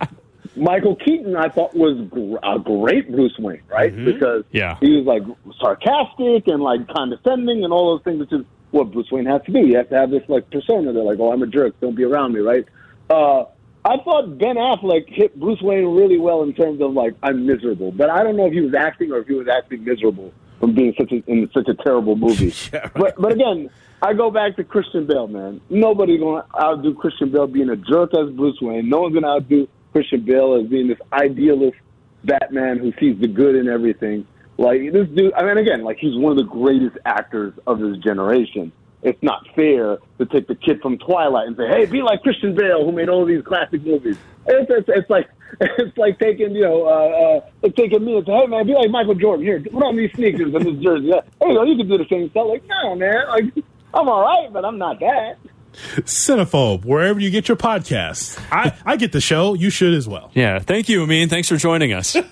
Michael 0.55 0.95
Keaton, 0.97 1.35
I 1.35 1.49
thought 1.49 1.73
was 1.73 1.99
gr- 2.11 2.37
a 2.43 2.59
great 2.59 3.09
Bruce 3.11 3.33
Wayne, 3.39 3.61
right? 3.69 3.95
Because 4.05 4.43
Yeah. 4.51 4.77
he 4.81 4.97
was 4.97 5.05
like 5.05 5.23
sarcastic 5.59 6.47
and 6.47 6.61
like 6.61 6.87
condescending 6.89 7.63
and 7.63 7.73
all 7.73 7.95
those 7.95 8.03
things, 8.03 8.19
which 8.19 8.33
is 8.33 8.45
what 8.69 8.91
Bruce 8.91 9.09
Wayne 9.11 9.25
has 9.25 9.41
to 9.45 9.51
be. 9.51 9.61
You 9.61 9.77
have 9.77 9.89
to 9.89 9.95
have 9.95 10.11
this 10.11 10.21
like 10.27 10.47
persona. 10.51 10.93
They're 10.93 11.01
like, 11.01 11.17
oh, 11.19 11.31
I'm 11.31 11.41
a 11.41 11.47
jerk. 11.47 11.79
Don't 11.79 11.95
be 11.95 12.03
around 12.03 12.33
me, 12.33 12.41
right? 12.41 12.65
Uh, 13.09 13.45
I 13.85 13.97
thought 13.97 14.37
Ben 14.37 14.55
Affleck 14.55 15.09
hit 15.09 15.37
Bruce 15.37 15.61
Wayne 15.61 15.85
really 15.85 16.17
well 16.17 16.43
in 16.43 16.53
terms 16.53 16.81
of 16.81 16.93
like 16.93 17.13
I'm 17.21 17.45
miserable, 17.45 17.91
but 17.91 18.09
I 18.09 18.23
don't 18.23 18.37
know 18.37 18.47
if 18.47 18.53
he 18.53 18.61
was 18.61 18.73
acting 18.73 19.11
or 19.11 19.19
if 19.19 19.27
he 19.27 19.33
was 19.33 19.47
acting 19.47 19.83
miserable 19.83 20.31
from 20.59 20.73
being 20.73 20.93
such 20.97 21.11
a, 21.11 21.21
in 21.29 21.49
such 21.53 21.67
a 21.67 21.73
terrible 21.73 22.15
movie. 22.15 22.53
But 22.95 23.15
but 23.17 23.33
again, 23.33 23.69
I 24.01 24.13
go 24.13 24.31
back 24.31 24.55
to 24.55 24.63
Christian 24.63 25.05
Bale, 25.05 25.27
man. 25.27 25.59
Nobody's 25.69 26.19
going 26.19 26.41
to 26.41 26.61
outdo 26.61 26.93
Christian 26.93 27.31
Bale 27.31 27.47
being 27.47 27.69
a 27.69 27.75
jerk 27.75 28.13
as 28.13 28.29
Bruce 28.31 28.57
Wayne. 28.61 28.87
No 28.87 29.01
one's 29.01 29.13
going 29.13 29.23
to 29.23 29.29
outdo 29.29 29.67
Christian 29.91 30.21
Bale 30.21 30.61
as 30.61 30.67
being 30.67 30.87
this 30.87 30.99
idealist 31.11 31.77
Batman 32.23 32.79
who 32.79 32.93
sees 32.99 33.19
the 33.19 33.27
good 33.27 33.55
in 33.55 33.67
everything. 33.67 34.25
Like 34.57 34.93
this 34.93 35.07
dude, 35.09 35.33
I 35.33 35.43
mean, 35.43 35.57
again, 35.57 35.83
like 35.83 35.97
he's 35.97 36.17
one 36.17 36.31
of 36.31 36.37
the 36.37 36.49
greatest 36.49 36.97
actors 37.05 37.53
of 37.67 37.79
his 37.79 37.97
generation. 37.97 38.71
It's 39.03 39.21
not 39.21 39.45
fair 39.55 39.97
to 40.17 40.25
take 40.25 40.47
the 40.47 40.55
kid 40.55 40.81
from 40.81 40.97
Twilight 40.97 41.47
and 41.47 41.57
say, 41.57 41.67
"Hey, 41.67 41.85
be 41.85 42.01
like 42.01 42.21
Christian 42.23 42.55
Bale, 42.55 42.85
who 42.85 42.91
made 42.91 43.09
all 43.09 43.25
these 43.25 43.43
classic 43.43 43.85
movies." 43.85 44.17
It's, 44.45 44.71
it's, 44.71 44.89
it's 44.89 45.09
like 45.09 45.29
it's 45.61 45.97
like 45.97 46.19
taking 46.19 46.55
you 46.55 46.61
know, 46.61 46.85
uh, 46.85 46.89
uh, 47.37 47.49
it's 47.63 47.75
taking 47.75 48.03
me 48.03 48.17
and 48.17 48.25
say, 48.25 48.31
"Hey, 48.31 48.47
man, 48.47 48.65
be 48.65 48.73
like 48.73 48.89
Michael 48.89 49.15
Jordan. 49.15 49.45
Here, 49.45 49.59
put 49.61 49.83
on 49.83 49.97
these 49.97 50.11
sneakers 50.13 50.53
and 50.53 50.65
this 50.65 50.83
jersey. 50.83 51.07
Yeah, 51.07 51.21
Hey, 51.41 51.47
you, 51.49 51.53
know, 51.53 51.63
you 51.63 51.75
can 51.77 51.87
do 51.87 51.97
the 51.97 52.07
same 52.09 52.29
stuff." 52.29 52.47
Like, 52.47 52.63
no, 52.67 52.95
man, 52.95 53.27
like 53.27 53.45
I'm 53.93 54.07
all 54.09 54.21
right, 54.21 54.51
but 54.51 54.63
I'm 54.65 54.77
not 54.77 54.99
that. 55.01 55.37
Cinephobe, 55.73 56.85
wherever 56.85 57.19
you 57.19 57.29
get 57.31 57.47
your 57.47 57.57
podcasts, 57.57 58.39
I 58.51 58.73
I 58.85 58.95
get 58.95 59.11
the 59.11 59.21
show. 59.21 59.53
You 59.53 59.69
should 59.69 59.93
as 59.93 60.07
well. 60.07 60.31
yeah. 60.33 60.59
Thank 60.59 60.87
you, 60.87 61.03
Amin. 61.03 61.29
Thanks 61.29 61.49
for 61.49 61.57
joining 61.57 61.93
us. 61.93 62.15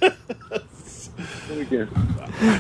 Weekend. 1.72 1.90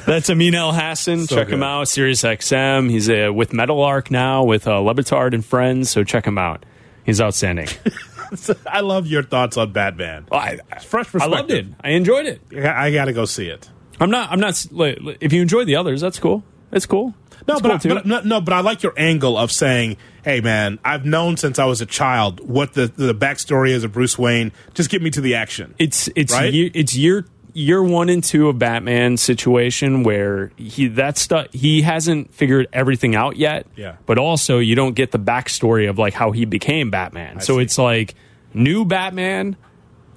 That's 0.05 0.29
Amin 0.29 0.53
Elhassan. 0.53 1.27
So 1.27 1.35
check 1.35 1.49
him 1.49 1.59
good. 1.59 1.65
out. 1.65 1.87
Sirius 1.87 2.23
XM. 2.23 2.89
He's 2.89 3.09
uh, 3.09 3.31
with 3.33 3.53
Meadowlark 3.53 4.11
now 4.11 4.43
with 4.43 4.67
uh, 4.67 4.79
Le 4.79 4.93
Batard 4.95 5.33
and 5.33 5.45
friends. 5.45 5.89
So 5.89 6.03
check 6.03 6.25
him 6.25 6.37
out. 6.37 6.65
He's 7.03 7.19
outstanding. 7.19 7.67
I 8.67 8.79
love 8.81 9.07
your 9.07 9.23
thoughts 9.23 9.57
on 9.57 9.73
Batman. 9.73 10.25
Well, 10.31 10.39
I, 10.39 10.57
Fresh 10.79 11.13
I 11.15 11.25
loved 11.25 11.51
it. 11.51 11.65
I 11.83 11.91
enjoyed 11.91 12.25
it. 12.25 12.41
I 12.65 12.91
got 12.91 13.05
to 13.05 13.13
go 13.13 13.25
see 13.25 13.47
it. 13.47 13.69
I'm 13.99 14.09
not. 14.09 14.31
I'm 14.31 14.39
not. 14.39 14.65
like, 14.71 14.97
If 15.19 15.33
you 15.33 15.41
enjoy 15.41 15.65
the 15.65 15.75
others, 15.75 16.01
that's 16.01 16.19
cool. 16.19 16.43
It's 16.71 16.85
cool. 16.85 17.13
No, 17.47 17.55
It's 17.55 17.61
but, 17.61 17.81
cool, 17.81 17.91
I, 17.91 17.95
but 17.95 18.05
no, 18.05 18.21
no, 18.21 18.41
but 18.41 18.53
I 18.53 18.61
like 18.61 18.83
your 18.83 18.93
angle 18.95 19.35
of 19.37 19.51
saying, 19.51 19.97
"Hey, 20.23 20.41
man, 20.41 20.77
I've 20.85 21.05
known 21.05 21.37
since 21.37 21.57
I 21.57 21.65
was 21.65 21.81
a 21.81 21.85
child 21.87 22.39
what 22.47 22.73
the 22.73 22.85
the 22.87 23.13
backstory 23.15 23.69
is 23.71 23.83
of 23.83 23.91
Bruce 23.91 24.17
Wayne. 24.17 24.51
Just 24.75 24.89
get 24.91 25.01
me 25.01 25.09
to 25.09 25.21
the 25.21 25.35
action." 25.35 25.73
it's 25.79 26.07
it's 26.15 26.31
Right? 26.33 26.53
year, 26.53 26.69
it's 26.73 26.95
year 26.95 27.25
year 27.53 27.83
one 27.83 28.09
and 28.09 28.23
two 28.23 28.49
of 28.49 28.59
Batman 28.59 29.17
situation 29.17 30.03
where 30.03 30.51
he 30.57 30.87
that 30.87 31.17
stuff 31.17 31.47
he 31.51 31.81
hasn't 31.81 32.33
figured 32.33 32.67
everything 32.73 33.15
out 33.15 33.37
yet. 33.37 33.67
Yeah. 33.75 33.97
But 34.05 34.17
also 34.17 34.59
you 34.59 34.75
don't 34.75 34.93
get 34.93 35.11
the 35.11 35.19
backstory 35.19 35.89
of 35.89 35.97
like 35.99 36.13
how 36.13 36.31
he 36.31 36.45
became 36.45 36.91
Batman. 36.91 37.41
so 37.41 37.57
see. 37.57 37.63
it's 37.63 37.77
like 37.77 38.15
new 38.53 38.85
Batman 38.85 39.55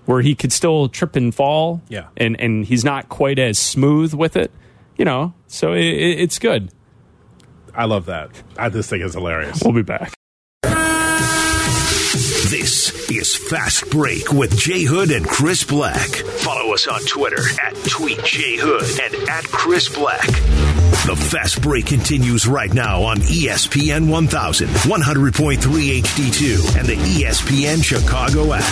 where 0.06 0.20
he 0.20 0.34
could 0.34 0.52
still 0.52 0.88
trip 0.88 1.16
and 1.16 1.34
fall. 1.34 1.82
Yeah. 1.88 2.08
And 2.16 2.38
and 2.40 2.64
he's 2.64 2.84
not 2.84 3.08
quite 3.08 3.38
as 3.38 3.58
smooth 3.58 4.14
with 4.14 4.36
it. 4.36 4.50
You 4.96 5.04
know, 5.04 5.34
so 5.48 5.72
it, 5.72 5.84
it, 5.84 6.20
it's 6.20 6.38
good. 6.38 6.70
I 7.74 7.86
love 7.86 8.06
that. 8.06 8.30
I 8.56 8.68
just 8.68 8.88
think 8.88 9.02
it's 9.02 9.14
hilarious. 9.14 9.60
We'll 9.64 9.74
be 9.74 9.82
back. 9.82 10.12
This 12.12 12.83
is 13.10 13.36
Fast 13.36 13.90
Break 13.90 14.32
with 14.32 14.56
Jay 14.56 14.84
Hood 14.84 15.10
and 15.10 15.26
Chris 15.26 15.64
Black. 15.64 15.98
Follow 15.98 16.72
us 16.72 16.86
on 16.86 17.00
Twitter 17.02 17.42
at 17.62 17.74
Tweet 17.86 18.22
Jay 18.24 18.56
Hood 18.56 18.82
and 19.00 19.28
at 19.28 19.44
Chris 19.44 19.88
Black. 19.88 20.26
The 21.06 21.16
Fast 21.30 21.60
Break 21.60 21.86
continues 21.86 22.46
right 22.46 22.72
now 22.72 23.02
on 23.02 23.18
ESPN 23.18 24.08
1000, 24.08 24.68
100.3 24.68 25.58
HD2, 26.02 26.78
and 26.78 26.86
the 26.86 26.96
ESPN 26.96 27.82
Chicago 27.82 28.52
app. 28.54 28.62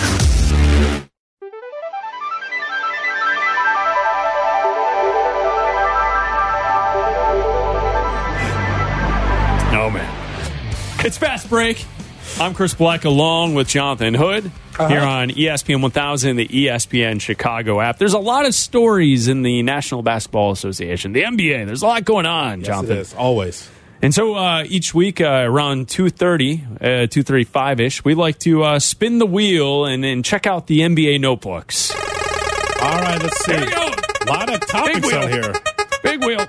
Oh 9.74 9.90
man. 9.90 11.04
It's 11.04 11.18
fast 11.18 11.48
break. 11.48 11.84
I'm 12.40 12.54
Chris 12.54 12.74
Black 12.74 13.04
along 13.04 13.54
with 13.54 13.68
Jonathan 13.68 14.14
Hood 14.14 14.50
here 14.78 15.00
on 15.00 15.30
ESPN 15.30 15.82
1000, 15.82 16.36
the 16.36 16.48
ESPN 16.48 17.20
Chicago 17.20 17.80
app. 17.80 17.98
There's 17.98 18.14
a 18.14 18.18
lot 18.18 18.46
of 18.46 18.54
stories 18.54 19.28
in 19.28 19.42
the 19.42 19.62
National 19.62 20.02
Basketball 20.02 20.50
Association, 20.50 21.12
the 21.12 21.22
NBA. 21.22 21.66
There's 21.66 21.82
a 21.82 21.86
lot 21.86 22.04
going 22.04 22.26
on, 22.26 22.60
Yes, 22.60 22.66
Jonathan. 22.68 22.96
is 22.98 23.14
always. 23.14 23.70
And 24.00 24.12
so 24.14 24.34
uh, 24.34 24.64
each 24.66 24.92
week 24.94 25.20
uh, 25.20 25.44
around 25.46 25.86
2.30, 25.86 26.76
uh, 26.76 26.84
2.35ish, 27.06 28.04
we 28.04 28.14
like 28.14 28.38
to 28.40 28.64
uh, 28.64 28.78
spin 28.80 29.18
the 29.18 29.26
wheel 29.26 29.84
and, 29.84 30.04
and 30.04 30.24
check 30.24 30.46
out 30.46 30.66
the 30.66 30.80
NBA 30.80 31.20
notebooks. 31.20 31.92
All 31.94 32.98
right, 32.98 33.22
let's 33.22 33.44
see. 33.44 33.52
Here 33.52 33.60
we 33.64 33.70
go. 33.70 33.76
A 33.86 34.26
lot 34.28 34.52
of 34.52 34.60
topics 34.66 35.12
out 35.12 35.30
here. 35.30 35.52
Big 36.02 36.24
wheel. 36.24 36.40
All 36.40 36.46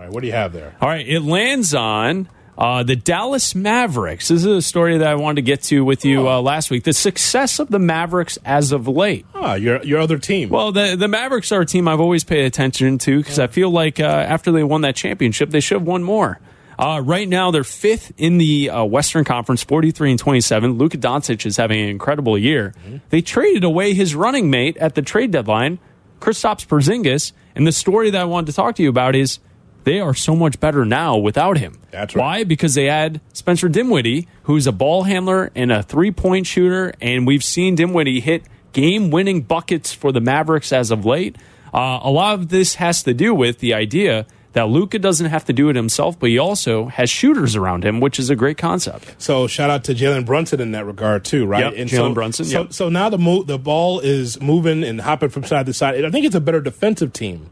right, 0.00 0.10
what 0.10 0.20
do 0.22 0.26
you 0.26 0.32
have 0.32 0.52
there? 0.52 0.74
All 0.80 0.88
right, 0.88 1.06
it 1.06 1.20
lands 1.20 1.74
on 1.74 2.28
uh, 2.58 2.82
the 2.82 2.96
Dallas 2.96 3.54
Mavericks. 3.54 4.28
This 4.28 4.40
is 4.40 4.46
a 4.46 4.62
story 4.62 4.98
that 4.98 5.06
I 5.06 5.14
wanted 5.14 5.36
to 5.36 5.42
get 5.42 5.62
to 5.64 5.84
with 5.84 6.04
you 6.04 6.28
uh, 6.28 6.40
last 6.40 6.70
week. 6.70 6.84
The 6.84 6.92
success 6.92 7.58
of 7.58 7.68
the 7.68 7.78
Mavericks 7.78 8.38
as 8.44 8.72
of 8.72 8.88
late. 8.88 9.26
Ah, 9.34 9.54
your 9.54 9.82
your 9.82 10.00
other 10.00 10.18
team. 10.18 10.48
Well, 10.48 10.72
the 10.72 10.96
the 10.96 11.08
Mavericks 11.08 11.52
are 11.52 11.60
a 11.60 11.66
team 11.66 11.88
I've 11.88 12.00
always 12.00 12.24
paid 12.24 12.44
attention 12.46 12.98
to 12.98 13.18
because 13.18 13.38
I 13.38 13.46
feel 13.46 13.70
like 13.70 14.00
uh, 14.00 14.04
after 14.04 14.52
they 14.52 14.64
won 14.64 14.80
that 14.82 14.96
championship, 14.96 15.50
they 15.50 15.60
should 15.60 15.78
have 15.78 15.86
won 15.86 16.02
more. 16.02 16.40
Uh, 16.78 17.00
right 17.02 17.28
now, 17.28 17.50
they're 17.50 17.64
fifth 17.64 18.12
in 18.18 18.36
the 18.38 18.68
uh, 18.68 18.84
Western 18.84 19.24
Conference, 19.24 19.62
43 19.62 20.10
and 20.10 20.18
27. 20.18 20.72
Luka 20.72 20.98
Doncic 20.98 21.46
is 21.46 21.56
having 21.56 21.80
an 21.80 21.88
incredible 21.88 22.36
year. 22.36 22.74
They 23.08 23.22
traded 23.22 23.64
away 23.64 23.94
his 23.94 24.14
running 24.14 24.50
mate 24.50 24.76
at 24.76 24.94
the 24.94 25.00
trade 25.00 25.30
deadline, 25.30 25.78
Kristaps 26.20 26.66
Porzingis. 26.66 27.32
And 27.54 27.66
the 27.66 27.72
story 27.72 28.10
that 28.10 28.20
I 28.20 28.24
wanted 28.24 28.48
to 28.48 28.52
talk 28.52 28.74
to 28.76 28.82
you 28.82 28.90
about 28.90 29.14
is 29.14 29.38
they 29.86 30.00
are 30.00 30.14
so 30.14 30.34
much 30.34 30.58
better 30.58 30.84
now 30.84 31.16
without 31.16 31.58
him. 31.58 31.78
That's 31.92 32.16
right. 32.16 32.22
Why? 32.22 32.44
Because 32.44 32.74
they 32.74 32.86
had 32.86 33.20
Spencer 33.32 33.68
Dinwiddie, 33.68 34.26
who's 34.42 34.66
a 34.66 34.72
ball 34.72 35.04
handler 35.04 35.52
and 35.54 35.70
a 35.70 35.80
three 35.80 36.10
point 36.10 36.48
shooter, 36.48 36.92
and 37.00 37.24
we've 37.24 37.44
seen 37.44 37.76
Dinwiddie 37.76 38.18
hit 38.18 38.42
game 38.72 39.12
winning 39.12 39.42
buckets 39.42 39.94
for 39.94 40.10
the 40.10 40.20
Mavericks 40.20 40.72
as 40.72 40.90
of 40.90 41.06
late. 41.06 41.36
Uh, 41.72 42.00
a 42.02 42.10
lot 42.10 42.34
of 42.34 42.48
this 42.48 42.74
has 42.74 43.04
to 43.04 43.14
do 43.14 43.32
with 43.32 43.60
the 43.60 43.74
idea 43.74 44.26
that 44.54 44.68
Luka 44.68 44.98
doesn't 44.98 45.26
have 45.26 45.44
to 45.44 45.52
do 45.52 45.68
it 45.68 45.76
himself, 45.76 46.18
but 46.18 46.30
he 46.30 46.38
also 46.38 46.86
has 46.86 47.08
shooters 47.08 47.54
around 47.54 47.84
him, 47.84 48.00
which 48.00 48.18
is 48.18 48.28
a 48.28 48.34
great 48.34 48.56
concept. 48.58 49.14
So 49.18 49.46
shout 49.46 49.70
out 49.70 49.84
to 49.84 49.94
Jalen 49.94 50.24
Brunson 50.26 50.60
in 50.60 50.72
that 50.72 50.84
regard 50.86 51.24
too, 51.26 51.46
right? 51.46 51.76
Yep, 51.76 51.90
so, 51.90 51.96
Jalen 51.96 52.14
Brunson, 52.14 52.44
So, 52.46 52.62
yep. 52.62 52.72
so 52.72 52.88
now 52.88 53.08
the 53.08 53.18
mo- 53.18 53.42
the 53.44 53.58
ball 53.58 54.00
is 54.00 54.40
moving 54.40 54.82
and 54.82 55.00
hopping 55.00 55.28
from 55.28 55.44
side 55.44 55.66
to 55.66 55.72
side. 55.74 56.04
I 56.04 56.10
think 56.10 56.26
it's 56.26 56.34
a 56.34 56.40
better 56.40 56.60
defensive 56.60 57.12
team. 57.12 57.50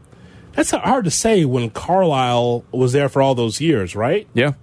That's 0.55 0.71
hard 0.71 1.05
to 1.05 1.11
say 1.11 1.45
when 1.45 1.69
Carlisle 1.69 2.63
was 2.71 2.93
there 2.93 3.09
for 3.09 3.21
all 3.21 3.35
those 3.35 3.59
years, 3.61 3.95
right? 3.95 4.27
Yeah. 4.33 4.53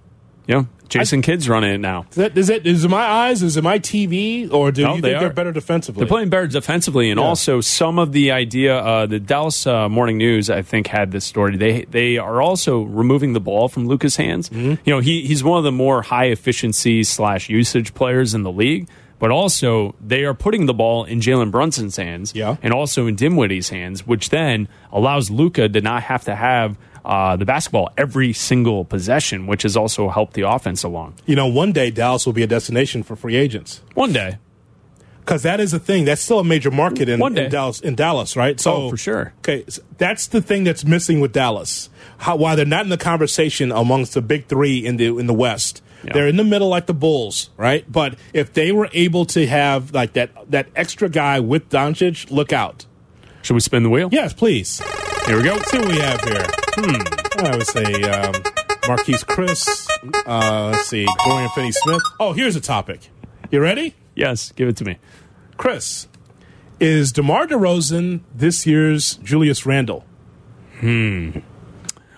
Yeah. 0.47 0.63
Jason 0.89 1.21
Kidd's 1.23 1.49
running 1.49 1.73
it 1.73 1.77
now. 1.79 2.05
Is, 2.11 2.15
that, 2.17 2.37
is 2.37 2.49
it 2.51 2.67
is 2.67 2.83
it 2.85 2.89
my 2.89 3.01
eyes? 3.03 3.41
Is 3.41 3.57
it 3.57 3.63
my 3.63 3.79
TV? 3.79 4.51
Or 4.53 4.71
do 4.71 4.83
No, 4.83 4.95
you 4.95 5.01
they 5.01 5.09
think 5.09 5.21
they're 5.21 5.29
are. 5.29 5.33
better 5.33 5.51
defensively? 5.51 6.01
They're 6.01 6.07
playing 6.07 6.29
better 6.29 6.45
defensively, 6.45 7.09
and 7.09 7.19
Yeah. 7.19 7.25
also 7.25 7.61
some 7.61 7.97
of 7.97 8.11
the 8.11 8.29
idea. 8.31 8.77
Uh, 8.77 9.05
the 9.07 9.19
Dallas 9.19 9.65
uh, 9.65 9.89
Morning 9.89 10.17
News, 10.19 10.51
I 10.51 10.61
think, 10.61 10.87
had 10.87 11.11
this 11.11 11.25
story. 11.25 11.57
They 11.57 11.85
they 11.85 12.17
are 12.19 12.41
also 12.43 12.83
removing 12.83 13.33
the 13.33 13.39
ball 13.39 13.69
from 13.69 13.87
Luka's 13.87 14.17
hands. 14.17 14.49
Mm-hmm. 14.49 14.73
You 14.85 14.93
know, 14.93 14.99
he 14.99 15.25
he's 15.25 15.43
one 15.43 15.57
of 15.57 15.63
the 15.63 15.71
more 15.71 16.03
high 16.03 16.25
efficiency 16.25 17.03
slash 17.03 17.49
usage 17.49 17.95
players 17.95 18.35
in 18.35 18.43
the 18.43 18.51
league. 18.51 18.87
But 19.23 19.31
also, 19.31 19.95
they 20.05 20.25
are 20.25 20.33
putting 20.33 20.65
the 20.65 20.73
ball 20.73 21.05
in 21.05 21.21
Jalen 21.21 21.49
Brunson's 21.49 21.95
hands, 21.95 22.33
Yeah. 22.35 22.57
and 22.61 22.73
also 22.73 23.07
in 23.07 23.15
Dinwiddie's 23.15 23.69
hands, 23.69 24.05
which 24.05 24.31
then 24.31 24.67
allows 24.91 25.31
Luka 25.31 25.69
to 25.69 25.79
not 25.79 26.03
have 26.03 26.25
to 26.25 26.35
have 26.35 26.75
uh, 27.05 27.37
the 27.37 27.45
basketball 27.45 27.89
every 27.97 28.33
single 28.33 28.83
possession, 28.83 29.47
which 29.47 29.63
has 29.63 29.77
also 29.77 30.09
helped 30.09 30.33
the 30.33 30.41
offense 30.41 30.83
along. 30.83 31.13
you 31.25 31.37
know, 31.37 31.47
one 31.47 31.71
day 31.71 31.89
Dallas 31.89 32.25
will 32.25 32.33
be 32.33 32.43
a 32.43 32.47
destination 32.47 33.01
for 33.01 33.15
free 33.15 33.37
agents 33.37 33.81
One 33.93 34.11
day, 34.11 34.39
because 35.21 35.43
that 35.43 35.61
is 35.61 35.73
a 35.73 35.79
thing. 35.79 36.03
That's 36.03 36.21
still 36.21 36.39
a 36.39 36.43
major 36.43 36.69
market 36.71 37.07
in, 37.07 37.21
in 37.23 37.49
Dallas. 37.49 37.79
In 37.79 37.95
Dallas, 37.95 38.35
right? 38.35 38.59
So 38.59 38.73
Oh, 38.73 38.89
for 38.89 38.97
sure. 38.97 39.33
Okay, 39.39 39.63
so 39.69 39.81
that's 39.97 40.27
the 40.27 40.41
thing 40.41 40.65
that's 40.65 40.83
missing 40.83 41.21
with 41.21 41.31
Dallas. 41.31 41.89
How, 42.17 42.35
why 42.35 42.55
they're 42.55 42.65
not 42.65 42.83
in 42.83 42.89
the 42.89 42.97
conversation 42.97 43.71
amongst 43.71 44.13
the 44.15 44.21
big 44.21 44.47
three 44.47 44.85
in 44.85 44.97
the 44.97 45.17
in 45.17 45.27
the 45.27 45.33
West. 45.33 45.81
Yeah. 46.03 46.13
They're 46.13 46.27
in 46.27 46.35
the 46.37 46.43
middle 46.43 46.67
like 46.69 46.85
the 46.85 46.93
Bulls, 46.93 47.49
right? 47.57 47.89
But 47.91 48.15
if 48.33 48.53
they 48.53 48.71
were 48.71 48.89
able 48.93 49.25
to 49.27 49.47
have 49.47 49.93
like 49.93 50.13
that 50.13 50.31
that 50.51 50.67
extra 50.75 51.09
guy 51.09 51.39
with 51.39 51.69
Doncic, 51.69 52.29
look 52.31 52.51
out. 52.53 52.85
should 53.41 53.53
we 53.53 53.59
spin 53.61 53.83
the 53.83 53.89
wheel? 53.89 54.09
Yes, 54.11 54.33
please. 54.33 54.79
Here 55.27 55.37
we 55.37 55.43
go. 55.43 55.53
Let's 55.53 55.71
see 55.71 55.77
what 55.79 55.87
we 55.87 55.99
have 55.99 56.21
here. 56.21 56.45
Hmm. 56.75 57.45
I 57.45 57.55
would 57.55 57.67
say 57.67 57.83
um, 58.03 58.33
Marquese 58.83 59.25
Chriss. 59.25 59.87
Uh, 60.27 60.71
let's 60.71 60.87
see, 60.89 61.07
Dorian 61.25 61.49
Finney-Smith. 61.55 62.01
Oh, 62.19 62.33
here's 62.33 62.55
a 62.55 62.61
topic. 62.61 63.09
You 63.51 63.61
ready? 63.61 63.95
Yes, 64.15 64.51
give 64.51 64.67
it 64.67 64.75
to 64.77 64.83
me. 64.85 64.97
Chris, 65.57 66.07
is 66.79 67.11
DeMar 67.13 67.47
DeRozan 67.47 68.21
this 68.35 68.67
year's 68.67 69.15
Julius 69.17 69.65
Randle? 69.65 70.05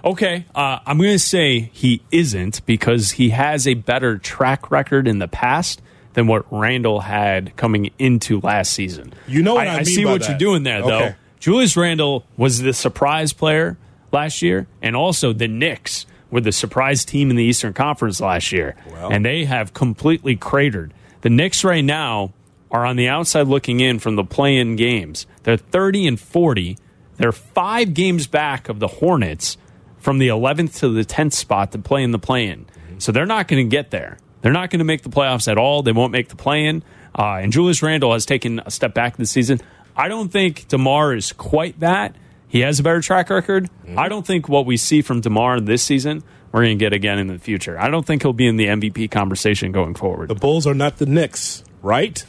Okay, 0.05 0.45
uh, 0.53 0.79
I'm 0.85 0.97
going 0.99 1.09
to 1.11 1.19
say 1.19 1.71
he 1.73 2.01
isn't 2.11 2.63
because 2.67 3.11
he 3.11 3.29
has 3.29 3.67
a 3.67 3.73
better 3.73 4.19
track 4.19 4.69
record 4.69 5.07
in 5.07 5.17
the 5.17 5.27
past 5.27 5.81
than 6.13 6.27
what 6.27 6.45
Randle 6.51 6.99
had 7.01 7.55
coming 7.55 7.89
into 7.97 8.39
last 8.41 8.71
season. 8.71 9.13
You 9.27 9.41
know 9.41 9.55
what 9.55 9.67
I 9.67 9.77
mean 9.77 9.85
see 9.85 10.05
what 10.05 10.21
that. 10.21 10.29
you're 10.29 10.37
doing 10.37 10.63
there, 10.63 10.81
though. 10.83 11.15
Julius 11.39 11.75
Randle 11.75 12.23
was 12.37 12.61
the 12.61 12.73
surprise 12.73 13.33
player 13.33 13.77
last 14.11 14.41
year, 14.41 14.67
and 14.81 14.95
also 14.95 15.33
the 15.33 15.47
Knicks 15.47 16.05
were 16.29 16.41
the 16.41 16.51
surprise 16.51 17.03
team 17.03 17.29
in 17.31 17.35
the 17.35 17.43
Eastern 17.43 17.73
Conference 17.73 18.21
last 18.21 18.51
year, 18.51 18.75
Well. 18.91 19.11
and 19.11 19.25
they 19.25 19.45
have 19.45 19.73
completely 19.73 20.35
cratered. 20.35 20.93
The 21.21 21.29
Knicks 21.29 21.63
right 21.63 21.83
now 21.83 22.33
are 22.71 22.85
on 22.85 22.95
the 22.95 23.07
outside 23.07 23.47
looking 23.47 23.79
in 23.79 23.99
from 23.99 24.15
the 24.15 24.23
play-in 24.23 24.75
games. 24.75 25.25
They're 25.43 25.57
30 25.57 26.07
and 26.07 26.19
40. 26.19 26.77
They're 27.17 27.31
five 27.31 27.93
games 27.93 28.27
back 28.27 28.69
of 28.69 28.79
the 28.79 28.87
Hornets 28.87 29.57
from 30.05 30.19
the 30.19 30.27
11th 30.29 30.77
to 30.79 30.89
the 30.89 31.03
10th 31.03 31.33
spot 31.33 31.71
to 31.73 31.79
play 31.79 32.03
in 32.03 32.11
the 32.11 32.19
play-in. 32.19 32.65
So 32.99 33.11
they're 33.11 33.25
not 33.25 33.47
going 33.49 33.65
to 33.65 33.69
get 33.69 33.89
there. 33.91 34.17
They're 34.41 34.53
not 34.53 34.69
going 34.69 34.79
to 34.79 34.85
make 34.85 35.01
the 35.01 35.09
playoffs 35.09 35.51
at 35.51 35.57
all. 35.57 35.81
They 35.81 35.91
won't 35.91 36.11
make 36.11 36.29
the 36.29 36.35
play-in. 36.35 36.83
Uh, 37.17 37.39
and 37.41 37.51
Julius 37.51 37.81
Randle 37.81 38.13
has 38.13 38.25
taken 38.25 38.61
a 38.65 38.69
step 38.71 38.93
back 38.93 39.17
this 39.17 39.31
season. 39.31 39.59
I 39.95 40.07
don't 40.07 40.31
think 40.31 40.67
DeMar 40.67 41.15
is 41.15 41.33
quite 41.33 41.79
that. 41.79 42.15
He 42.47 42.59
has 42.59 42.79
a 42.79 42.83
better 42.83 43.01
track 43.01 43.29
record. 43.31 43.69
I 43.97 44.07
don't 44.07 44.25
think 44.25 44.47
what 44.47 44.65
we 44.67 44.77
see 44.77 45.01
from 45.01 45.21
DeMar 45.21 45.59
this 45.59 45.81
season 45.83 46.23
we're 46.51 46.63
going 46.63 46.77
to 46.77 46.85
get 46.85 46.93
again 46.93 47.19
in 47.19 47.27
the 47.27 47.37
future. 47.39 47.77
I 47.77 47.89
don't 47.89 48.05
think 48.05 48.21
he'll 48.21 48.31
be 48.31 48.47
in 48.47 48.55
the 48.55 48.67
MVP 48.67 49.11
conversation 49.11 49.73
going 49.73 49.93
forward. 49.95 50.29
The 50.29 50.35
Bulls 50.35 50.65
are 50.67 50.73
not 50.73 50.97
the 50.97 51.05
Knicks, 51.05 51.63
right? 51.81 52.23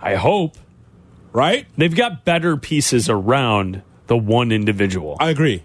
I 0.00 0.16
hope 0.16 0.56
Right? 1.32 1.66
they've 1.78 1.94
got 1.94 2.24
better 2.24 2.56
pieces 2.56 3.08
around 3.08 3.82
the 4.08 4.16
one 4.18 4.50
individual. 4.52 5.16
I 5.20 5.30
agree. 5.30 5.62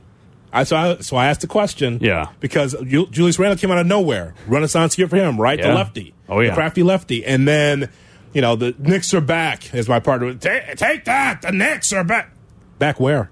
I 0.56 0.64
so 0.64 0.76
I 0.78 0.98
so 1.02 1.18
I 1.18 1.28
asked 1.28 1.42
the 1.42 1.48
question. 1.48 2.00
Yeah. 2.02 2.30
Because 2.40 2.76
Ju- 2.84 3.08
Julius 3.08 3.38
Randle 3.38 3.58
came 3.58 3.72
out 3.72 3.78
of 3.78 3.86
nowhere. 3.86 4.34
Renaissance 4.48 4.98
year 4.98 5.08
for 5.08 5.18
him, 5.18 5.40
right? 5.40 5.62
The 5.62 5.74
lefty. 5.74 6.14
Oh, 6.30 6.40
yeah. 6.40 6.50
The 6.50 6.56
crafty 6.56 6.82
lefty. 6.82 7.26
And 7.26 7.48
then, 7.48 7.90
you 8.34 8.42
know, 8.42 8.56
the 8.56 8.74
Knicks 8.80 9.14
are 9.14 9.22
back, 9.22 9.74
as 9.76 9.90
my 9.90 10.00
partner 10.00 10.34
take, 10.36 10.78
take 10.78 11.06
that. 11.06 11.42
The 11.42 11.52
Knicks 11.52 11.92
are 11.92 12.04
back. 12.06 12.32
Back 12.80 13.00
where? 13.00 13.30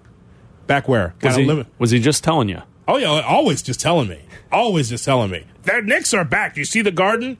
Back 0.67 0.87
where? 0.87 1.15
was, 1.23 1.35
he, 1.35 1.45
limit. 1.45 1.67
was 1.79 1.91
he 1.91 1.99
just 1.99 2.23
telling 2.23 2.49
you? 2.49 2.61
Oh 2.87 2.97
yeah, 2.97 3.21
always 3.21 3.61
just 3.61 3.79
telling 3.79 4.09
me. 4.09 4.21
Always 4.51 4.89
just 4.89 5.05
telling 5.05 5.31
me. 5.31 5.45
The 5.63 5.81
Knicks 5.81 6.13
are 6.13 6.25
back. 6.25 6.57
You 6.57 6.65
see 6.65 6.81
the 6.81 6.91
Garden? 6.91 7.37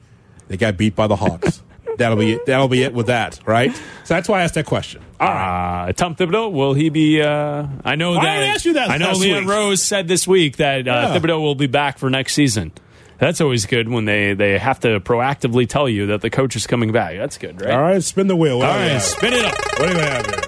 They 0.48 0.56
got 0.56 0.76
beat 0.76 0.96
by 0.96 1.06
the 1.06 1.16
Hawks. 1.16 1.62
that'll 1.98 2.16
be 2.16 2.32
it. 2.34 2.46
That'll 2.46 2.68
be 2.68 2.82
it 2.82 2.92
with 2.94 3.06
that, 3.06 3.40
right? 3.46 3.74
So 4.04 4.14
that's 4.14 4.28
why 4.28 4.40
I 4.40 4.44
asked 4.44 4.54
that 4.54 4.66
question. 4.66 5.02
All 5.20 5.28
right. 5.28 5.88
Uh, 5.88 5.92
Tom 5.92 6.14
Thibodeau, 6.16 6.52
will 6.52 6.74
he 6.74 6.88
be? 6.90 7.22
Uh, 7.22 7.66
I 7.84 7.94
know 7.96 8.12
Why 8.12 8.24
that. 8.24 8.42
I 8.42 8.46
ask 8.46 8.64
you 8.64 8.74
that 8.74 8.90
I 8.90 8.98
know 8.98 9.12
Leon 9.12 9.44
week? 9.44 9.48
Rose 9.50 9.82
said 9.82 10.08
this 10.08 10.26
week 10.26 10.56
that 10.58 10.86
uh, 10.86 10.90
Yeah. 11.12 11.18
Thibodeau 11.18 11.40
will 11.40 11.54
be 11.54 11.66
back 11.66 11.98
for 11.98 12.10
next 12.10 12.34
season. 12.34 12.72
That's 13.18 13.40
always 13.40 13.64
good 13.66 13.88
when 13.88 14.04
they, 14.06 14.34
they 14.34 14.58
have 14.58 14.80
to 14.80 14.98
proactively 15.00 15.68
tell 15.68 15.88
you 15.88 16.06
that 16.06 16.20
the 16.20 16.30
coach 16.30 16.56
is 16.56 16.66
coming 16.66 16.90
back. 16.92 17.16
That's 17.16 17.38
good, 17.38 17.60
right? 17.62 17.70
All 17.70 17.80
right, 17.80 18.02
spin 18.02 18.26
the 18.26 18.36
wheel. 18.36 18.58
What 18.58 18.68
All 18.68 18.76
right, 18.76 19.00
spin 19.00 19.32
it 19.32 19.44
up. 19.44 19.54
What 19.78 19.88
do 19.88 19.94
we 19.94 20.00
have 20.02 20.26
here? 20.26 20.40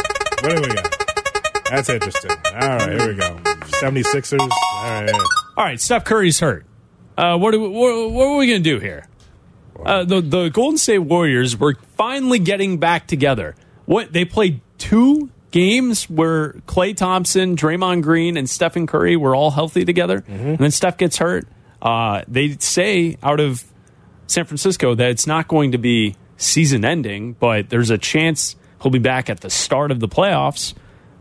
What 0.42 0.56
do 0.56 0.68
we 0.68 0.74
got? 0.74 1.64
That's 1.70 1.88
interesting. 1.88 2.30
All 2.30 2.58
right, 2.68 2.88
here 3.00 3.08
we 3.08 3.14
go. 3.14 3.36
76ers. 3.80 4.40
All 4.40 4.48
right. 4.50 5.10
All 5.56 5.64
right, 5.64 5.80
Steph 5.80 6.04
Curry's 6.04 6.40
hurt. 6.40 6.66
Uh, 7.16 7.38
what, 7.38 7.52
do 7.52 7.60
we, 7.60 7.68
what, 7.68 8.10
what 8.10 8.26
are 8.26 8.36
we 8.36 8.46
going 8.48 8.62
to 8.62 8.68
do 8.68 8.78
here? 8.78 9.06
Uh, 9.84 10.04
the 10.04 10.20
the 10.20 10.48
Golden 10.48 10.78
State 10.78 10.98
Warriors 11.00 11.58
were 11.58 11.74
finally 11.96 12.38
getting 12.38 12.78
back 12.78 13.06
together. 13.06 13.54
What 13.84 14.12
they 14.12 14.24
played 14.24 14.60
two 14.78 15.30
games 15.50 16.08
where 16.10 16.52
Klay 16.66 16.96
Thompson, 16.96 17.56
Draymond 17.56 18.02
Green, 18.02 18.36
and 18.36 18.48
Stephen 18.48 18.86
Curry 18.86 19.16
were 19.16 19.34
all 19.34 19.50
healthy 19.50 19.84
together, 19.84 20.24
and 20.28 20.58
then 20.58 20.70
Steph 20.70 20.98
gets 20.98 21.16
hurt. 21.18 21.46
Uh, 21.80 22.22
they 22.28 22.56
say 22.58 23.16
out 23.22 23.40
of 23.40 23.64
San 24.26 24.44
Francisco 24.44 24.94
that 24.94 25.10
it's 25.10 25.26
not 25.26 25.46
going 25.48 25.72
to 25.72 25.78
be 25.78 26.16
season 26.36 26.84
ending, 26.84 27.34
but 27.34 27.70
there's 27.70 27.90
a 27.90 27.98
chance 27.98 28.56
he'll 28.82 28.90
be 28.90 28.98
back 28.98 29.30
at 29.30 29.40
the 29.40 29.50
start 29.50 29.90
of 29.90 30.00
the 30.00 30.08
playoffs. 30.08 30.74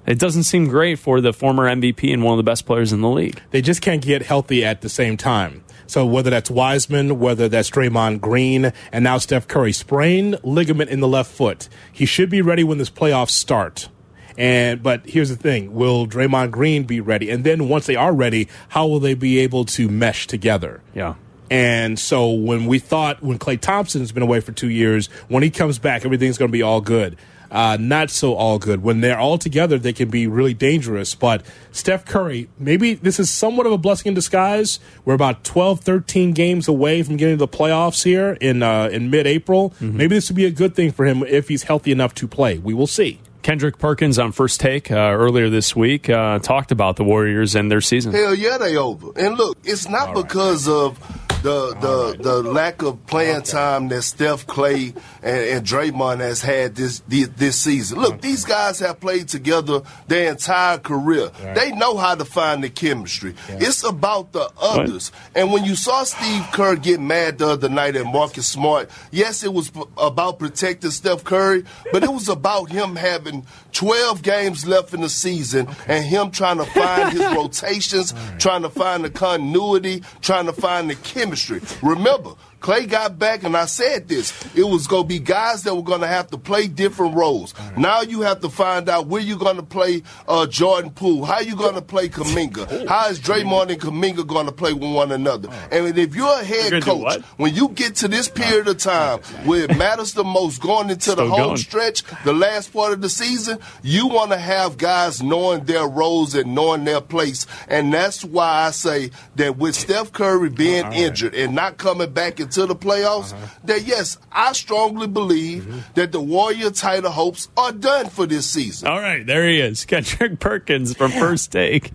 It 0.05 0.19
doesn't 0.19 0.43
seem 0.43 0.67
great 0.67 0.99
for 0.99 1.19
the 1.19 1.33
former 1.33 1.63
MVP 1.67 2.13
and 2.13 2.23
one 2.23 2.33
of 2.33 2.37
the 2.37 2.43
best 2.49 2.65
players 2.65 2.93
in 2.93 3.01
the 3.01 3.09
league. 3.09 3.41
They 3.51 3.61
just 3.61 3.81
can't 3.81 4.01
get 4.01 4.21
healthy 4.21 4.63
at 4.63 4.81
the 4.81 4.89
same 4.89 5.17
time. 5.17 5.63
So 5.87 6.05
whether 6.05 6.29
that's 6.29 6.49
Wiseman, 6.49 7.19
whether 7.19 7.47
that's 7.47 7.69
Draymond 7.69 8.21
Green, 8.21 8.73
and 8.91 9.03
now 9.03 9.17
Steph 9.17 9.47
Curry, 9.47 9.71
sprained 9.71 10.39
ligament 10.43 10.89
in 10.89 10.99
the 10.99 11.07
left 11.07 11.31
foot. 11.31 11.69
He 11.91 12.05
should 12.05 12.29
be 12.29 12.41
ready 12.41 12.63
when 12.63 12.77
this 12.77 12.89
playoffs 12.89 13.31
start. 13.31 13.89
And 14.37 14.83
but 14.83 15.05
here's 15.05 15.29
the 15.29 15.35
thing: 15.35 15.73
Will 15.73 16.07
Draymond 16.07 16.51
Green 16.51 16.83
be 16.83 16.99
ready? 16.99 17.29
And 17.29 17.43
then 17.43 17.69
once 17.69 17.85
they 17.85 17.95
are 17.95 18.13
ready, 18.13 18.49
how 18.69 18.87
will 18.87 18.99
they 18.99 19.13
be 19.13 19.39
able 19.39 19.65
to 19.65 19.87
mesh 19.87 20.27
together? 20.27 20.81
Yeah. 20.93 21.15
And 21.49 21.99
so 21.99 22.31
when 22.31 22.65
we 22.65 22.79
thought 22.79 23.21
when 23.21 23.37
Klay 23.37 23.59
Thompson's 23.59 24.11
been 24.11 24.23
away 24.23 24.39
for 24.39 24.51
two 24.51 24.69
years, 24.69 25.07
when 25.27 25.43
he 25.43 25.51
comes 25.51 25.79
back, 25.79 26.03
everything's 26.03 26.37
going 26.37 26.49
to 26.49 26.53
be 26.53 26.63
all 26.63 26.81
good. 26.81 27.17
Uh, 27.55 27.77
not 27.79 28.09
so 28.09 28.33
all 28.33 28.59
good. 28.59 28.83
When 28.83 28.99
they're 28.99 29.17
all 29.17 29.37
together, 29.37 29.79
they 29.79 29.93
can 29.93 30.09
be 30.09 30.27
really 30.27 30.53
dangerous. 30.53 31.15
But 31.15 31.45
Steph 31.71 32.03
Curry, 32.03 32.49
maybe 32.59 32.95
this 32.95 33.17
is 33.17 33.29
somewhat 33.29 33.65
of 33.65 33.71
a 33.71 33.77
blessing 33.77 34.09
in 34.09 34.13
disguise. 34.13 34.81
We're 35.05 35.13
about 35.13 35.45
12, 35.45 35.79
13 35.79 36.33
games 36.33 36.67
away 36.67 37.01
from 37.01 37.15
getting 37.15 37.37
to 37.37 37.45
the 37.45 37.47
playoffs 37.47 38.03
here 38.03 38.33
in 38.41 38.61
uh, 38.61 38.89
in 38.91 39.09
mid 39.09 39.25
April. 39.25 39.73
Maybe 39.79 40.15
this 40.15 40.29
would 40.29 40.35
be 40.35 40.45
a 40.45 40.51
good 40.51 40.75
thing 40.75 40.91
for 40.91 41.05
him 41.05 41.23
if 41.23 41.47
he's 41.47 41.63
healthy 41.63 41.93
enough 41.93 42.13
to 42.15 42.27
play. 42.27 42.57
We 42.57 42.73
will 42.73 42.87
see. 42.87 43.21
Kendrick 43.45 43.77
Perkins 43.77 44.17
on 44.17 44.31
First 44.31 44.59
Take 44.59 44.91
uh, 44.91 44.95
earlier 44.95 45.51
this 45.51 45.75
week 45.75 46.09
uh, 46.09 46.39
talked 46.39 46.71
about 46.71 46.95
the 46.95 47.03
Warriors 47.03 47.53
and 47.53 47.71
their 47.71 47.79
season. 47.79 48.11
Hell 48.11 48.33
yeah, 48.33 48.57
they 48.57 48.75
over. 48.75 49.11
And 49.15 49.37
look, 49.37 49.59
it's 49.63 49.87
not 49.87 50.15
because 50.15 50.67
of 50.67 50.97
the 51.45 51.75
the 51.75 52.23
the 52.23 52.43
lack 52.43 52.81
of 52.81 53.05
playing 53.05 53.43
time 53.43 53.87
that 53.89 54.01
Steph 54.01 54.47
Klay 54.47 54.95
and, 55.21 55.37
and 55.49 55.65
Draymond 55.65 56.19
has 56.19 56.41
had 56.41 56.73
this 56.75 57.03
this, 57.07 57.55
season. 57.55 57.99
Look, 57.99 58.21
these 58.21 58.43
guys 58.43 58.79
have 58.79 58.99
played 58.99 59.27
together 59.27 59.83
their 60.07 60.31
entire 60.31 60.79
career. 60.79 61.29
They 61.53 61.71
know 61.71 61.97
how 61.97 62.15
to 62.15 62.25
find 62.25 62.63
the 62.63 62.69
chemistry. 62.69 63.35
It's 63.47 63.83
about 63.83 64.31
the 64.31 64.49
others. 64.59 65.11
And 65.35 65.51
when 65.51 65.65
you 65.65 65.75
saw 65.75 66.03
Steve 66.03 66.43
Kerr 66.51 66.75
get 66.75 66.99
mad 66.99 67.37
the 67.37 67.49
other 67.49 67.69
night 67.69 67.95
at 67.95 68.05
Marcus 68.05 68.47
Smart, 68.47 68.89
yes, 69.11 69.43
it 69.43 69.53
was 69.53 69.71
about 69.97 70.39
protecting 70.39 70.89
Steph 70.91 71.23
Curry, 71.23 71.63
but 71.91 72.03
it 72.03 72.11
was 72.11 72.27
about 72.27 72.71
him 72.71 72.95
having 72.95 73.45
12 73.73 74.23
games 74.23 74.65
left 74.65 74.93
in 74.93 75.01
the 75.01 75.09
season 75.09 75.67
and 75.87 76.05
him 76.05 76.31
trying 76.31 76.57
to 76.57 76.65
find 76.65 77.11
his 77.11 77.21
rotations, 77.35 78.13
trying 78.39 78.63
to 78.63 78.69
find 78.69 79.03
the 79.03 79.09
continuity, 79.11 80.01
trying 80.21 80.47
to 80.47 80.53
find 80.53 80.89
the 80.89 80.95
chemistry. 80.95 81.34
Remember, 81.81 82.35
Klay 82.65 82.89
got 82.89 83.19
back, 83.19 83.43
and 83.43 83.55
I 83.55 83.67
said 83.67 84.07
this. 84.07 84.33
It 84.55 84.63
was 84.63 84.87
going 84.87 85.03
to 85.03 85.07
be 85.07 85.19
guys 85.19 85.61
that 85.63 85.75
were 85.75 85.83
going 85.83 86.01
to 86.01 86.07
have 86.07 86.31
to 86.31 86.37
play 86.39 86.67
different 86.67 87.13
roles. 87.15 87.53
Now 87.77 88.01
you 88.01 88.21
have 88.21 88.39
to 88.39 88.49
find 88.49 88.89
out 88.89 89.05
where 89.05 89.21
you're 89.21 89.37
going 89.37 89.57
to 89.57 89.63
play 89.63 90.01
uh, 90.27 90.47
Jordan 90.47 90.89
Poole. 90.89 91.25
How 91.25 91.41
you 91.41 91.55
going 91.55 91.75
to 91.75 91.83
play 91.83 92.09
Kuminga? 92.09 92.87
How 92.87 93.09
is 93.09 93.19
Draymond 93.19 93.69
and 93.69 93.79
Kuminga 93.79 94.25
going 94.25 94.47
to 94.47 94.51
play 94.51 94.73
with 94.73 94.91
one 94.91 95.11
another? 95.11 95.47
And 95.71 95.95
if 95.95 96.15
you're 96.15 96.39
a 96.39 96.43
head 96.43 96.81
coach, 96.81 97.21
when 97.37 97.53
you 97.53 97.69
get 97.69 97.97
to 97.97 98.07
this 98.07 98.27
period 98.27 98.67
of 98.67 98.79
time 98.79 99.19
where 99.45 99.65
it 99.65 99.77
matters 99.77 100.13
the 100.13 100.23
most, 100.23 100.59
going 100.59 100.89
into 100.89 101.13
the 101.13 101.27
home 101.27 101.37
going. 101.37 101.57
stretch, 101.57 102.01
the 102.23 102.33
last 102.33 102.73
part 102.73 102.93
of 102.93 103.01
the 103.01 103.09
season, 103.09 103.59
you 103.83 104.07
want 104.07 104.31
to 104.31 104.39
have 104.39 104.79
guys 104.79 105.21
knowing 105.21 105.65
their 105.65 105.87
roles 105.87 106.33
and 106.33 106.55
knowing 106.55 106.83
their 106.83 107.01
place. 107.01 107.45
And 107.67 107.93
that's 107.93 108.25
why 108.25 108.63
I 108.65 108.71
say 108.71 109.11
that 109.35 109.57
with 109.57 109.75
Steph 109.75 110.11
Curry 110.13 110.49
being 110.49 110.91
injured 110.93 111.35
and 111.35 111.53
not 111.53 111.77
coming 111.77 112.11
back 112.11 112.39
into 112.57 112.73
the 112.73 112.75
playoffs, 112.75 113.33
uh-huh. 113.33 113.47
that 113.65 113.83
yes, 113.83 114.17
I 114.31 114.53
strongly 114.53 115.07
believe 115.07 115.63
mm-hmm. 115.63 115.79
that 115.95 116.11
the 116.11 116.21
Warrior 116.21 116.71
title 116.71 117.11
hopes 117.11 117.49
are 117.57 117.71
done 117.71 118.09
for 118.09 118.25
this 118.25 118.49
season. 118.49 118.87
All 118.87 118.99
right, 118.99 119.25
there 119.25 119.47
he 119.47 119.59
is, 119.59 119.85
Kendrick 119.85 120.39
Perkins 120.39 120.95
from 120.95 121.11
First 121.11 121.51
Take. 121.51 121.91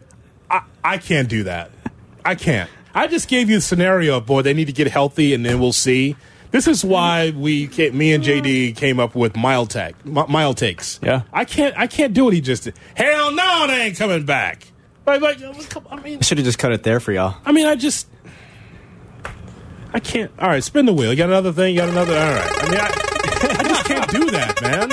I, 0.51 0.63
I 0.83 0.99
can't 0.99 1.29
do 1.29 1.45
that. 1.45 1.71
I 2.25 2.35
can't. 2.35 2.69
I 2.95 3.07
just 3.07 3.29
gave 3.29 3.49
you 3.49 3.57
the 3.57 3.63
scenario, 3.63 4.21
boy. 4.21 4.43
They 4.43 4.55
need 4.55 4.67
to 4.67 4.73
get 4.73 4.89
healthy, 4.89 5.33
and 5.33 5.45
then 5.45 5.61
we'll 5.61 5.73
see. 5.73 6.17
This 6.51 6.67
is 6.67 6.85
why 6.85 7.31
we, 7.31 7.69
came, 7.69 7.97
me 7.97 8.13
and 8.13 8.25
JD, 8.25 8.75
came 8.75 8.99
up 8.99 9.15
with 9.15 9.37
mild 9.37 9.71
tech, 9.71 10.05
mi- 10.05 10.25
mild 10.29 10.57
takes. 10.57 10.99
Yeah. 11.01 11.23
I 11.33 11.45
can't. 11.45 11.79
I 11.79 11.87
can't 11.87 12.13
do 12.13 12.25
what 12.25 12.35
he 12.35 12.41
just 12.41 12.65
did. 12.65 12.75
Hell 12.95 13.31
no, 13.31 13.67
they 13.69 13.83
ain't 13.83 13.97
coming 13.97 14.25
back. 14.25 14.67
Like, 15.07 15.21
like, 15.23 15.43
I 15.91 15.97
mean, 16.01 16.19
I 16.19 16.23
should 16.23 16.39
have 16.39 16.45
just 16.45 16.59
cut 16.59 16.73
it 16.73 16.83
there 16.83 17.01
for 17.01 17.13
y'all. 17.13 17.37
I 17.45 17.53
mean, 17.53 17.67
I 17.67 17.75
just, 17.75 18.07
I 19.93 20.01
can't. 20.01 20.31
All 20.39 20.49
right, 20.49 20.63
spin 20.63 20.87
the 20.87 20.93
wheel. 20.93 21.11
You 21.11 21.17
got 21.17 21.29
another 21.29 21.53
thing? 21.53 21.75
You 21.75 21.81
got 21.81 21.89
another? 21.91 22.15
All 22.17 22.33
right. 22.35 22.65
I 22.65 22.69
mean, 22.71 22.81
I, 22.81 23.57
I 23.61 23.69
just 23.69 23.85
can't 23.87 24.11
do 24.11 24.31
that, 24.31 24.63
man. 24.63 24.93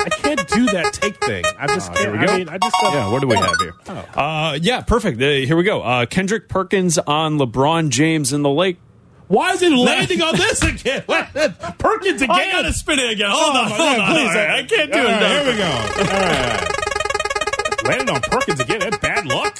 I 0.00 0.08
can't 0.10 0.48
do 0.48 0.66
that 0.66 0.92
take 0.94 1.16
thing. 1.16 1.44
I 1.58 1.66
just 1.66 1.92
can't. 1.92 1.98
here 1.98 2.12
we 2.20 2.26
go. 2.26 2.32
I 2.32 2.38
mean, 2.38 2.48
I 2.48 2.58
just. 2.58 2.74
don't- 2.80 2.92
Yeah, 2.94 3.10
what 3.12 3.20
do 3.20 3.26
we 3.28 3.36
have 3.36 3.54
here? 3.60 3.74
Uh, 4.14 4.58
yeah, 4.60 4.80
perfect. 4.80 5.20
Uh, 5.20 5.26
here 5.26 5.56
we 5.56 5.64
go. 5.64 5.82
Uh, 5.82 6.06
Kendrick 6.06 6.48
Perkins 6.48 6.96
on 6.98 7.38
LeBron 7.38 7.90
James 7.90 8.32
in 8.32 8.42
the 8.42 8.48
lake. 8.50 8.78
Why 9.26 9.52
is 9.52 9.60
it 9.62 9.70
landing 9.72 10.22
on 10.22 10.34
this 10.36 10.62
again? 10.62 11.02
Perkins 11.78 12.22
again. 12.22 12.30
I 12.30 12.50
gotta 12.50 12.72
spin 12.72 12.98
it 12.98 13.10
again. 13.10 13.28
Hold 13.30 13.54
Oh, 13.56 13.58
on, 13.60 13.68
hold 13.70 14.00
on. 14.00 14.14
please. 14.14 14.34
Right, 14.34 14.50
I 14.50 14.62
can't 14.62 14.90
do 14.90 14.98
All 14.98 15.04
it. 15.06 15.10
right. 15.10 15.42
Here 15.42 15.52
we 15.52 15.58
go. 15.58 15.70
All 16.14 16.22
right. 16.24 17.84
Landing 17.98 18.14
on 18.14 18.20
Perkins 18.22 18.60
again. 18.60 18.80
That's 18.80 18.96
bad 18.98 19.26
luck. 19.26 19.58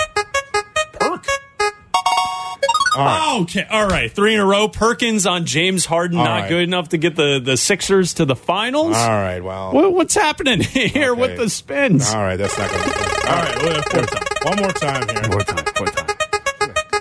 Perk. 2.99 3.21
Oh, 3.23 3.43
okay, 3.43 3.67
all 3.71 3.87
right, 3.87 4.11
three 4.11 4.35
in 4.35 4.41
a 4.41 4.45
row. 4.45 4.69
Perkins 4.69 5.25
on 5.27 5.45
James 5.47 5.85
Harden, 5.87 6.19
All 6.19 6.25
not 6.25 6.41
right. 6.43 6.49
good 6.49 6.63
enough 6.63 6.89
to 6.91 6.99
get 6.99 7.17
the, 7.17 7.41
the 7.43 7.57
Sixers 7.57 8.15
to 8.15 8.25
the 8.25 8.37
finals. 8.37 8.97
All 8.97 9.09
right. 9.11 9.43
Well. 9.43 9.73
What, 9.73 9.93
what's 9.95 10.15
happening 10.15 10.61
here 10.63 11.13
Okay. 11.13 11.21
with 11.21 11.37
the 11.39 11.49
spins? 11.49 12.13
All 12.13 12.23
right. 12.23 12.37
That's 12.37 12.57
not 12.59 12.71
going 12.71 12.83
to 12.83 12.89
be 12.89 12.95
good. 12.95 13.27
All 13.27 13.43
right. 13.43 13.63
well, 13.63 13.83
four 13.83 14.03
time. 14.07 14.27
One 14.43 14.57
more 14.59 14.73
time 14.73 15.09
here. 15.09 15.29
more 15.31 15.41
time, 15.43 15.65
four 15.77 15.87
time. 15.87 16.17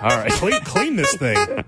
All 0.03 0.09
right. 0.17 0.31
Clean, 0.33 0.61
clean 0.61 0.95
this 0.95 1.15
thing. 1.15 1.37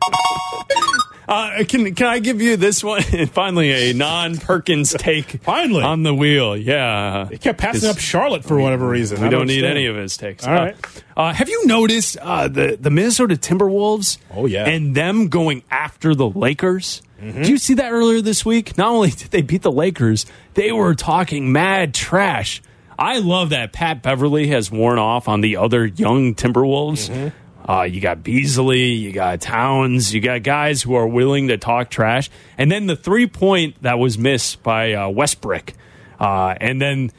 Uh, 1.30 1.64
can 1.64 1.94
can 1.94 2.08
I 2.08 2.18
give 2.18 2.42
you 2.42 2.58
this 2.58 2.84
one? 2.84 3.04
Finally, 3.34 3.92
a 3.92 3.94
non 3.94 4.38
Perkins 4.38 4.94
take. 4.98 5.44
Finally. 5.44 5.84
on 5.84 6.02
the 6.02 6.14
wheel. 6.14 6.58
Yeah, 6.58 7.28
He 7.30 7.38
kept 7.38 7.60
passing 7.60 7.88
up 7.88 8.00
Charlotte 8.00 8.44
for 8.44 8.60
whatever 8.60 8.88
reason. 8.90 9.22
We 9.22 9.28
I 9.28 9.30
don't 9.30 9.46
need 9.46 9.64
any 9.64 9.86
of 9.86 9.96
his 9.96 10.18
takes. 10.18 10.48
All 10.48 10.54
right. 10.54 10.76
Uh, 11.16 11.20
uh, 11.20 11.34
have 11.34 11.48
you 11.48 11.68
noticed 11.68 12.18
uh, 12.18 12.48
the 12.48 12.78
the 12.82 12.90
Minnesota 12.90 13.36
Timberwolves? 13.36 14.18
Oh, 14.34 14.48
yeah. 14.48 14.66
Mm-hmm. 14.66 14.72
and 14.72 14.96
them 14.96 15.28
going 15.28 15.64
after 15.70 16.16
the 16.16 16.28
Lakers. 16.28 17.02
Did 17.22 17.48
you 17.50 17.58
see 17.58 17.74
that 17.76 17.92
earlier 17.92 18.22
this 18.22 18.46
week? 18.46 18.78
Not 18.78 18.92
only 18.92 19.10
did 19.12 19.30
they 19.32 19.42
beat 19.42 19.62
the 19.62 19.72
Lakers, 19.72 20.26
they 20.56 20.72
were 20.72 20.96
talking 20.96 21.52
mad 21.52 21.94
trash. 21.94 22.62
I 22.98 23.20
love 23.20 23.50
that 23.52 23.72
Pat 23.72 24.02
Beverley 24.02 24.48
has 24.48 24.72
worn 24.72 24.98
off 25.00 25.28
on 25.28 25.42
the 25.42 25.58
other 25.58 25.86
young 25.86 26.34
Timberwolves. 26.34 27.10
Mm-hmm. 27.10 27.28
Uh, 27.68 27.84
you 27.84 28.02
got 28.02 28.24
Beasley, 28.24 28.92
you 28.94 29.12
got 29.12 29.42
Towns, 29.42 30.14
you 30.14 30.22
got 30.22 30.44
guys 30.44 30.82
who 30.82 30.96
are 30.96 31.08
willing 31.08 31.50
to 31.50 31.58
talk 31.58 31.90
trash. 31.90 32.30
And 32.58 32.72
then 32.72 32.88
the 32.88 32.96
three 32.96 33.28
point 33.28 33.82
that 33.84 34.00
was 34.00 34.18
missed 34.18 34.64
by 34.64 34.94
uh, 34.94 35.10
Westbrook. 35.10 35.74
Uh, 36.20 36.56
and 36.60 36.82
then 36.82 37.12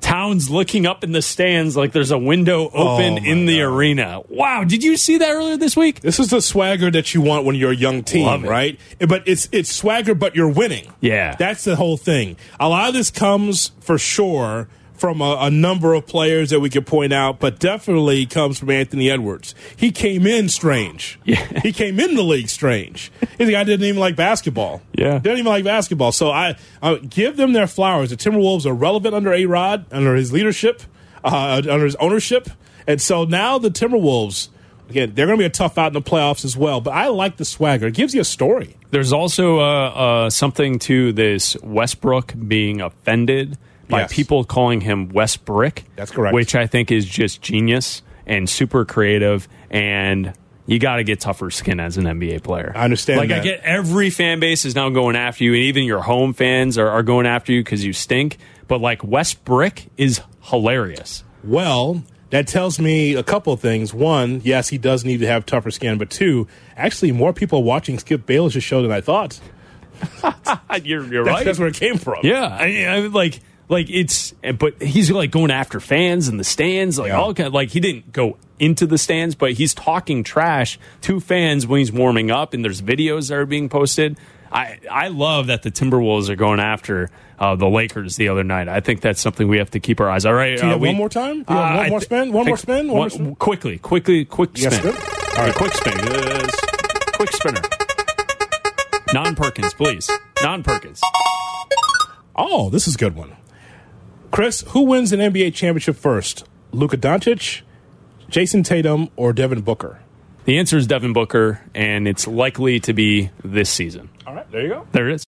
Towns 0.00 0.48
looking 0.50 0.86
up 0.86 1.02
in 1.02 1.10
the 1.10 1.22
stands 1.22 1.76
like 1.76 1.90
there's 1.90 2.12
a 2.12 2.18
window 2.18 2.66
open 2.68 3.14
Oh, 3.14 3.24
in 3.24 3.46
the 3.46 3.58
God. 3.58 3.64
arena. 3.64 4.20
Wow, 4.28 4.62
did 4.62 4.84
you 4.84 4.96
see 4.96 5.18
that 5.18 5.30
earlier 5.30 5.56
this 5.56 5.76
week? 5.76 6.00
This 6.00 6.20
is 6.20 6.30
the 6.30 6.40
swagger 6.40 6.90
that 6.92 7.12
you 7.12 7.20
want 7.22 7.44
when 7.44 7.56
you're 7.56 7.72
a 7.72 7.76
young 7.76 8.04
team, 8.04 8.44
right? 8.44 8.78
But 9.00 9.26
it's 9.26 9.48
it's 9.50 9.72
swagger, 9.72 10.14
but 10.14 10.36
you're 10.36 10.48
winning. 10.50 10.92
Yeah. 11.00 11.34
that's 11.36 11.64
the 11.64 11.74
whole 11.74 11.96
thing. 11.96 12.36
A 12.60 12.68
lot 12.68 12.86
of 12.88 12.94
this 12.94 13.10
comes 13.10 13.72
for 13.80 13.98
sure 13.98 14.68
from 14.96 15.20
a, 15.20 15.36
a, 15.40 15.50
number 15.50 15.94
of 15.94 16.06
players 16.06 16.50
that 16.50 16.60
we 16.60 16.70
could 16.70 16.86
point 16.86 17.12
out, 17.12 17.38
but 17.38 17.58
definitely 17.58 18.26
comes 18.26 18.58
from 18.58 18.70
Anthony 18.70 19.10
Edwards. 19.10 19.54
He 19.76 19.90
came 19.90 20.26
in 20.26 20.48
strange. 20.48 21.18
Yeah. 21.24 21.60
He 21.60 21.72
came 21.72 21.98
in 22.00 22.14
the 22.14 22.22
league 22.22 22.48
strange. 22.48 23.10
The 23.38 23.50
guy 23.50 23.64
didn't 23.64 23.84
even 23.84 24.00
like 24.00 24.16
basketball. 24.16 24.82
Yeah. 24.92 25.18
Didn't 25.18 25.38
even 25.38 25.46
like 25.46 25.64
basketball. 25.64 26.12
So 26.12 26.30
I, 26.30 26.56
I 26.82 26.96
give 26.96 27.36
them 27.36 27.52
their 27.52 27.66
flowers. 27.66 28.10
The 28.10 28.16
Timberwolves 28.16 28.64
are 28.64 28.74
relevant 28.74 29.14
under 29.14 29.32
A 29.32 29.46
Rod, 29.46 29.86
under 29.90 30.14
his 30.14 30.32
leadership, 30.32 30.82
uh, 31.24 31.62
under 31.68 31.84
his 31.84 31.96
ownership. 31.96 32.48
And 32.86 33.00
so 33.00 33.24
now 33.24 33.58
the 33.58 33.70
Timberwolves, 33.70 34.48
again, 34.88 35.12
they're 35.14 35.26
going 35.26 35.38
to 35.38 35.42
be 35.42 35.46
a 35.46 35.50
tough 35.50 35.76
out 35.78 35.88
in 35.88 35.92
the 35.94 36.02
playoffs 36.02 36.44
as 36.44 36.56
well. 36.56 36.80
But 36.80 36.92
I 36.92 37.08
like 37.08 37.36
the 37.36 37.44
swagger. 37.44 37.88
It 37.88 37.94
gives 37.94 38.14
you 38.14 38.20
a 38.20 38.24
story. 38.24 38.76
There's 38.90 39.12
also 39.12 39.58
uh, 39.58 39.88
uh, 39.88 40.30
something 40.30 40.78
to 40.80 41.12
this 41.12 41.56
Westbrook 41.62 42.34
being 42.46 42.80
offended 42.80 43.58
by 43.88 44.00
Yes. 44.00 44.12
people 44.12 44.44
calling 44.44 44.80
him 44.80 45.08
West 45.10 45.44
Brick. 45.44 45.84
That's 45.96 46.10
correct. 46.10 46.34
Which 46.34 46.54
I 46.54 46.66
think 46.66 46.90
is 46.90 47.04
just 47.04 47.42
genius 47.42 48.02
and 48.26 48.48
super 48.48 48.84
creative. 48.84 49.48
And 49.70 50.32
you 50.66 50.78
got 50.78 50.96
to 50.96 51.04
get 51.04 51.20
tougher 51.20 51.50
skin 51.50 51.78
as 51.78 51.96
an 51.96 52.04
NBA 52.04 52.42
player. 52.42 52.72
I 52.74 52.84
understand 52.84 53.18
Like 53.20 53.30
I 53.30 53.38
get 53.40 53.60
every 53.60 54.10
fan 54.10 54.40
base 54.40 54.64
is 54.64 54.74
now 54.74 54.88
going 54.88 55.14
after 55.16 55.44
you, 55.44 55.54
and 55.54 55.62
even 55.62 55.84
your 55.84 56.02
home 56.02 56.32
fans 56.34 56.76
are, 56.78 56.88
are 56.88 57.02
going 57.04 57.26
after 57.26 57.52
you 57.52 57.62
because 57.62 57.84
you 57.84 57.92
stink. 57.92 58.38
But 58.68 58.80
like 58.80 59.04
West 59.04 59.44
Brick 59.44 59.86
is 59.96 60.20
hilarious. 60.42 61.22
Well, 61.44 62.02
that 62.30 62.48
tells 62.48 62.80
me 62.80 63.14
a 63.14 63.22
couple 63.22 63.52
of 63.52 63.60
things. 63.60 63.94
One, 63.94 64.40
yes, 64.42 64.68
he 64.68 64.78
does 64.78 65.04
need 65.04 65.18
to 65.18 65.28
have 65.28 65.46
tougher 65.46 65.70
skin. 65.70 65.98
But 65.98 66.10
two, 66.10 66.48
actually, 66.76 67.12
more 67.12 67.32
people 67.32 67.60
are 67.60 67.64
watching 67.64 68.00
Skip 68.00 68.26
Bayless' 68.26 68.64
show 68.64 68.82
than 68.82 68.90
I 68.90 69.00
thought. 69.00 69.38
You're, 70.82 71.04
you're 71.06 71.24
That's, 71.24 71.34
right. 71.36 71.44
that's 71.44 71.58
where 71.58 71.68
it 71.68 71.74
came 71.74 71.96
from. 71.96 72.18
Yeah, 72.22 72.44
I, 72.46 72.84
I 72.84 72.98
like 73.06 73.40
like 73.68 73.88
it's 73.90 74.32
but 74.58 74.80
he's 74.80 75.10
like 75.10 75.30
going 75.30 75.50
after 75.50 75.80
fans 75.80 76.28
in 76.28 76.36
the 76.36 76.44
stands 76.44 76.98
like 76.98 77.08
Yeah. 77.08 77.18
all 77.18 77.34
kind 77.34 77.52
like 77.52 77.70
he 77.70 77.80
didn't 77.80 78.12
go 78.12 78.36
into 78.58 78.86
the 78.86 78.96
stands 78.98 79.34
but 79.34 79.52
he's 79.52 79.74
talking 79.74 80.22
trash 80.24 80.78
to 81.02 81.20
fans 81.20 81.66
when 81.66 81.78
he's 81.78 81.92
warming 81.92 82.30
up 82.30 82.54
and 82.54 82.64
there's 82.64 82.80
videos 82.80 83.28
that 83.28 83.34
are 83.38 83.46
being 83.46 83.68
posted 83.68 84.18
i 84.52 84.78
i 84.90 85.08
love 85.08 85.48
that 85.48 85.62
the 85.62 85.70
timberwolves 85.70 86.28
are 86.28 86.36
going 86.36 86.60
after 86.60 87.10
uh, 87.38 87.54
the 87.56 87.66
lakers 87.68 88.16
the 88.16 88.28
other 88.28 88.44
night 88.44 88.68
i 88.68 88.80
think 88.80 89.00
that's 89.00 89.20
something 89.20 89.46
we 89.48 89.58
have 89.58 89.70
to 89.70 89.80
keep 89.80 90.00
our 90.00 90.08
eyes 90.08 90.24
on. 90.24 90.32
all 90.32 90.38
right 90.38 90.56
Do 90.56 90.62
you 90.62 90.68
uh, 90.68 90.72
have 90.72 90.80
we- 90.80 90.88
one 90.88 90.96
more 90.96 91.08
time? 91.10 91.42
Do 91.42 91.52
you 91.52 91.58
have 91.60 91.72
Uh, 91.72 91.76
one 91.76 91.86
I 91.86 91.88
more 91.90 92.00
spin? 92.00 92.32
One 92.32 92.44
think- 92.44 92.48
more 92.48 92.56
spin? 92.56 92.86
One 92.88 92.96
more 92.96 93.10
spin? 93.10 93.34
quickly 93.36 93.78
quickly 93.78 94.24
quick 94.24 94.56
spin 94.56 94.70
spin? 94.70 94.94
all 94.94 95.44
right 95.44 95.54
quick 95.54 95.74
spin 95.74 95.98
Yes. 95.98 96.54
quick 97.16 97.32
spinner 97.32 97.60
non 99.12 99.34
perkins 99.34 99.74
please 99.74 100.10
non 100.42 100.62
perkins 100.62 101.00
Oh, 102.38 102.68
this 102.68 102.86
is 102.86 102.96
a 102.96 102.98
good 102.98 103.16
one. 103.16 103.34
Chris, 104.36 104.60
who 104.68 104.82
wins 104.82 105.12
an 105.12 105.20
NBA 105.20 105.54
championship 105.54 105.96
first? 105.96 106.44
Luka 106.70 106.98
Doncic, 106.98 107.62
Jayson 108.28 108.62
Tatum, 108.64 109.08
or 109.16 109.32
Devin 109.32 109.62
Booker? 109.62 110.00
The 110.44 110.58
answer 110.58 110.76
is 110.76 110.86
Devin 110.86 111.14
Booker, 111.14 111.62
and 111.74 112.06
it's 112.06 112.26
likely 112.26 112.78
to 112.80 112.92
be 112.92 113.30
this 113.42 113.70
season. 113.70 114.10
All 114.26 114.34
right, 114.34 114.50
there 114.52 114.60
you 114.60 114.68
go. 114.68 114.86
There 114.92 115.08
it 115.08 115.14
is. 115.14 115.24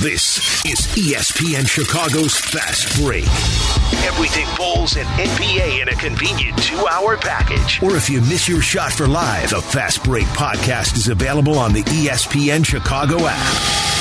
This 0.00 0.64
is 0.66 0.80
ESPN 0.96 1.68
Chicago's 1.68 2.36
Fast 2.36 3.00
Break. 3.00 3.22
Everything 4.04 4.48
Bulls 4.56 4.96
and 4.96 5.06
NBA 5.06 5.82
in 5.82 5.88
a 5.88 5.94
convenient 5.94 6.60
two 6.60 6.84
hour 6.88 7.16
package. 7.16 7.80
Or 7.84 7.94
if 7.94 8.10
you 8.10 8.20
miss 8.22 8.48
your 8.48 8.62
shot 8.62 8.90
for 8.90 9.06
live, 9.06 9.50
the 9.50 9.62
Fast 9.62 10.02
Break 10.02 10.26
podcast 10.26 10.96
is 10.96 11.06
available 11.06 11.56
on 11.56 11.72
the 11.72 11.84
ESPN 11.84 12.66
Chicago 12.66 13.18
app. 13.20 13.99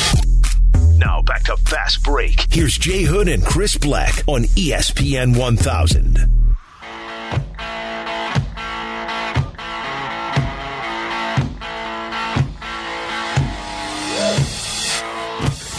Now 1.00 1.22
back 1.22 1.44
to 1.44 1.56
Fast 1.56 2.04
Break. 2.04 2.46
Here's 2.52 2.78
Jay 2.78 3.04
Hood 3.04 3.30
and 3.30 3.42
Chris 3.42 3.78
Black 3.78 4.22
on 4.28 4.44
ESPN 4.44 5.38
1000. 5.38 6.18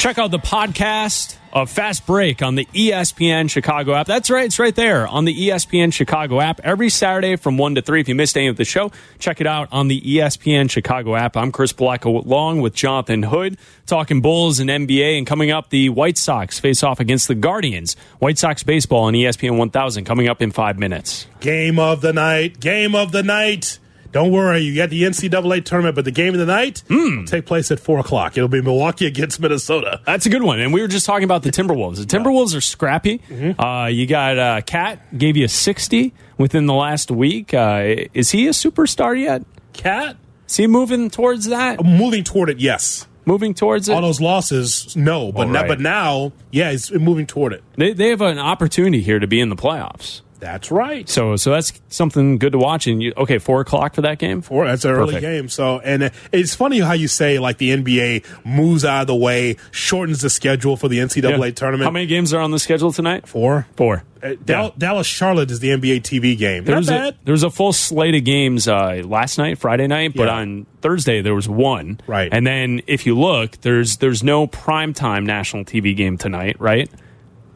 Check 0.01 0.16
out 0.16 0.30
the 0.30 0.38
podcast 0.38 1.36
of 1.53 1.68
Fast 1.68 2.07
Break 2.07 2.40
on 2.40 2.55
the 2.55 2.64
ESPN 2.72 3.51
Chicago 3.51 3.92
app. 3.92 4.07
That's 4.07 4.30
right, 4.30 4.46
it's 4.46 4.59
right 4.59 4.74
there 4.74 5.07
on 5.07 5.26
the 5.26 5.48
ESPN 5.48 5.92
Chicago 5.92 6.40
app 6.40 6.59
every 6.64 6.88
Saturday 6.88 7.36
from 7.36 7.59
1 7.59 7.74
to 7.74 7.82
3. 7.82 8.01
If 8.01 8.09
you 8.09 8.14
missed 8.14 8.34
any 8.38 8.46
of 8.46 8.57
the 8.57 8.64
show, 8.64 8.92
check 9.18 9.42
it 9.42 9.46
out 9.46 9.68
on 9.70 9.88
the 9.88 10.01
ESPN 10.01 10.70
Chicago 10.70 11.16
app. 11.16 11.36
I'm 11.36 11.53
Chris 11.53 11.74
Black 11.74 12.07
along 12.07 12.62
with 12.62 12.72
Jonathan 12.72 13.24
Hood, 13.24 13.59
talking 13.84 14.22
Bulls 14.22 14.59
and 14.59 14.70
NBA. 14.70 15.18
And 15.18 15.26
coming 15.26 15.51
up, 15.51 15.68
the 15.68 15.90
White 15.90 16.16
Sox 16.16 16.59
face 16.59 16.82
off 16.82 16.98
against 16.98 17.28
the 17.28 17.34
Guardians. 17.34 17.94
White 18.20 18.38
Sox 18.38 18.62
baseball 18.62 19.03
on 19.03 19.12
ESPN 19.12 19.59
1000 19.59 20.07
coming 20.07 20.30
up 20.30 20.40
in 20.40 20.51
five 20.51 20.78
minutes. 20.78 21.26
Game 21.40 21.78
of 21.78 22.01
the 22.01 22.14
night. 22.14 22.59
Game 22.59 22.94
of 22.94 23.12
the 23.12 23.22
night. 23.22 23.78
Don't 24.12 24.32
worry, 24.32 24.61
you 24.61 24.74
got 24.74 24.90
the 24.90 25.02
NCAA 25.04 25.64
tournament, 25.64 25.94
but 25.94 26.04
the 26.04 26.11
game 26.11 26.34
of 26.34 26.40
the 26.40 26.46
night 26.46 26.82
will 26.88 27.24
take 27.26 27.46
place 27.46 27.70
at 27.70 27.78
4 27.78 28.00
o'clock. 28.00 28.36
It'll 28.36 28.48
be 28.48 28.61
Milwaukee 28.61 29.06
against 29.06 29.38
Minnesota. 29.40 30.00
That's 30.04 30.26
a 30.26 30.30
good 30.30 30.42
one. 30.42 30.58
And 30.58 30.72
we 30.72 30.80
were 30.80 30.88
just 30.88 31.06
talking 31.06 31.24
about 31.24 31.42
the 31.44 31.50
Timberwolves. 31.50 31.96
The 31.98 32.18
Timberwolves 32.18 32.56
are 32.56 32.61
scrappy. 32.61 33.20
Uh, 33.58 33.86
you 33.86 34.06
got 34.06 34.38
uh, 34.38 34.61
KAT 34.62 35.16
gave 35.16 35.36
you 35.36 35.44
a 35.44 35.48
60 35.48 36.12
within 36.38 36.66
the 36.66 36.74
last 36.74 37.11
week. 37.11 37.54
Uh, 37.54 37.94
is 38.12 38.32
he 38.32 38.48
a 38.48 38.50
superstar 38.50 39.18
yet? 39.20 39.44
KAT? 39.74 40.16
Is 40.48 40.56
he 40.56 40.66
moving 40.66 41.11
towards 41.11 41.46
that? 41.46 41.84
Moving 41.84 42.24
toward 42.24 42.50
it, 42.50 42.58
yes. 42.58 43.06
Moving 43.26 43.54
towards 43.54 43.88
it? 43.88 43.92
All 43.92 44.02
those 44.02 44.20
losses, 44.20 44.96
no. 44.96 45.30
But, 45.30 45.46
All 45.46 45.52
now, 45.52 45.66
but 45.68 45.78
now, 45.78 46.32
yeah, 46.50 46.72
he's 46.72 46.90
moving 46.90 47.26
toward 47.26 47.52
it. 47.52 47.62
They, 47.76 47.92
they 47.92 48.08
have 48.08 48.22
an 48.22 48.38
opportunity 48.38 49.02
here 49.02 49.20
to 49.20 49.28
be 49.28 49.40
in 49.40 49.50
the 49.50 49.56
playoffs. 49.56 50.22
That's 50.41 50.70
right. 50.70 51.09
So 51.09 51.36
so 51.36 51.51
that's 51.53 51.80
something 51.88 52.38
good 52.38 52.53
to 52.53 52.59
watch. 52.59 52.86
And 52.86 53.03
you, 53.03 53.12
okay, 53.16 53.38
four 53.38 53.61
o'clock 53.61 53.95
for 53.95 54.03
that 54.03 54.18
game. 54.18 54.41
Four. 54.41 54.66
That's 54.66 54.84
an 54.84 54.93
early 54.93 55.20
game. 55.20 55.49
So, 55.49 55.78
and 55.80 56.05
uh, 56.05 56.11
it's 56.32 56.55
funny 56.55 56.80
how 56.80 56.95
you 56.95 57.09
say 57.09 57.38
like 57.38 57.59
the 57.59 57.70
NBA 57.76 58.24
moves 58.45 58.84
out 58.84 59.03
of 59.03 59.07
the 59.07 59.14
way, 59.16 59.57
shortens 59.70 60.20
the 60.22 60.30
schedule 60.30 60.76
for 60.76 60.88
the 60.88 60.99
NCAA 60.99 61.45
Yeah. 61.45 61.51
tournament. 61.51 61.84
How 61.84 61.91
many 61.91 62.07
games 62.07 62.32
are 62.32 62.41
on 62.41 62.51
the 62.51 62.59
schedule 62.59 62.91
tonight? 62.93 63.28
Four. 63.28 63.66
Four. 63.76 64.03
Uh, 64.22 64.34
Dal- 64.45 64.74
Dallas 64.76 65.07
Charlotte 65.07 65.51
is 65.51 65.61
the 65.61 65.70
NBA 65.70 66.03
TV 66.03 66.36
game. 66.36 66.64
There 66.64 66.74
Not 66.74 66.80
was 66.80 66.91
a, 66.91 67.14
there 67.24 67.32
was 67.32 67.43
a 67.43 67.49
full 67.51 67.72
slate 67.72 68.14
of 68.14 68.24
games 68.24 68.68
uh, 68.68 69.03
last 69.05 69.38
night, 69.38 69.57
Friday 69.59 69.86
night, 69.86 70.12
but 70.14 70.24
Yeah. 70.24 70.34
on 70.34 70.66
Thursday 70.82 71.22
there 71.22 71.34
was 71.34 71.49
one. 71.49 72.01
Right. 72.07 72.28
And 72.30 72.47
then 72.47 72.82
if 72.86 73.07
you 73.07 73.18
look, 73.18 73.61
there's 73.62 73.97
there's 73.99 74.22
no 74.22 74.47
primetime 74.47 75.24
national 75.24 75.64
TV 75.64 75.97
game 75.97 76.18
tonight, 76.18 76.57
right? 76.59 76.91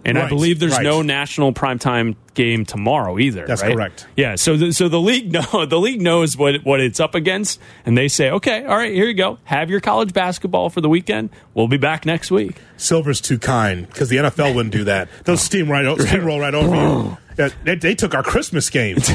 And 0.06 0.18
I 0.18 0.28
believe 0.28 0.60
there's 0.60 0.72
right. 0.72 0.82
no 0.82 1.00
national 1.02 1.52
primetime 1.52 2.16
game 2.34 2.64
tomorrow 2.66 3.18
either. 3.18 3.46
That's 3.46 3.62
right? 3.62 3.74
correct. 3.74 4.06
Yeah. 4.16 4.34
So 4.34 4.56
the, 4.56 4.72
so 4.72 4.88
the 4.88 5.00
league 5.00 5.32
know 5.52 5.64
the 5.66 5.78
league 5.78 6.02
knows 6.02 6.36
what 6.36 6.64
what 6.64 6.80
it's 6.80 7.00
up 7.00 7.14
against, 7.14 7.58
and 7.86 7.96
they 7.96 8.08
say, 8.08 8.30
okay, 8.30 8.64
all 8.64 8.76
right, 8.76 8.92
here 8.92 9.06
you 9.06 9.14
go. 9.14 9.38
Have 9.44 9.70
your 9.70 9.80
college 9.80 10.12
basketball 10.12 10.68
for 10.70 10.80
the 10.80 10.88
weekend. 10.88 11.30
We'll 11.54 11.68
be 11.68 11.78
back 11.78 12.04
next 12.04 12.30
week. 12.30 12.56
Silver's 12.76 13.20
too 13.20 13.38
kind 13.38 13.86
because 13.86 14.08
the 14.10 14.16
NFL 14.16 14.54
wouldn't 14.54 14.72
do 14.74 14.84
that. 14.84 15.08
They'll 15.24 15.36
steam 15.36 15.70
right 15.70 15.84
steamroll 15.98 16.40
right 16.40 16.54
over 16.54 16.74
you. 16.76 17.16
Yeah, 17.36 17.48
they, 17.64 17.74
they 17.74 17.94
took 17.96 18.14
our 18.14 18.22
Christmas 18.22 18.70
games, 18.70 19.10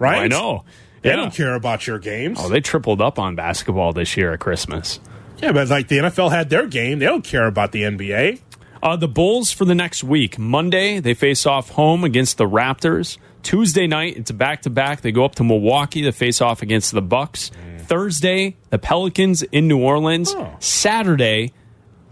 right? 0.00 0.22
I 0.22 0.26
know. 0.26 0.64
They 1.02 1.10
Yeah. 1.10 1.16
don't 1.16 1.32
care 1.32 1.54
about 1.54 1.86
your 1.86 2.00
games. 2.00 2.38
Oh, 2.40 2.48
they 2.48 2.60
tripled 2.60 3.00
up 3.00 3.16
on 3.16 3.36
basketball 3.36 3.92
this 3.92 4.16
year 4.16 4.32
at 4.32 4.40
Christmas. 4.40 4.98
yeah, 5.38 5.52
but 5.52 5.68
like 5.68 5.86
the 5.86 5.98
NFL 5.98 6.32
had 6.32 6.50
their 6.50 6.66
game. 6.66 6.98
They 6.98 7.06
don't 7.06 7.22
care 7.24 7.46
about 7.46 7.70
the 7.70 7.82
NBA. 7.82 8.40
Uh, 8.84 8.96
the 8.96 9.08
Bulls 9.08 9.50
for 9.50 9.64
the 9.64 9.74
next 9.74 10.04
week. 10.04 10.38
Monday, 10.38 11.00
they 11.00 11.14
face 11.14 11.46
off 11.46 11.70
home 11.70 12.04
against 12.04 12.36
the 12.36 12.44
Raptors. 12.44 13.16
Tuesday 13.42 13.86
night, 13.86 14.18
it's 14.18 14.30
back 14.30 14.60
to 14.62 14.70
back. 14.70 15.00
They 15.00 15.10
go 15.10 15.24
up 15.24 15.36
to 15.36 15.44
Milwaukee 15.44 16.02
to 16.02 16.12
face 16.12 16.42
off 16.42 16.60
against 16.60 16.92
the 16.92 17.00
Bucks. 17.00 17.50
Thursday, 17.78 18.56
the 18.68 18.78
Pelicans 18.78 19.42
in 19.42 19.68
New 19.68 19.78
Orleans. 19.78 20.34
Oh. 20.34 20.54
Saturday, 20.60 21.54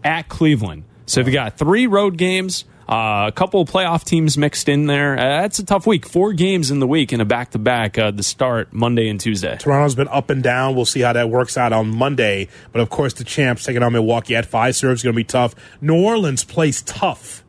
at 0.02 0.28
Cleveland. 0.28 0.84
So 1.04 1.20
if 1.20 1.26
you 1.26 1.32
got 1.32 1.58
three 1.58 1.86
road 1.86 2.16
games, 2.16 2.64
uh, 2.88 3.26
a 3.28 3.32
couple 3.34 3.60
of 3.60 3.70
playoff 3.70 4.04
teams 4.04 4.36
mixed 4.36 4.68
in 4.68 4.86
there. 4.86 5.14
Uh, 5.14 5.42
that's 5.42 5.58
a 5.58 5.64
tough 5.64 5.86
week. 5.86 6.06
Four 6.06 6.32
games 6.32 6.70
in 6.70 6.78
the 6.80 6.86
week 6.86 7.12
and 7.12 7.22
a 7.22 7.24
back 7.24 7.50
to 7.52 7.58
back 7.58 7.94
The 7.94 8.22
start 8.22 8.72
Monday 8.72 9.08
and 9.08 9.20
Tuesday. 9.20 9.56
Toronto's 9.58 9.94
been 9.94 10.08
up 10.08 10.30
and 10.30 10.42
down. 10.42 10.74
We'll 10.74 10.84
see 10.84 11.00
how 11.00 11.12
that 11.12 11.30
works 11.30 11.56
out 11.56 11.72
on 11.72 11.88
Monday. 11.88 12.48
But 12.72 12.80
of 12.80 12.90
course, 12.90 13.14
the 13.14 13.24
champs 13.24 13.64
taking 13.64 13.82
on 13.82 13.92
Milwaukee 13.92 14.34
at 14.36 14.46
Fiserv's 14.46 15.02
going 15.02 15.14
to 15.14 15.16
be 15.16 15.24
tough. 15.24 15.54
New 15.80 16.02
Orleans 16.02 16.44
plays 16.44 16.82
tough, 16.82 17.44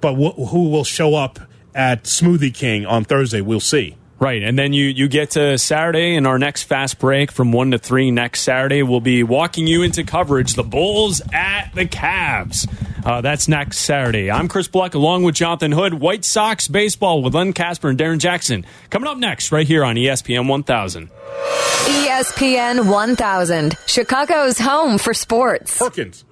but 0.00 0.14
wh- 0.14 0.50
who 0.50 0.68
will 0.70 0.84
show 0.84 1.14
up 1.14 1.38
at 1.74 2.04
Smoothie 2.04 2.54
King 2.54 2.84
on 2.86 3.04
Thursday? 3.04 3.40
We'll 3.40 3.60
see. 3.60 3.96
Right, 4.22 4.44
and 4.44 4.56
then 4.56 4.72
you 4.72 4.84
you 4.84 5.08
get 5.08 5.30
to 5.30 5.58
Saturday 5.58 6.14
in 6.14 6.26
our 6.26 6.38
next 6.38 6.62
fast 6.62 7.00
break 7.00 7.32
from 7.32 7.50
one 7.50 7.72
to 7.72 7.78
three 7.78 8.12
next 8.12 8.42
Saturday. 8.42 8.84
We'll 8.84 9.00
be 9.00 9.24
walking 9.24 9.66
you 9.66 9.82
into 9.82 10.04
coverage. 10.04 10.54
The 10.54 10.62
Bulls 10.62 11.20
at 11.32 11.72
the 11.74 11.86
Cavs. 11.86 12.72
Uh, 13.04 13.20
that's 13.20 13.48
next 13.48 13.78
Saturday. 13.78 14.30
I'm 14.30 14.46
Chris 14.46 14.68
Black 14.68 14.94
along 14.94 15.24
with 15.24 15.34
Jonathan 15.34 15.72
Hood. 15.72 15.94
White 15.94 16.24
Sox 16.24 16.68
baseball 16.68 17.20
with 17.20 17.34
Len 17.34 17.52
Kasper 17.52 17.88
and 17.88 17.98
Darrin 17.98 18.20
Jackson 18.20 18.64
coming 18.90 19.08
up 19.08 19.18
next 19.18 19.50
right 19.50 19.66
here 19.66 19.82
on 19.82 19.96
ESPN 19.96 20.46
1000. 20.46 21.10
ESPN 21.10 22.88
1000, 22.88 23.76
Chicago's 23.86 24.56
home 24.56 24.98
for 24.98 25.14
sports. 25.14 25.78
Perkins. 25.78 26.24